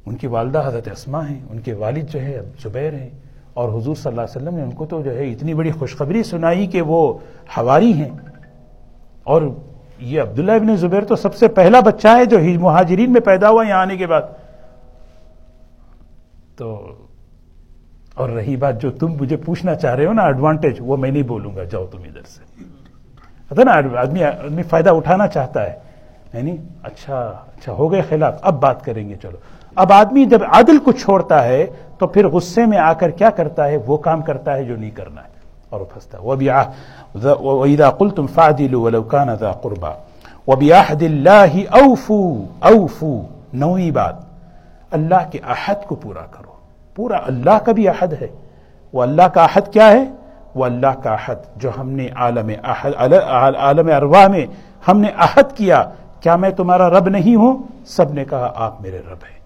ان 0.06 0.16
کی 0.16 0.28
والدہ 0.28 0.64
حضرت 0.66 0.88
اسما 0.88 1.30
ہیں، 1.30 1.42
ان 1.50 1.60
کے 1.60 1.74
والد 1.74 2.04
جو 2.10 2.22
ہے 2.22 2.42
زبیر 2.64 2.94
ہیں، 2.94 3.10
اور 3.54 3.70
حضور 3.70 3.96
صلی 3.96 4.10
اللہ 4.10 4.22
علیہ 4.22 4.42
وسلم 4.42 4.56
نے 4.56 4.64
ان 4.64 4.72
کو 4.72 4.86
تو 4.86 5.02
جو 5.02 5.18
ہے 5.18 5.32
اتنی 5.32 5.54
بڑی 5.54 5.72
خوشخبری 5.72 6.24
سنائی 6.24 6.68
کہ 6.68 6.82
وہ 6.82 7.18
ہواری 7.58 7.94
ہیں۔ 7.94 8.10
اور 9.24 9.42
یہ 10.00 10.22
عبداللہ 10.22 10.52
ابن 10.52 10.76
زبیر 10.76 11.04
تو 11.04 11.16
سب 11.16 11.36
سے 11.36 11.48
پہلا 11.48 11.80
بچہ 11.80 12.08
ہے 12.08 12.26
جو 12.26 12.40
مہاجرین 12.60 13.14
میں 13.14 13.22
پیدا 13.22 13.50
ہوا 13.50 13.68
یہاں 13.68 13.80
آنے 13.80 13.98
کے 13.98 14.08
بعد۔ 14.08 14.22
تو، 16.56 16.96
اور 18.14 18.30
رہی 18.30 18.56
بات 18.56 18.82
جو 18.82 18.92
تم 18.92 19.08
مجھے 19.08 19.38
پوچھنا 19.38 19.76
چاہ 19.76 19.96
رہے 19.96 20.06
ہو 20.06 20.14
نا 20.14 20.22
ایڈوانٹیج 20.22 20.76
وہ 20.80 20.98
میں 20.98 21.12
نہیں 21.12 21.24
بولوں 21.24 21.56
گا، 21.56 21.64
جاؤ 21.64 21.86
تم 21.86 21.98
ادھر 21.98 22.22
سے۔ 22.22 22.64
نا، 23.64 24.00
آدمی 24.00 24.24
آدمی 24.24 24.64
فائدہ 24.64 24.90
اٹھانا 24.90 25.28
چاہتا 25.28 25.64
ہے۔ 25.64 25.87
یعنی 26.34 26.58
اچھا 26.84 27.20
اچھا 27.58 27.72
ہو 27.72 27.92
گئے 27.92 28.02
خلاف۔ 28.02 28.34
اب 28.42 28.62
بات 28.62 28.86
کریں 28.86 29.10
گے، 29.10 29.16
چلو۔ 29.16 29.38
اب 29.76 29.94
آدمی 29.94 30.26
جب 30.26 30.40
عدل 30.50 30.78
کو 30.78 30.92
چھوڑتا 30.92 31.44
ہے، 31.44 31.66
تو 31.98 32.08
پھر 32.08 32.28
غصے 32.28 32.66
میں 32.66 32.78
آ 32.78 32.94
کر 32.94 33.10
کیا 33.10 33.30
کرتا 33.30 33.68
ہے؟ 33.68 33.78
وہ 33.78 33.98
کام 33.98 34.22
کرتا 34.22 34.56
ہے 34.56 34.64
جو 34.64 34.76
نہیں 34.76 34.92
کرنا 34.92 35.24
ہے۔ 35.24 35.38
اور 35.70 35.82
وہ 35.82 35.86
پھنستا 35.86 36.18
ہے۔ 36.18 36.24
وَإِذَا 37.40 37.90
قُلْتُمْ 37.90 38.30
فَعْدِلُوا 38.34 38.84
وَلَوْ 38.84 39.10
كَانَ 39.10 39.32
ذَا 39.32 39.52
قُرْبَى۔ 39.52 39.92
وَبِعَهْدِ 40.48 41.06
اللَّهِ 41.06 41.64
أَوْفُوا 41.80 42.70
أَوْفُوا۔ 42.72 43.24
نوی 43.54 43.92
بات۔ 43.92 44.16
اللہ 44.92 45.30
کے 45.32 45.40
احد 45.48 45.76
کو 45.88 45.96
پورا 45.96 46.26
کرو۔ 46.32 46.52
پورا 46.96 47.18
اللہ 47.26 47.58
کا 47.66 47.72
بھی 47.72 47.88
احد 47.88 48.14
ہے۔ 48.22 48.28
وہ 48.94 49.02
اللہ 49.02 49.22
کا 49.22 49.44
احد 49.44 49.74
کیا 49.74 49.92
ہے؟ 49.92 50.04
وہ 50.56 50.66
اللہ 50.66 51.02
کا 51.04 51.14
احد 51.14 51.36
جو 51.56 51.70
ہم 51.80 51.90
نے 51.90 52.08
عالم 52.16 52.52
احد، 52.64 53.14
عالم 53.58 53.88
ارواح 53.96 54.28
میں 54.28 54.46
ہم 54.88 55.00
نے 55.00 55.08
احد 55.18 55.56
کیا۔ 55.56 55.84
کیا 56.22 56.36
میں 56.36 56.50
تمہارا 56.50 56.90
رب 56.90 57.10
نہیں 57.10 57.36
ہوں؟ 57.36 57.58
سب 57.86 58.14
نے 58.14 58.26
کہا، 58.26 58.52
آپ 58.56 58.82
میرے 58.82 58.98
رب 58.98 59.18
ہیں۔ 59.32 59.40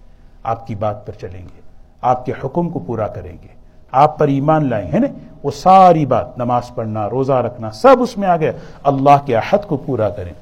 آپ 0.44 0.68
کی 0.68 0.76
بات 0.76 1.08
پر 1.08 1.14
چلیں 1.14 1.42
گے۔ 1.42 1.62
آپ 2.02 2.26
کے 2.26 2.32
حکم 2.44 2.70
کو 2.70 2.80
پورا 2.80 3.08
کریں 3.08 3.38
گے۔ 3.42 3.48
آپ 3.92 4.20
پر 4.20 4.28
ایمان 4.28 4.70
لائیں، 4.70 4.92
ہے 4.94 5.00
نا؟ 5.00 5.08
وہ 5.44 5.52
ساری 5.52 6.06
بات، 6.06 6.38
نماز 6.38 6.76
پڑھنا، 6.76 7.10
روزہ 7.10 7.34
رکھنا، 7.34 7.72
سب 7.72 7.96
اس 8.00 8.18
میں 8.18 8.28
آ 8.28 8.38
گیا۔ 8.38 8.52
اللہ 8.84 9.26
کے 9.26 9.36
عہد 9.36 9.68
کو 9.68 9.78
پورا 9.78 10.10
کریں۔ 10.10 10.34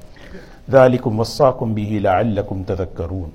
ذالکم 0.70 1.20
وصاکم 1.20 1.74
بھی 1.74 1.98
لعلکم 1.98 2.62
تذکرون۔ 2.66 3.30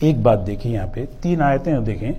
ایک 0.00 0.18
بات 0.18 0.46
دیکھیں 0.46 0.72
یہاں 0.72 0.86
پہ، 0.86 1.04
تین 1.20 1.42
آیتیں 1.42 1.78
دیکھیں۔ 1.78 2.12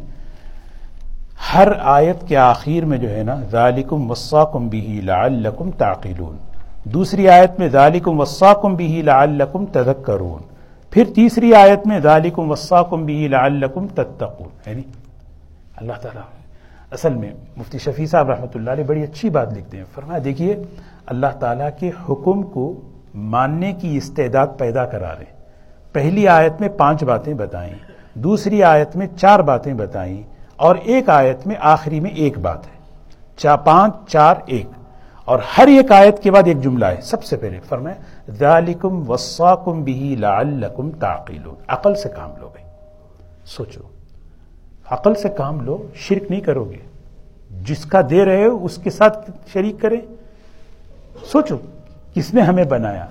ہر 1.54 1.68
آیت 1.82 2.28
کے 2.28 2.38
آخر 2.38 2.86
میں 2.86 2.98
جو 2.98 3.10
ہے 3.10 3.24
نا، 3.24 3.36
ذالکم 3.52 4.12
وصاکم 4.12 4.68
بھی 4.68 5.02
لعلکم 5.04 5.72
تعقلون۔ 5.72 6.55
دوسری 6.86 7.30
آیت 7.30 7.60
میں 7.60 7.70
ذالکم 7.70 8.20
وصاکم 8.20 8.76
بھی 8.76 9.02
لعلکم 9.02 9.66
تذکرون۔ 9.66 10.42
پھر 10.90 11.04
تیسری 11.16 11.56
آیت 11.56 11.88
میں 11.88 12.00
ذالکم 12.00 12.52
وصاکم 12.52 13.06
بھی 13.06 13.28
لعلکم 13.28 13.88
تتقون۔ 13.88 14.70
یعنی 14.70 14.82
اللہ 15.78 15.94
تعالیٰ 16.02 16.22
اصل 16.92 17.14
میں 17.14 17.32
مفتی 17.58 17.78
شفیع 17.78 18.06
صاحب 18.06 18.30
رحمۃ 18.30 18.48
اللہ 18.56 18.72
علیہ 18.72 18.84
بڑی 18.84 19.04
اچھی 19.04 19.30
بات 19.30 19.54
لکھتے 19.54 19.78
ہیں۔ 19.78 19.84
فرمایا، 19.96 20.20
دیکھیے، 20.24 20.56
اللہ 21.06 21.40
تعالیٰ 21.40 21.70
کے 21.80 21.92
حکم 22.10 22.44
کو 22.44 22.74
ماننے 23.16 23.74
کی 23.74 23.98
استعداد 23.98 24.48
پیدا 24.58 24.86
کرا 24.86 25.14
رہے 25.20 25.26
پہلی 25.92 26.28
آیت 26.28 26.54
میں 26.60 26.70
پانچ 26.70 27.04
باتیں 27.04 27.34
بتائیں، 27.34 27.74
دوسری 28.14 28.64
آیت 28.64 28.96
میں 28.96 29.08
چار 29.18 29.40
باتیں 29.40 29.74
بتائیں 29.74 30.24
اور 30.56 30.76
ایک 30.84 31.10
آیت 31.10 31.48
میں 31.48 31.56
آخری 31.60 32.00
میں 32.00 32.12
ایک 32.12 32.38
بات 32.38 32.68
ہے۔ 32.68 32.78
چار 33.38 33.58
پانچ، 33.58 33.94
چار، 34.08 34.36
ایک۔ 34.46 34.66
اور 35.26 35.40
ہر 35.58 35.68
ایک 35.68 35.92
آیت 35.92 36.24
کے 36.24 36.32
بعد 36.32 36.44
ایک 36.46 36.62
جملہ 36.62 36.86
ہے، 36.86 37.02
سب 37.02 37.24
سے 37.24 37.38
پہلے 37.38 37.60
فرمائے 37.70 37.96
ذالکم 38.32 39.10
وصاکم 39.10 39.84
بھی 39.84 40.16
لعلکم 40.20 40.92
تعقلون۔ 40.92 41.56
عقل 41.68 41.96
سے 41.96 42.10
کام 42.10 42.32
لو 42.40 42.50
گے 42.56 42.64
سوچو، 43.46 43.82
عقل 44.90 45.16
سے 45.16 45.30
کام 45.30 45.62
لو، 45.62 45.88
شرک 45.96 46.32
نہیں 46.32 46.42
کرو 46.42 46.64
گے۔ 46.64 46.78
جس 47.62 47.86
کا 47.86 48.02
دے 48.10 48.26
رہے 48.26 48.46
ہو، 48.46 48.66
اس 48.66 48.78
کے 48.78 48.90
ساتھ 48.90 49.32
شریک 49.54 49.76
کریں 49.82 50.02
سوچو، 51.32 51.58
کس 52.14 52.34
نے 52.34 52.42
ہمیں 52.42 52.64
بنایا؟ 52.64 53.06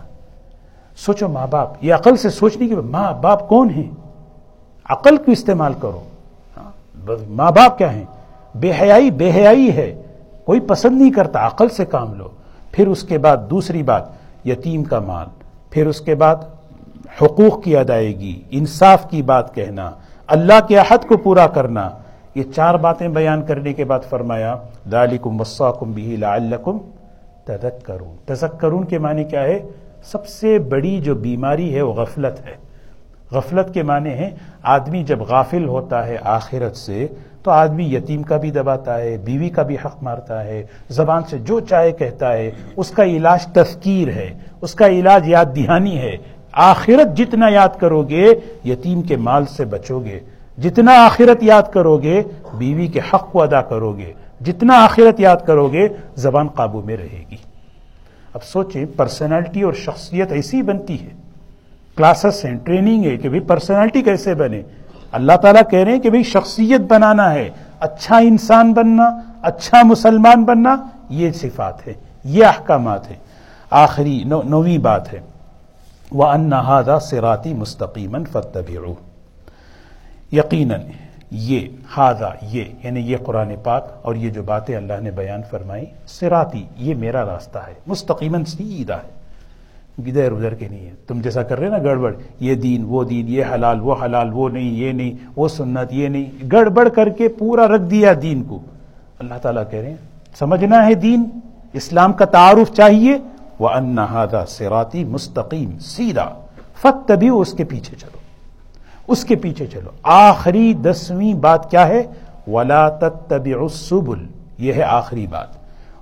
سوچو، 0.97 1.29
ماں 1.29 1.47
باپ۔ 1.47 1.69
یہ 1.81 1.95
عقل 1.95 2.17
سے 2.17 2.31
سوچنے 2.31 2.69
کی 2.69 2.75
ماں 2.75 3.13
باپ 3.13 3.49
کون 3.49 3.71
ہیں؟ 3.71 3.91
عقل 4.85 5.17
کو 5.17 5.33
استعمال 5.33 5.73
کرو۔ 5.81 6.03
ہاں، 6.57 6.71
ماں 7.29 7.51
باپ 7.51 7.79
کیا 7.79 7.93
ہیں؟ 7.93 8.05
بے 8.55 8.73
حیائی 8.81 9.11
بے 9.11 9.31
حیائی 9.31 9.77
ہے۔ 9.77 10.03
کوئی 10.45 10.61
پسند 10.61 11.01
نہیں 11.01 11.13
کرتا، 11.13 11.47
عقل 11.47 11.69
سے 11.69 11.85
کام 11.85 12.15
لو۔ 12.15 12.29
پھر 12.73 12.89
اس 12.89 13.03
کے 13.03 13.19
بعد 13.19 13.37
دوسری 13.51 13.83
بات، 13.83 14.03
یتیم 14.45 14.85
کا 14.85 15.01
مال۔ 15.01 15.27
پھر 15.71 15.87
اس 15.87 16.01
کے 16.01 16.15
بعد 16.15 16.37
حقوق 17.23 17.65
کی 17.65 17.77
ادائیگی، 17.77 18.43
انصاف 18.51 19.11
کی 19.11 19.23
بات 19.23 19.55
کہنا، 19.55 19.91
اللہ 20.27 20.67
کے 20.69 20.77
عہد 20.77 21.09
کو 21.09 21.17
پورا 21.17 21.47
کرنا۔ 21.47 21.91
یہ 22.35 22.43
چار 22.57 22.75
باتیں 22.75 23.09
بیان 23.09 23.43
کرنے 23.43 23.73
کے 23.73 23.85
بعد 23.85 24.01
فرمایا 24.11 24.57
دالکم 24.93 25.41
وساکم 25.41 25.93
بھی 25.93 26.17
لعلکم 26.17 26.79
تذکرون۔ 27.45 28.17
تذکرون 28.25 28.85
کے 28.85 28.99
معنی 28.99 29.25
کیا 29.25 29.43
ہے؟ 29.43 29.59
سب 30.05 30.27
سے 30.27 30.59
بڑی 30.59 31.01
جو 31.01 31.15
بیماری 31.15 31.75
ہے 31.75 31.83
وہ 31.83 31.93
غفلت 31.93 32.47
ہے۔ 32.47 32.55
غفلت 33.33 33.75
کے 33.75 33.83
معنی 33.83 34.11
ہے 34.11 34.31
آدمی 34.63 35.03
جب 35.03 35.21
غافل 35.21 35.69
ہوتا 35.69 36.07
ہے 36.07 36.17
آخرت 36.23 36.77
سے 36.77 37.07
تو 37.45 37.51
آدمی 37.51 37.95
یتیم 37.95 38.23
کا 38.23 38.37
بھی 38.37 38.51
دباتا 38.51 38.99
ہے، 38.99 39.17
بیوی 39.25 39.49
کا 39.49 39.63
بھی 39.63 39.77
حق 39.85 40.03
مارتا 40.03 40.45
ہے، 40.45 40.63
زبان 40.89 41.23
سے 41.31 41.39
جو 41.39 41.61
چاہے 41.61 41.93
کہتا 41.93 42.33
ہے، 42.33 42.51
اس 42.77 42.91
کا 42.91 43.05
علاج 43.05 43.47
تفکیر 43.47 44.09
ہے، 44.09 44.31
اس 44.61 44.75
کا 44.75 44.87
علاج 44.87 45.29
یاد 45.29 45.45
دہانی 45.57 45.99
ہے۔ 45.99 46.17
آخرت 46.53 47.17
جتنا 47.17 47.49
یاد 47.49 47.69
کرو 47.79 48.03
گے، 48.03 48.33
یتیم 48.65 49.03
کے 49.03 49.17
مال 49.17 49.47
سے 49.47 49.65
بچو 49.65 50.01
گے۔ 50.01 50.21
جتنا 50.63 51.05
آخرت 51.05 51.43
یاد 51.43 51.63
کرو 51.73 51.97
گے، 51.99 52.23
بیوی 52.59 52.87
کے 52.87 53.01
حق 53.13 53.33
کو 53.33 53.43
ادا 53.43 53.63
کرو 53.63 53.93
گے۔ 53.93 54.13
جتنا 54.41 54.85
آخرت 54.85 55.21
یاد 55.21 55.37
کرو 55.47 55.69
گے، 55.69 55.89
زبان 56.17 56.49
قابو 56.49 56.83
میں 56.83 56.97
رہے 56.97 57.25
گی۔ 57.31 57.37
اب 58.35 58.45
سوچیں 58.45 58.85
پرسنالٹی 58.97 59.63
اور 59.63 59.73
شخصیت 59.73 60.33
ایسی 60.33 60.63
بنتی 60.63 61.03
ہے۔ 61.03 61.11
کلاسز 61.97 62.45
ہیں 62.45 62.57
ٹریننگ 62.65 63.05
ہے 63.05 63.17
کہ 63.17 63.29
بھائی 63.29 63.41
پرسنالٹی 63.41 64.03
کیسے 64.03 64.35
بنے؟ 64.35 64.63
اللہ 65.15 65.37
تعالیٰ 65.43 65.63
کہہ 65.71 65.79
رہے 65.79 65.93
ہیں 65.93 66.01
کہ 66.01 66.11
بھائی 66.11 66.23
شخصیت 66.23 66.81
بنانا 66.81 67.35
ہے 67.35 67.51
اچھا 67.81 68.19
انسان 68.19 68.73
بننا 68.73 69.21
اچھا 69.43 69.83
مسلمان 69.83 70.45
بننا، 70.45 70.77
یہ 71.09 71.33
صفات 71.33 71.89
ہے 71.89 71.95
یہ 72.25 72.47
احکامات 72.47 73.11
ہیں۔ 73.11 73.17
آخری 73.71 74.25
نو، 74.25 74.43
نویں 74.43 74.79
بات 74.79 75.15
ہے۔ 75.15 75.21
وہ 76.11 76.27
انہادا 76.27 77.01
سراتی 77.01 77.55
مستقیمن 77.55 78.25
فتب 78.25 78.71
یقیناً 80.33 80.81
یہ 81.31 81.69
ہاضا 81.97 82.29
یہ 82.43 82.65
یعنی 82.83 83.01
یہ 83.01 83.17
قرآن 83.25 83.55
پاک 83.63 83.87
اور 84.03 84.15
یہ 84.15 84.31
جو 84.31 84.43
باتیں 84.43 84.77
اللہ 84.77 85.01
نے 85.01 85.11
بیان 85.11 85.43
فرمائی 85.51 85.87
سراتی 86.07 86.67
یہ 86.77 86.95
میرا 86.95 87.25
راستہ 87.25 87.59
ہے 87.59 87.75
مستقیمن 87.87 88.45
سیدھا 88.45 88.97
ہے۔ 88.97 89.24
ادھر 89.99 90.33
ادھر 90.33 90.55
کے 90.55 90.69
نہیں 90.69 90.87
ہے۔ 90.87 90.93
تم 91.07 91.21
جیسا 91.21 91.43
کر 91.43 91.59
رہے 91.59 91.69
نا، 91.69 91.79
گڑبڑ، 91.79 92.15
یہ 92.41 92.55
دین، 92.55 92.85
وہ 92.85 93.05
دین، 93.05 93.29
یہ 93.29 93.45
حلال، 93.55 93.81
وہ 93.81 93.95
حلال، 94.05 94.31
وہ 94.33 94.49
نہیں، 94.49 94.71
یہ 94.71 94.93
نہیں، 94.93 95.13
وہ 95.37 95.49
سنت، 95.49 95.93
یہ 95.93 96.09
نہیں۔ 96.09 96.47
گڑبڑ 96.53 96.89
کر 96.89 97.09
کے 97.09 97.29
پورا 97.29 97.69
رکھ 97.69 97.83
دیا 97.83 98.13
دین 98.23 98.43
کو۔ 98.43 98.59
اللہ 99.19 99.35
تعالیٰ 99.43 99.63
کہہ 99.71 99.79
رہے 99.79 99.91
ہیں، 99.91 99.97
سمجھنا 100.39 100.87
ہے 100.87 100.95
دین، 100.95 101.25
اسلام 101.73 102.13
کا 102.13 102.25
تعارف 102.25 102.73
چاہیے۔ 102.73 103.19
وہ 103.59 103.69
انہادا 103.69 104.47
سراتی 104.47 105.05
مستقیم 105.05 105.79
سیدھا۔ 105.79 106.35
فت 106.77 107.09
تبھی 107.09 107.29
اس 107.29 107.53
کے 107.53 107.65
پیچھے 107.65 107.97
چلو۔ 107.97 108.19
اس 109.07 109.25
کے 109.25 109.37
پیچھے 109.37 109.67
چلو۔ 109.67 109.91
آخری 110.03 110.75
دسویں 110.75 111.35
بات 111.35 111.71
کیا 111.71 111.89
ہے؟ 111.89 112.03
ولا 112.47 112.89
تتبع 112.89 113.63
السبل۔ 113.63 114.27
یہ 114.59 114.73
ہے 114.73 114.83
آخری 114.83 115.27
بات۔ 115.27 115.49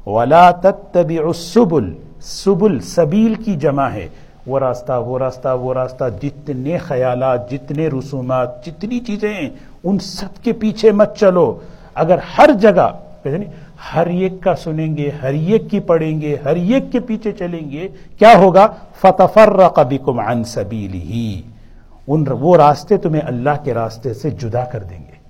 ولا 0.09 0.51
تتبع 0.51 1.27
السبل۔ 1.27 1.93
سبل، 2.23 2.81
سبیل 2.81 3.35
کی 3.35 3.57
جمع 3.57 3.89
ہے۔ 3.89 4.09
وہ 4.47 4.59
راستہ 4.59 4.93
وہ 4.93 5.19
راستہ 5.19 5.49
وہ 5.61 5.75
راستہ، 5.75 6.05
جتنے 6.23 6.79
خیالات، 6.79 7.51
جتنے 7.51 7.89
رسومات، 7.89 8.67
جتنی 8.67 9.01
چیزیں 9.01 9.35
ہیں، 9.35 9.51
ان 9.85 9.99
سب 9.99 10.45
کے 10.45 10.53
پیچھے 10.53 10.93
مت 10.93 11.17
چلو۔ 11.17 11.59
اگر 11.95 12.19
ہر 12.39 12.51
جگہ 12.61 12.91
ہر 13.95 14.07
ایک 14.07 14.33
کا 14.41 14.57
سنیں 14.57 14.97
گے، 14.97 15.11
ہر 15.23 15.33
ایک 15.33 15.71
کی 15.71 15.81
پڑھیں 15.81 16.21
گے، 16.21 16.37
ہر 16.45 16.57
ایک 16.57 16.93
کے 16.93 17.01
پیچھے 17.01 17.33
چلیں 17.33 17.71
گے، 17.71 17.89
کیا 18.19 18.39
ہوگا؟ 18.39 18.67
فتفر 19.01 19.83
بکم 19.83 20.21
عن 20.21 20.45
سبیلی 20.45 21.43
ان 22.07 22.25
وہ 22.31 22.57
راستے 22.57 22.97
تمہیں 22.97 23.23
اللہ 23.23 23.65
کے 23.65 23.75
راستے 23.75 24.15
سے 24.15 24.31
جدا 24.31 24.65
کر 24.65 24.83
دیں 24.83 24.99
گے۔ 24.99 25.23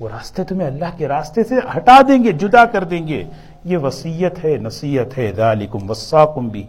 وہ 0.00 0.08
راستے 0.08 0.44
تمہیں 0.44 0.66
اللہ 0.66 0.84
کے 0.96 1.08
راستے 1.08 1.44
سے 1.44 1.54
ہٹا 1.76 2.00
دیں 2.08 2.24
گے، 2.24 2.32
جدا 2.32 2.64
کر 2.64 2.84
دیں 2.84 3.08
گے۔ 3.08 3.24
یہ 3.64 3.78
وسیعت 3.78 4.44
ہے، 4.44 4.56
نصیحت 4.56 5.18
ہے، 5.18 5.32
ذالکم 5.36 5.90
وصاکم 5.90 6.48
بھی۔ 6.48 6.66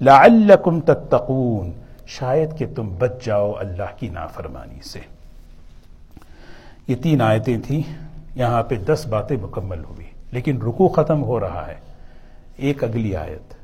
لعلکم 0.00 0.80
تتقون۔ 0.80 1.72
شاید 2.06 2.58
کہ 2.58 2.66
تم 2.76 2.94
بچ 2.98 3.24
جاؤ 3.24 3.52
اللہ 3.58 3.96
کی 3.96 4.08
نافرمانی 4.08 4.82
سے۔ 4.82 5.00
یہ 6.88 6.96
تین 6.96 7.20
آیتیں 7.20 7.58
تھیں، 7.66 7.80
یہاں 8.34 8.62
پہ 8.62 8.74
دس 8.74 9.06
باتیں 9.06 9.36
مکمل 9.42 9.84
ہوئی، 9.84 10.06
لیکن 10.32 10.62
رکو 10.62 10.88
ختم 10.88 11.22
ہو 11.22 11.40
رہا 11.40 11.66
ہے۔ 11.66 11.74
ایک 12.56 12.84
اگلی 12.84 13.16
آیت۔ 13.16 13.54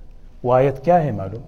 وہ 0.42 0.54
آیت 0.54 0.84
کیا 0.84 1.04
ہے 1.04 1.10
معلوم؟ 1.10 1.42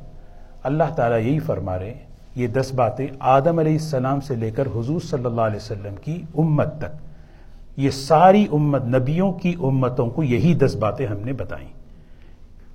اللہ 0.63 0.85
تعالیٰ 0.97 1.19
یہی 1.19 1.39
فرما 1.39 1.79
رہے 1.79 1.95
یہ 2.35 2.47
دس 2.47 2.73
باتیں 2.75 3.07
آدم 3.19 3.59
علیہ 3.59 3.73
السلام 3.73 4.21
سے 4.21 4.35
لے 4.35 4.51
کر 4.51 4.67
حضور 4.67 5.01
صلی 5.01 5.25
اللہ 5.25 5.41
علیہ 5.41 5.57
وسلم 5.57 5.95
کی 5.97 6.23
امت 6.39 6.79
تک۔ 6.79 7.10
یہ 7.81 7.91
ساری 7.91 8.47
امت 8.53 8.85
نبیوں 8.85 9.33
کی 9.33 9.55
امتوں 9.63 10.11
کو 10.11 10.23
یہی 10.23 10.55
دس 10.55 10.77
باتیں 10.77 11.07
ہم 11.07 11.17
نے 11.25 11.33
بتائیں۔ 11.33 11.69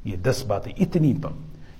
یہ 0.05 0.15
دس 0.15 0.43
باتیں 0.47 0.71
اتنی 0.79 1.13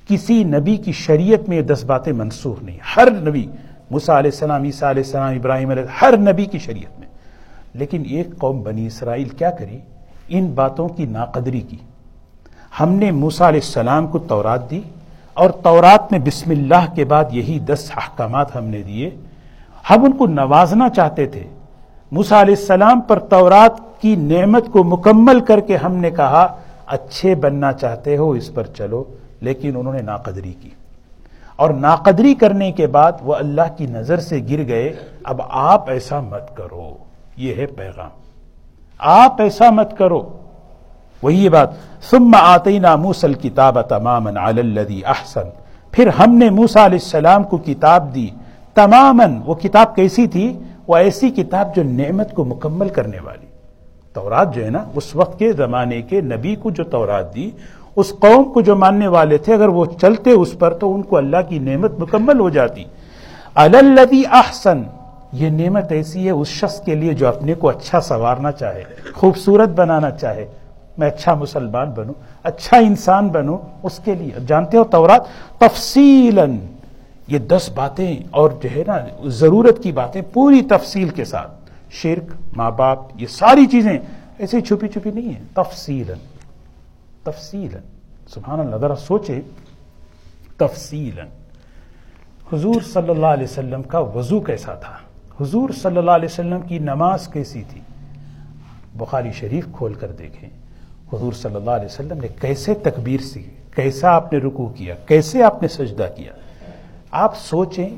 کسی 0.08 0.44
نبی 0.44 0.78
کی 0.78 0.92
شریعت 0.92 1.50
میں 1.50 1.58
یہ 1.58 1.62
دس 1.62 1.84
باتیں 1.84 2.14
منسوخ 2.14 2.64
نہیں۔ 2.64 2.78
ہر 2.98 3.12
نبی 3.12 3.48
مسا 3.92 4.20
علیہ 4.20 4.32
السلام، 4.34 4.64
عیسیٰ 4.64 4.90
علیہ 4.90 5.04
السلام، 5.06 5.34
ابراہیم 5.34 5.70
علیہ 5.70 5.84
ہر 6.02 6.18
نبی 6.18 6.46
کی 6.46 6.60
شریعت 6.60 7.00
میں۔ 7.00 7.08
لیکن 7.74 8.04
ایک 8.10 8.38
قوم 8.38 8.62
بنی 8.62 8.88
اسرائیل 8.88 9.30
کیا 9.30 9.52
کری؟ 9.52 9.80
ان 10.28 10.46
باتوں 10.46 10.90
کی 10.90 11.06
ناقدری 11.06 11.60
کی۔ 11.60 11.78
ہم 12.80 12.90
نے 12.90 13.12
موسا 13.12 13.50
علیہ 13.50 13.60
السلام 13.64 14.08
کو 14.08 14.20
تورات 14.20 14.72
دی 14.72 14.82
اور 15.34 15.50
تورات 15.50 16.12
میں 16.12 16.20
بسم 16.20 16.50
اللہ 16.50 16.96
کے 16.96 17.06
بعد 17.06 17.26
یہی 17.32 17.60
دس 17.60 17.92
احکامات 17.98 18.56
ہم 18.56 18.64
نے 18.64 18.82
دیے۔ 18.82 19.10
ہم 19.90 20.04
ان 20.04 20.12
کو 20.12 20.28
نوازنا 20.28 20.90
چاہتے 20.90 21.26
تھے۔ 21.26 21.44
موسا 22.12 22.42
علیہ 22.42 22.56
السلام 22.60 23.02
پر 23.02 23.20
تورات 23.20 24.02
کی 24.02 24.16
نعمت 24.16 24.66
کو 24.72 24.84
مکمل 24.84 25.40
کر 25.40 25.60
کے 25.60 25.78
ہم 25.78 25.96
نے 25.96 26.12
کہا، 26.12 26.56
اچھے 26.86 27.36
بننا 27.36 27.74
چاہتے 27.74 28.18
ہو، 28.18 28.32
اس 28.32 28.54
پر 28.54 28.64
چلو، 28.64 29.04
لیکن 29.42 29.72
انہوں 29.76 29.94
نے 29.94 30.02
ناقدری 30.02 30.54
کی۔ 30.54 30.70
اور 31.56 31.70
ناقدری 31.70 32.34
کرنے 32.34 32.72
کے 32.72 32.88
بعد 32.88 33.12
وہ 33.22 33.36
اللہ 33.36 33.62
کی 33.78 33.86
نظر 33.86 34.20
سے 34.20 34.42
گر 34.50 34.68
گئے، 34.68 34.94
اب 35.24 35.42
آپ 35.50 35.90
ایسا 35.90 36.20
مت 36.20 36.58
کرو۔ 36.58 36.98
یہ 37.38 37.56
ہے 37.56 37.66
پیغام۔ 37.66 38.10
آپ 38.98 39.42
ایسا 39.42 39.70
مت 39.70 39.98
کرو۔ 39.98 40.30
وہی 41.22 41.50
بات۔ 41.50 41.70
ثم 42.10 42.32
آتینا 42.40 42.96
موسل 42.96 43.34
کتاب 43.34 43.82
تمام 43.82 44.28
الذي 44.28 45.02
احسن۔ 45.06 45.50
پھر 45.92 46.08
ہم 46.08 46.36
نے 46.36 46.50
موسا 46.50 46.86
علیہ 46.86 47.00
السلام 47.02 47.44
کو 47.44 47.58
کتاب 47.58 48.16
دی۔ 48.16 48.28
تمام 48.74 49.22
وہ 49.46 49.56
کتاب 49.56 49.96
کیسی 49.96 50.28
تھی؟ 50.28 50.60
وہ 50.88 50.96
ایسی 50.96 51.30
کتاب 51.30 51.76
جو 51.76 51.84
نعمت 51.84 52.34
کو 52.34 52.46
مکمل 52.46 52.90
کرنے 52.90 53.18
والی۔ 53.24 53.46
تورات 54.14 54.56
جو 54.56 54.66
ہے 54.66 54.70
نا، 54.70 54.86
اس 54.96 55.16
وقت 55.16 55.40
کے 55.40 55.52
زمانے 55.52 56.02
کے 56.02 56.22
نبی 56.22 56.56
کو 56.56 56.70
جو 56.70 56.84
تورات 56.84 57.36
دی، 57.36 57.52
اس 57.96 58.14
قوم 58.20 58.54
کو 58.54 58.62
جو 58.62 58.76
ماننے 58.76 59.08
والے 59.08 59.38
تھے، 59.38 59.54
اگر 59.54 59.68
وہ 59.68 59.86
چلتے 60.02 60.32
اس 60.32 60.60
پر 60.60 60.74
تو 60.74 60.96
ان 60.96 61.02
کو 61.02 61.18
اللہ 61.18 61.38
کی 61.50 61.60
نعمت 61.60 61.92
مکمل 62.00 62.40
ہو 62.40 62.50
جاتی۔ 62.50 62.84
الدی 63.56 64.24
احسن 64.32 64.84
یہ 65.32 65.50
نعمت 65.50 65.92
ایسی 65.92 66.26
ہے 66.26 66.32
اس 66.32 66.48
شخص 66.48 66.82
کے 66.82 66.96
لیے 66.96 67.14
جو 67.14 67.28
اپنے 67.28 67.54
کو 67.54 67.70
اچھا 67.70 68.02
سنوارنا 68.02 68.52
چاہے، 68.52 68.84
خوبصورت 69.14 69.70
بنانا 69.70 70.12
چاہے۔ 70.12 70.46
میں 70.98 71.08
اچھا 71.08 71.34
مسلمان 71.34 71.92
بنوں 71.92 72.14
اچھا 72.44 72.78
انسان 72.78 73.28
بنوں، 73.28 73.58
اس 73.84 74.00
کے 74.04 74.16
لیے۔ 74.16 74.32
جانتے 74.48 74.78
ہو 74.78 74.84
تورات؟ 74.84 75.22
تفصیل 75.58 76.40
یہ 77.28 77.40
دس 77.40 77.70
باتیں 77.76 78.18
اور 78.32 78.50
جو 78.64 78.70
ہے 78.76 78.84
نا 78.88 78.98
ضرورت 79.26 79.84
کی 79.84 79.92
باتیں 79.92 80.22
پوری 80.34 80.62
تفصیل 80.62 81.10
کے 81.10 81.26
ساتھ۔ 81.26 81.52
شرک، 81.90 82.58
ماں 82.58 82.72
باپ، 82.72 83.00
یہ 83.22 83.28
ساری 83.28 83.66
چیزیں 83.66 84.00
ایسے 84.38 84.62
چھپی 84.62 84.88
چھپی 84.88 85.12
نہیں 85.12 85.34
ہیں۔ 85.34 85.44
تفصیل 85.54 86.14
تفصیل 87.24 87.78
سبحان 88.28 88.60
اللہ، 88.60 88.76
ذرا 88.76 88.96
سوچے 88.96 89.42
تفصیل 90.58 91.20
حضور 92.54 92.82
صلی 92.94 93.10
اللہ 93.10 93.26
علیہ 93.26 93.44
وسلم 93.44 93.84
کا 93.84 94.00
وضو 94.00 94.40
کیسا 94.40 94.74
تھا؟ 94.74 94.98
حضور 95.42 95.70
صلی 95.70 95.98
اللہ 95.98 96.12
علیہ 96.12 96.28
وسلم 96.32 96.62
کی 96.62 96.80
نماز 96.80 97.28
کیسی 97.28 97.64
تھی؟ 97.70 97.82
بخاری 98.96 99.32
شریف 99.32 99.66
کھول 99.74 99.94
کر 99.94 100.12
دیکھیں۔ 100.12 100.50
حضور 101.14 101.34
صلی 101.34 101.56
اللہ 101.56 101.72
علیہ 101.72 101.86
وسلم 101.86 102.20
نے 102.22 102.28
کیسے 102.42 102.74
تکبیر 102.74 103.22
سی 103.22 103.44
کیسا 103.76 104.10
آپ 104.10 104.34
نے 104.34 104.40
رکو 104.40 104.68
کیا؟ 104.68 104.96
کیسے 104.96 105.44
آپ 105.44 105.62
نے 105.62 105.68
سجدہ 105.68 106.08
کیا؟ 106.16 106.32
آپ 107.18 107.38
سوچیں، 107.38 107.90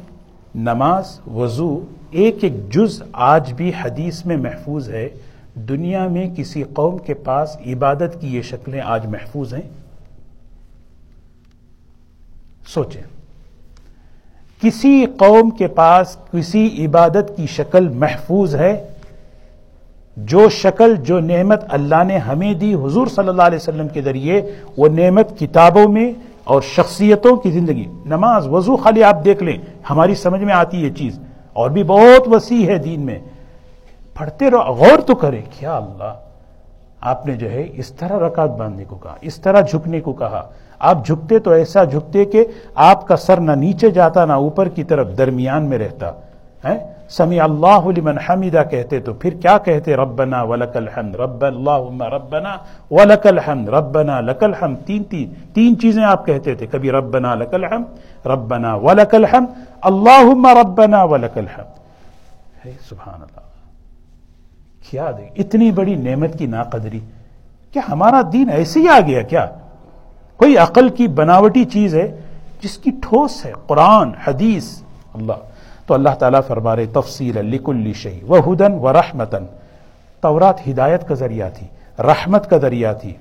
نماز، 0.55 1.19
وضو 1.33 1.85
ایک 2.11 2.35
ایک 2.41 2.73
جز 2.73 3.03
آج 3.13 3.53
بھی 3.53 3.71
حدیث 3.81 4.25
میں 4.25 4.37
محفوظ 4.37 4.89
ہے۔ 4.89 5.09
دنیا 5.55 6.07
میں 6.07 6.35
کسی 6.35 6.63
قوم 6.63 6.97
کے 6.97 7.13
پاس 7.13 7.57
عبادت 7.67 8.17
کی 8.21 8.35
یہ 8.35 8.41
شکلیں 8.41 8.81
آج 8.81 9.05
محفوظ 9.05 9.53
ہیں۔ 9.53 9.61
سوچیں۔ 12.67 13.01
کسی 14.61 15.05
قوم 15.17 15.49
کے 15.49 15.67
پاس 15.67 16.17
کسی 16.31 16.85
عبادت 16.85 17.31
کی 17.37 17.47
شکل 17.47 17.89
محفوظ 17.89 18.55
ہے؟ 18.55 18.87
جو 20.17 20.49
شکل، 20.49 20.95
جو 20.95 21.19
نعمت 21.19 21.63
اللہ 21.67 22.03
نے 22.03 22.17
ہمیں 22.17 22.53
دی 22.53 22.75
حضور 22.75 23.07
صلی 23.07 23.27
اللہ 23.27 23.43
علیہ 23.43 23.59
وسلم 23.61 23.87
کے 23.87 24.01
ذریعے، 24.01 24.51
وہ 24.77 24.87
نعمت 24.87 25.39
کتابوں 25.39 25.87
میں 25.89 26.13
اور 26.47 26.61
شخصیتوں 26.61 27.37
کی 27.37 27.51
زندگی۔ 27.51 27.85
نماز، 28.05 28.47
وضو، 28.47 28.75
خالی 28.75 29.03
آپ 29.03 29.25
دیکھ 29.25 29.43
لیں، 29.43 29.57
ہماری 29.89 30.15
سمجھ 30.15 30.41
میں 30.41 30.53
آتی 30.53 30.83
یہ 30.83 30.89
چیز۔ 30.89 31.19
اور 31.53 31.69
بھی 31.69 31.83
بہت 31.83 32.27
وسیع 32.27 32.67
ہے 32.67 32.77
دین 32.77 33.01
میں۔ 33.01 33.19
پڑھتے 34.13 34.51
رہو، 34.51 34.59
غور 34.59 34.99
تو 34.99 35.15
کرے 35.15 35.41
کیا 35.59 35.77
اللہ 35.77 36.13
آپ 37.01 37.25
نے 37.25 37.33
جو 37.33 37.51
ہے 37.51 37.67
اس 37.73 37.91
طرح 37.91 38.27
رکعت 38.27 38.49
باندھنے 38.49 38.85
کو 38.85 38.95
کہا، 38.95 39.15
اس 39.21 39.35
طرح 39.35 39.61
جھکنے 39.61 40.01
کو 40.01 40.13
کہا۔ 40.13 40.49
آپ 40.79 41.05
جھکتے 41.05 41.39
تو 41.39 41.51
ایسا 41.51 41.83
جھکتے 41.83 42.25
کہ 42.25 42.45
آپ 42.75 43.07
کا 43.07 43.15
سر 43.15 43.37
نہ 43.37 43.51
نیچے 43.51 43.89
جاتا، 43.89 44.25
نہ 44.25 44.33
اوپر 44.33 44.69
کی 44.69 44.83
طرف 44.83 45.07
درمیان 45.17 45.65
میں 45.65 45.77
رہتا۔ 45.77 46.11
سمی 47.09 47.39
اللہ 47.39 47.87
لمن 47.97 48.17
حمیدہ 48.17 48.63
کہتے 48.71 48.99
تو 48.99 49.13
پھر 49.13 49.33
کیا 49.33 49.57
کہتے؟ 49.57 49.95
ربنا 49.95 50.41
ولک 50.43 50.77
الحمد 50.77 51.15
رب 51.15 51.45
اللہ 51.45 52.03
ربنا 52.03 52.57
ولک 52.91 53.27
الحمد، 53.27 53.69
ربنا 53.69 54.21
لک 54.21 54.43
الحمد، 54.43 54.77
تین 54.85 55.03
تین 55.03 55.33
تین 55.53 55.79
چیزیں 55.79 56.03
آپ 56.03 56.25
کہتے 56.25 56.55
تھے، 56.55 56.65
کبھی 56.65 56.91
ربنا 56.91 57.35
لک 57.35 57.53
الحمد، 57.53 58.25
ربنا 58.25 58.75
ولک 58.75 59.15
الحمد 59.15 59.47
اللہم 59.81 60.47
ربنا 60.47 61.03
ولک 61.03 61.37
الحمد۔ 61.37 62.67
سبحان 62.89 63.21
اللہ 63.21 63.45
کیا 64.89 65.11
دے، 65.17 65.41
اتنی 65.41 65.71
بڑی 65.71 65.95
نعمت 65.95 66.39
کی 66.39 66.45
ناقدری۔ 66.45 66.99
کیا 67.71 67.81
ہمارا 67.91 68.21
دین 68.33 68.49
ایسے 68.49 68.79
ہی 68.79 68.87
آ 68.87 68.99
گیا 69.07 69.21
کیا؟ 69.21 69.45
کوئی 70.37 70.57
عقل 70.57 70.89
کی 70.89 71.07
بناوٹی 71.07 71.65
چیز 71.65 71.95
ہے؟ 71.95 72.15
جس 72.61 72.77
کی 72.77 72.91
ٹھوس 72.91 73.45
ہے، 73.45 73.53
قرآن، 73.67 74.11
حدیث، 74.27 74.81
اللہ۔ 75.13 75.46
تو 75.87 75.93
اللہ 75.93 76.09
تعالیٰ 76.19 76.39
فرما 76.47 76.75
رہے 76.75 76.85
تفصیل 76.85 77.45
لکل 77.45 77.93
شہی 77.93 78.19
و 78.29 78.53
ہدن 78.53 78.73
و 78.73 78.93
رحمتن 78.93 79.45
تورات 80.21 80.67
ہدایت 80.67 81.07
کا 81.07 81.15
ذریعہ 81.15 81.49
تھی، 81.49 81.67
رحمت 81.99 82.49
کا 82.49 82.57
ذریعہ 82.57 82.93
تھی۔ 82.93 83.13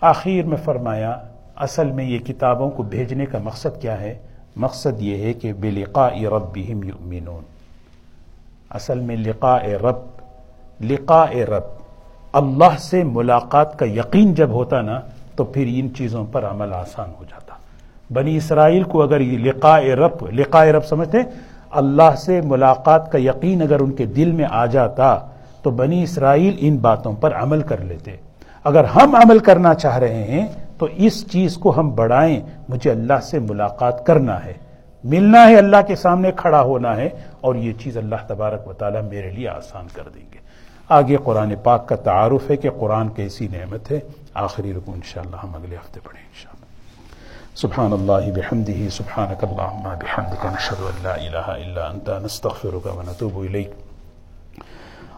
آخر 0.00 0.46
میں 0.46 0.56
فرمایا، 0.56 1.16
اصل 1.56 1.86
میں 1.86 2.04
یہ 2.04 2.18
کتابوں 2.18 2.70
کو 2.70 2.82
بھیجنے 2.82 3.26
کا 3.26 3.38
مقصد 3.38 3.82
کیا 3.82 4.00
ہے؟ 4.00 4.18
مقصد 4.56 5.02
یہ 5.02 5.24
ہے 5.24 5.32
کہ 5.32 5.52
بے 5.52 5.70
لقاء 5.70 6.22
رب 6.22 6.56
یؤمنون۔ 6.56 7.42
اصل 8.70 9.00
میں 9.00 9.16
لقاء 9.16 9.64
رب 9.82 10.20
لقاء 10.80 11.32
رب۔ 11.32 11.80
اللہ 12.32 12.78
سے 12.78 13.04
ملاقات 13.04 13.78
کا 13.78 13.86
یقین 13.86 14.34
جب 14.34 14.48
ہوتا 14.50 14.80
نا، 14.80 15.00
تو 15.36 15.44
پھر 15.44 15.64
ان 15.68 15.88
چیزوں 15.94 16.24
پر 16.32 16.44
عمل 16.44 16.72
آسان 16.72 17.10
ہو 17.18 17.24
جاتا۔ 17.30 17.54
بنی 18.12 18.36
اسرائیل 18.36 18.82
کو 18.82 19.02
اگر 19.02 19.20
یہ 19.20 19.38
لقاء 19.38 19.80
رب 19.80 20.26
لقاء 20.32 20.64
رب 20.64 20.84
سمجھتے 20.84 21.18
ہیں؟ 21.18 21.24
اللہ 21.70 22.14
سے 22.18 22.40
ملاقات 22.40 23.12
کا 23.12 23.18
یقین 23.18 23.62
اگر 23.62 23.80
ان 23.80 23.92
کے 23.92 24.06
دل 24.06 24.32
میں 24.32 24.44
آ 24.50 24.66
جاتا 24.66 25.18
تو 25.62 25.70
بنی 25.70 26.02
اسرائیل 26.02 26.56
ان 26.58 26.76
باتوں 26.76 27.12
پر 27.12 27.34
عمل 27.34 27.62
کر 27.62 27.78
لیتے۔ 27.78 28.16
اگر 28.64 28.84
ہم 28.84 29.14
عمل 29.14 29.38
کرنا 29.38 29.74
چاہ 29.74 29.98
رہے 29.98 30.24
ہیں 30.24 30.46
تو 30.78 30.86
اس 30.92 31.30
چیز 31.30 31.54
کو 31.54 31.80
ہم 31.80 31.90
بڑھائیں، 31.90 32.40
مجھے 32.68 32.90
اللہ 32.90 33.20
سے 33.22 33.38
ملاقات 33.38 34.06
کرنا 34.06 34.44
ہے۔ 34.44 34.52
ملنا 35.04 35.48
ہے 35.48 35.56
اللہ 35.56 35.76
کے 35.86 35.96
سامنے، 35.96 36.30
کھڑا 36.36 36.62
ہونا 36.62 36.96
ہے 36.96 37.08
اور 37.40 37.54
یہ 37.54 37.72
چیز 37.72 37.96
اللہ 37.96 38.16
تبارک 38.26 38.68
و 38.68 38.72
تعالیٰ 38.72 39.02
میرے 39.02 39.30
لیے 39.30 39.48
آسان 39.48 39.86
کر 39.92 40.02
دیں 40.14 40.24
گے۔ 40.32 40.38
آگے 40.88 41.16
قرآن 41.24 41.54
پاک 41.62 41.88
کا 41.88 41.96
تعارف 41.96 42.50
ہے 42.50 42.56
کہ 42.56 42.70
قرآن 42.70 43.08
کیسی 43.08 43.48
نعمت 43.48 43.92
ہے۔ 43.92 44.00
آخری 44.34 44.72
رکو 44.72 44.92
انشاءاللہ 44.92 45.36
ہم 45.36 45.54
اگلے 45.54 45.76
ہفتے 45.76 46.00
پڑھیں 46.04 46.22
انشاءاللہ۔ 46.22 46.59
سبحان 47.54 47.92
الله 47.92 48.30
بحمده 48.30 48.88
سبحانك 48.88 49.44
اللهم 49.44 49.94
بحمدك 49.94 50.46
نشهد 50.46 50.80
أن 50.80 50.96
لا 51.04 51.16
إله 51.16 51.56
إلا 51.56 51.90
أنت 51.90 52.10
نستغفرك 52.10 52.86
ونتوب 52.86 53.42
إليك 53.42 53.70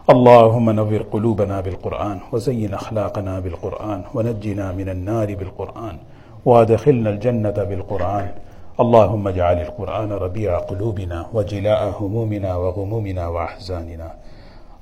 اللهم 0.09 0.69
نور 0.69 1.01
قلوبنا 1.11 1.61
بالقرآن 1.61 2.19
وزين 2.31 2.73
أخلاقنا 2.73 3.39
بالقرآن، 3.39 4.03
ونجنا 4.13 4.71
من 4.71 4.89
النار 4.89 5.35
بالقرآن، 5.35 5.97
وادخلنا 6.45 7.09
الجنة 7.09 7.57
بالقرآن. 7.69 8.31
اللهم 8.79 9.27
اجعل 9.27 9.61
القرآن 9.61 10.11
ربيع 10.11 10.59
قلوبنا 10.59 11.25
وجلاء 11.33 11.81
همومنا 12.01 12.55
وغمومنا 12.55 13.27
وأحزاننا 13.27 14.13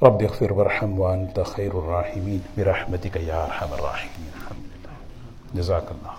رب 0.03 0.21
اغفر 0.21 0.53
وارحم 0.53 0.99
وأنت 0.99 1.39
خير 1.39 1.79
الراحمين 1.79 2.41
برحمتك 2.57 3.15
يا 3.15 3.45
أرحم 3.45 3.73
الراحمين 3.73 4.31
الحمد 4.39 4.65
لله 4.71 4.95
جزاك 5.55 5.83
الله 5.91 6.13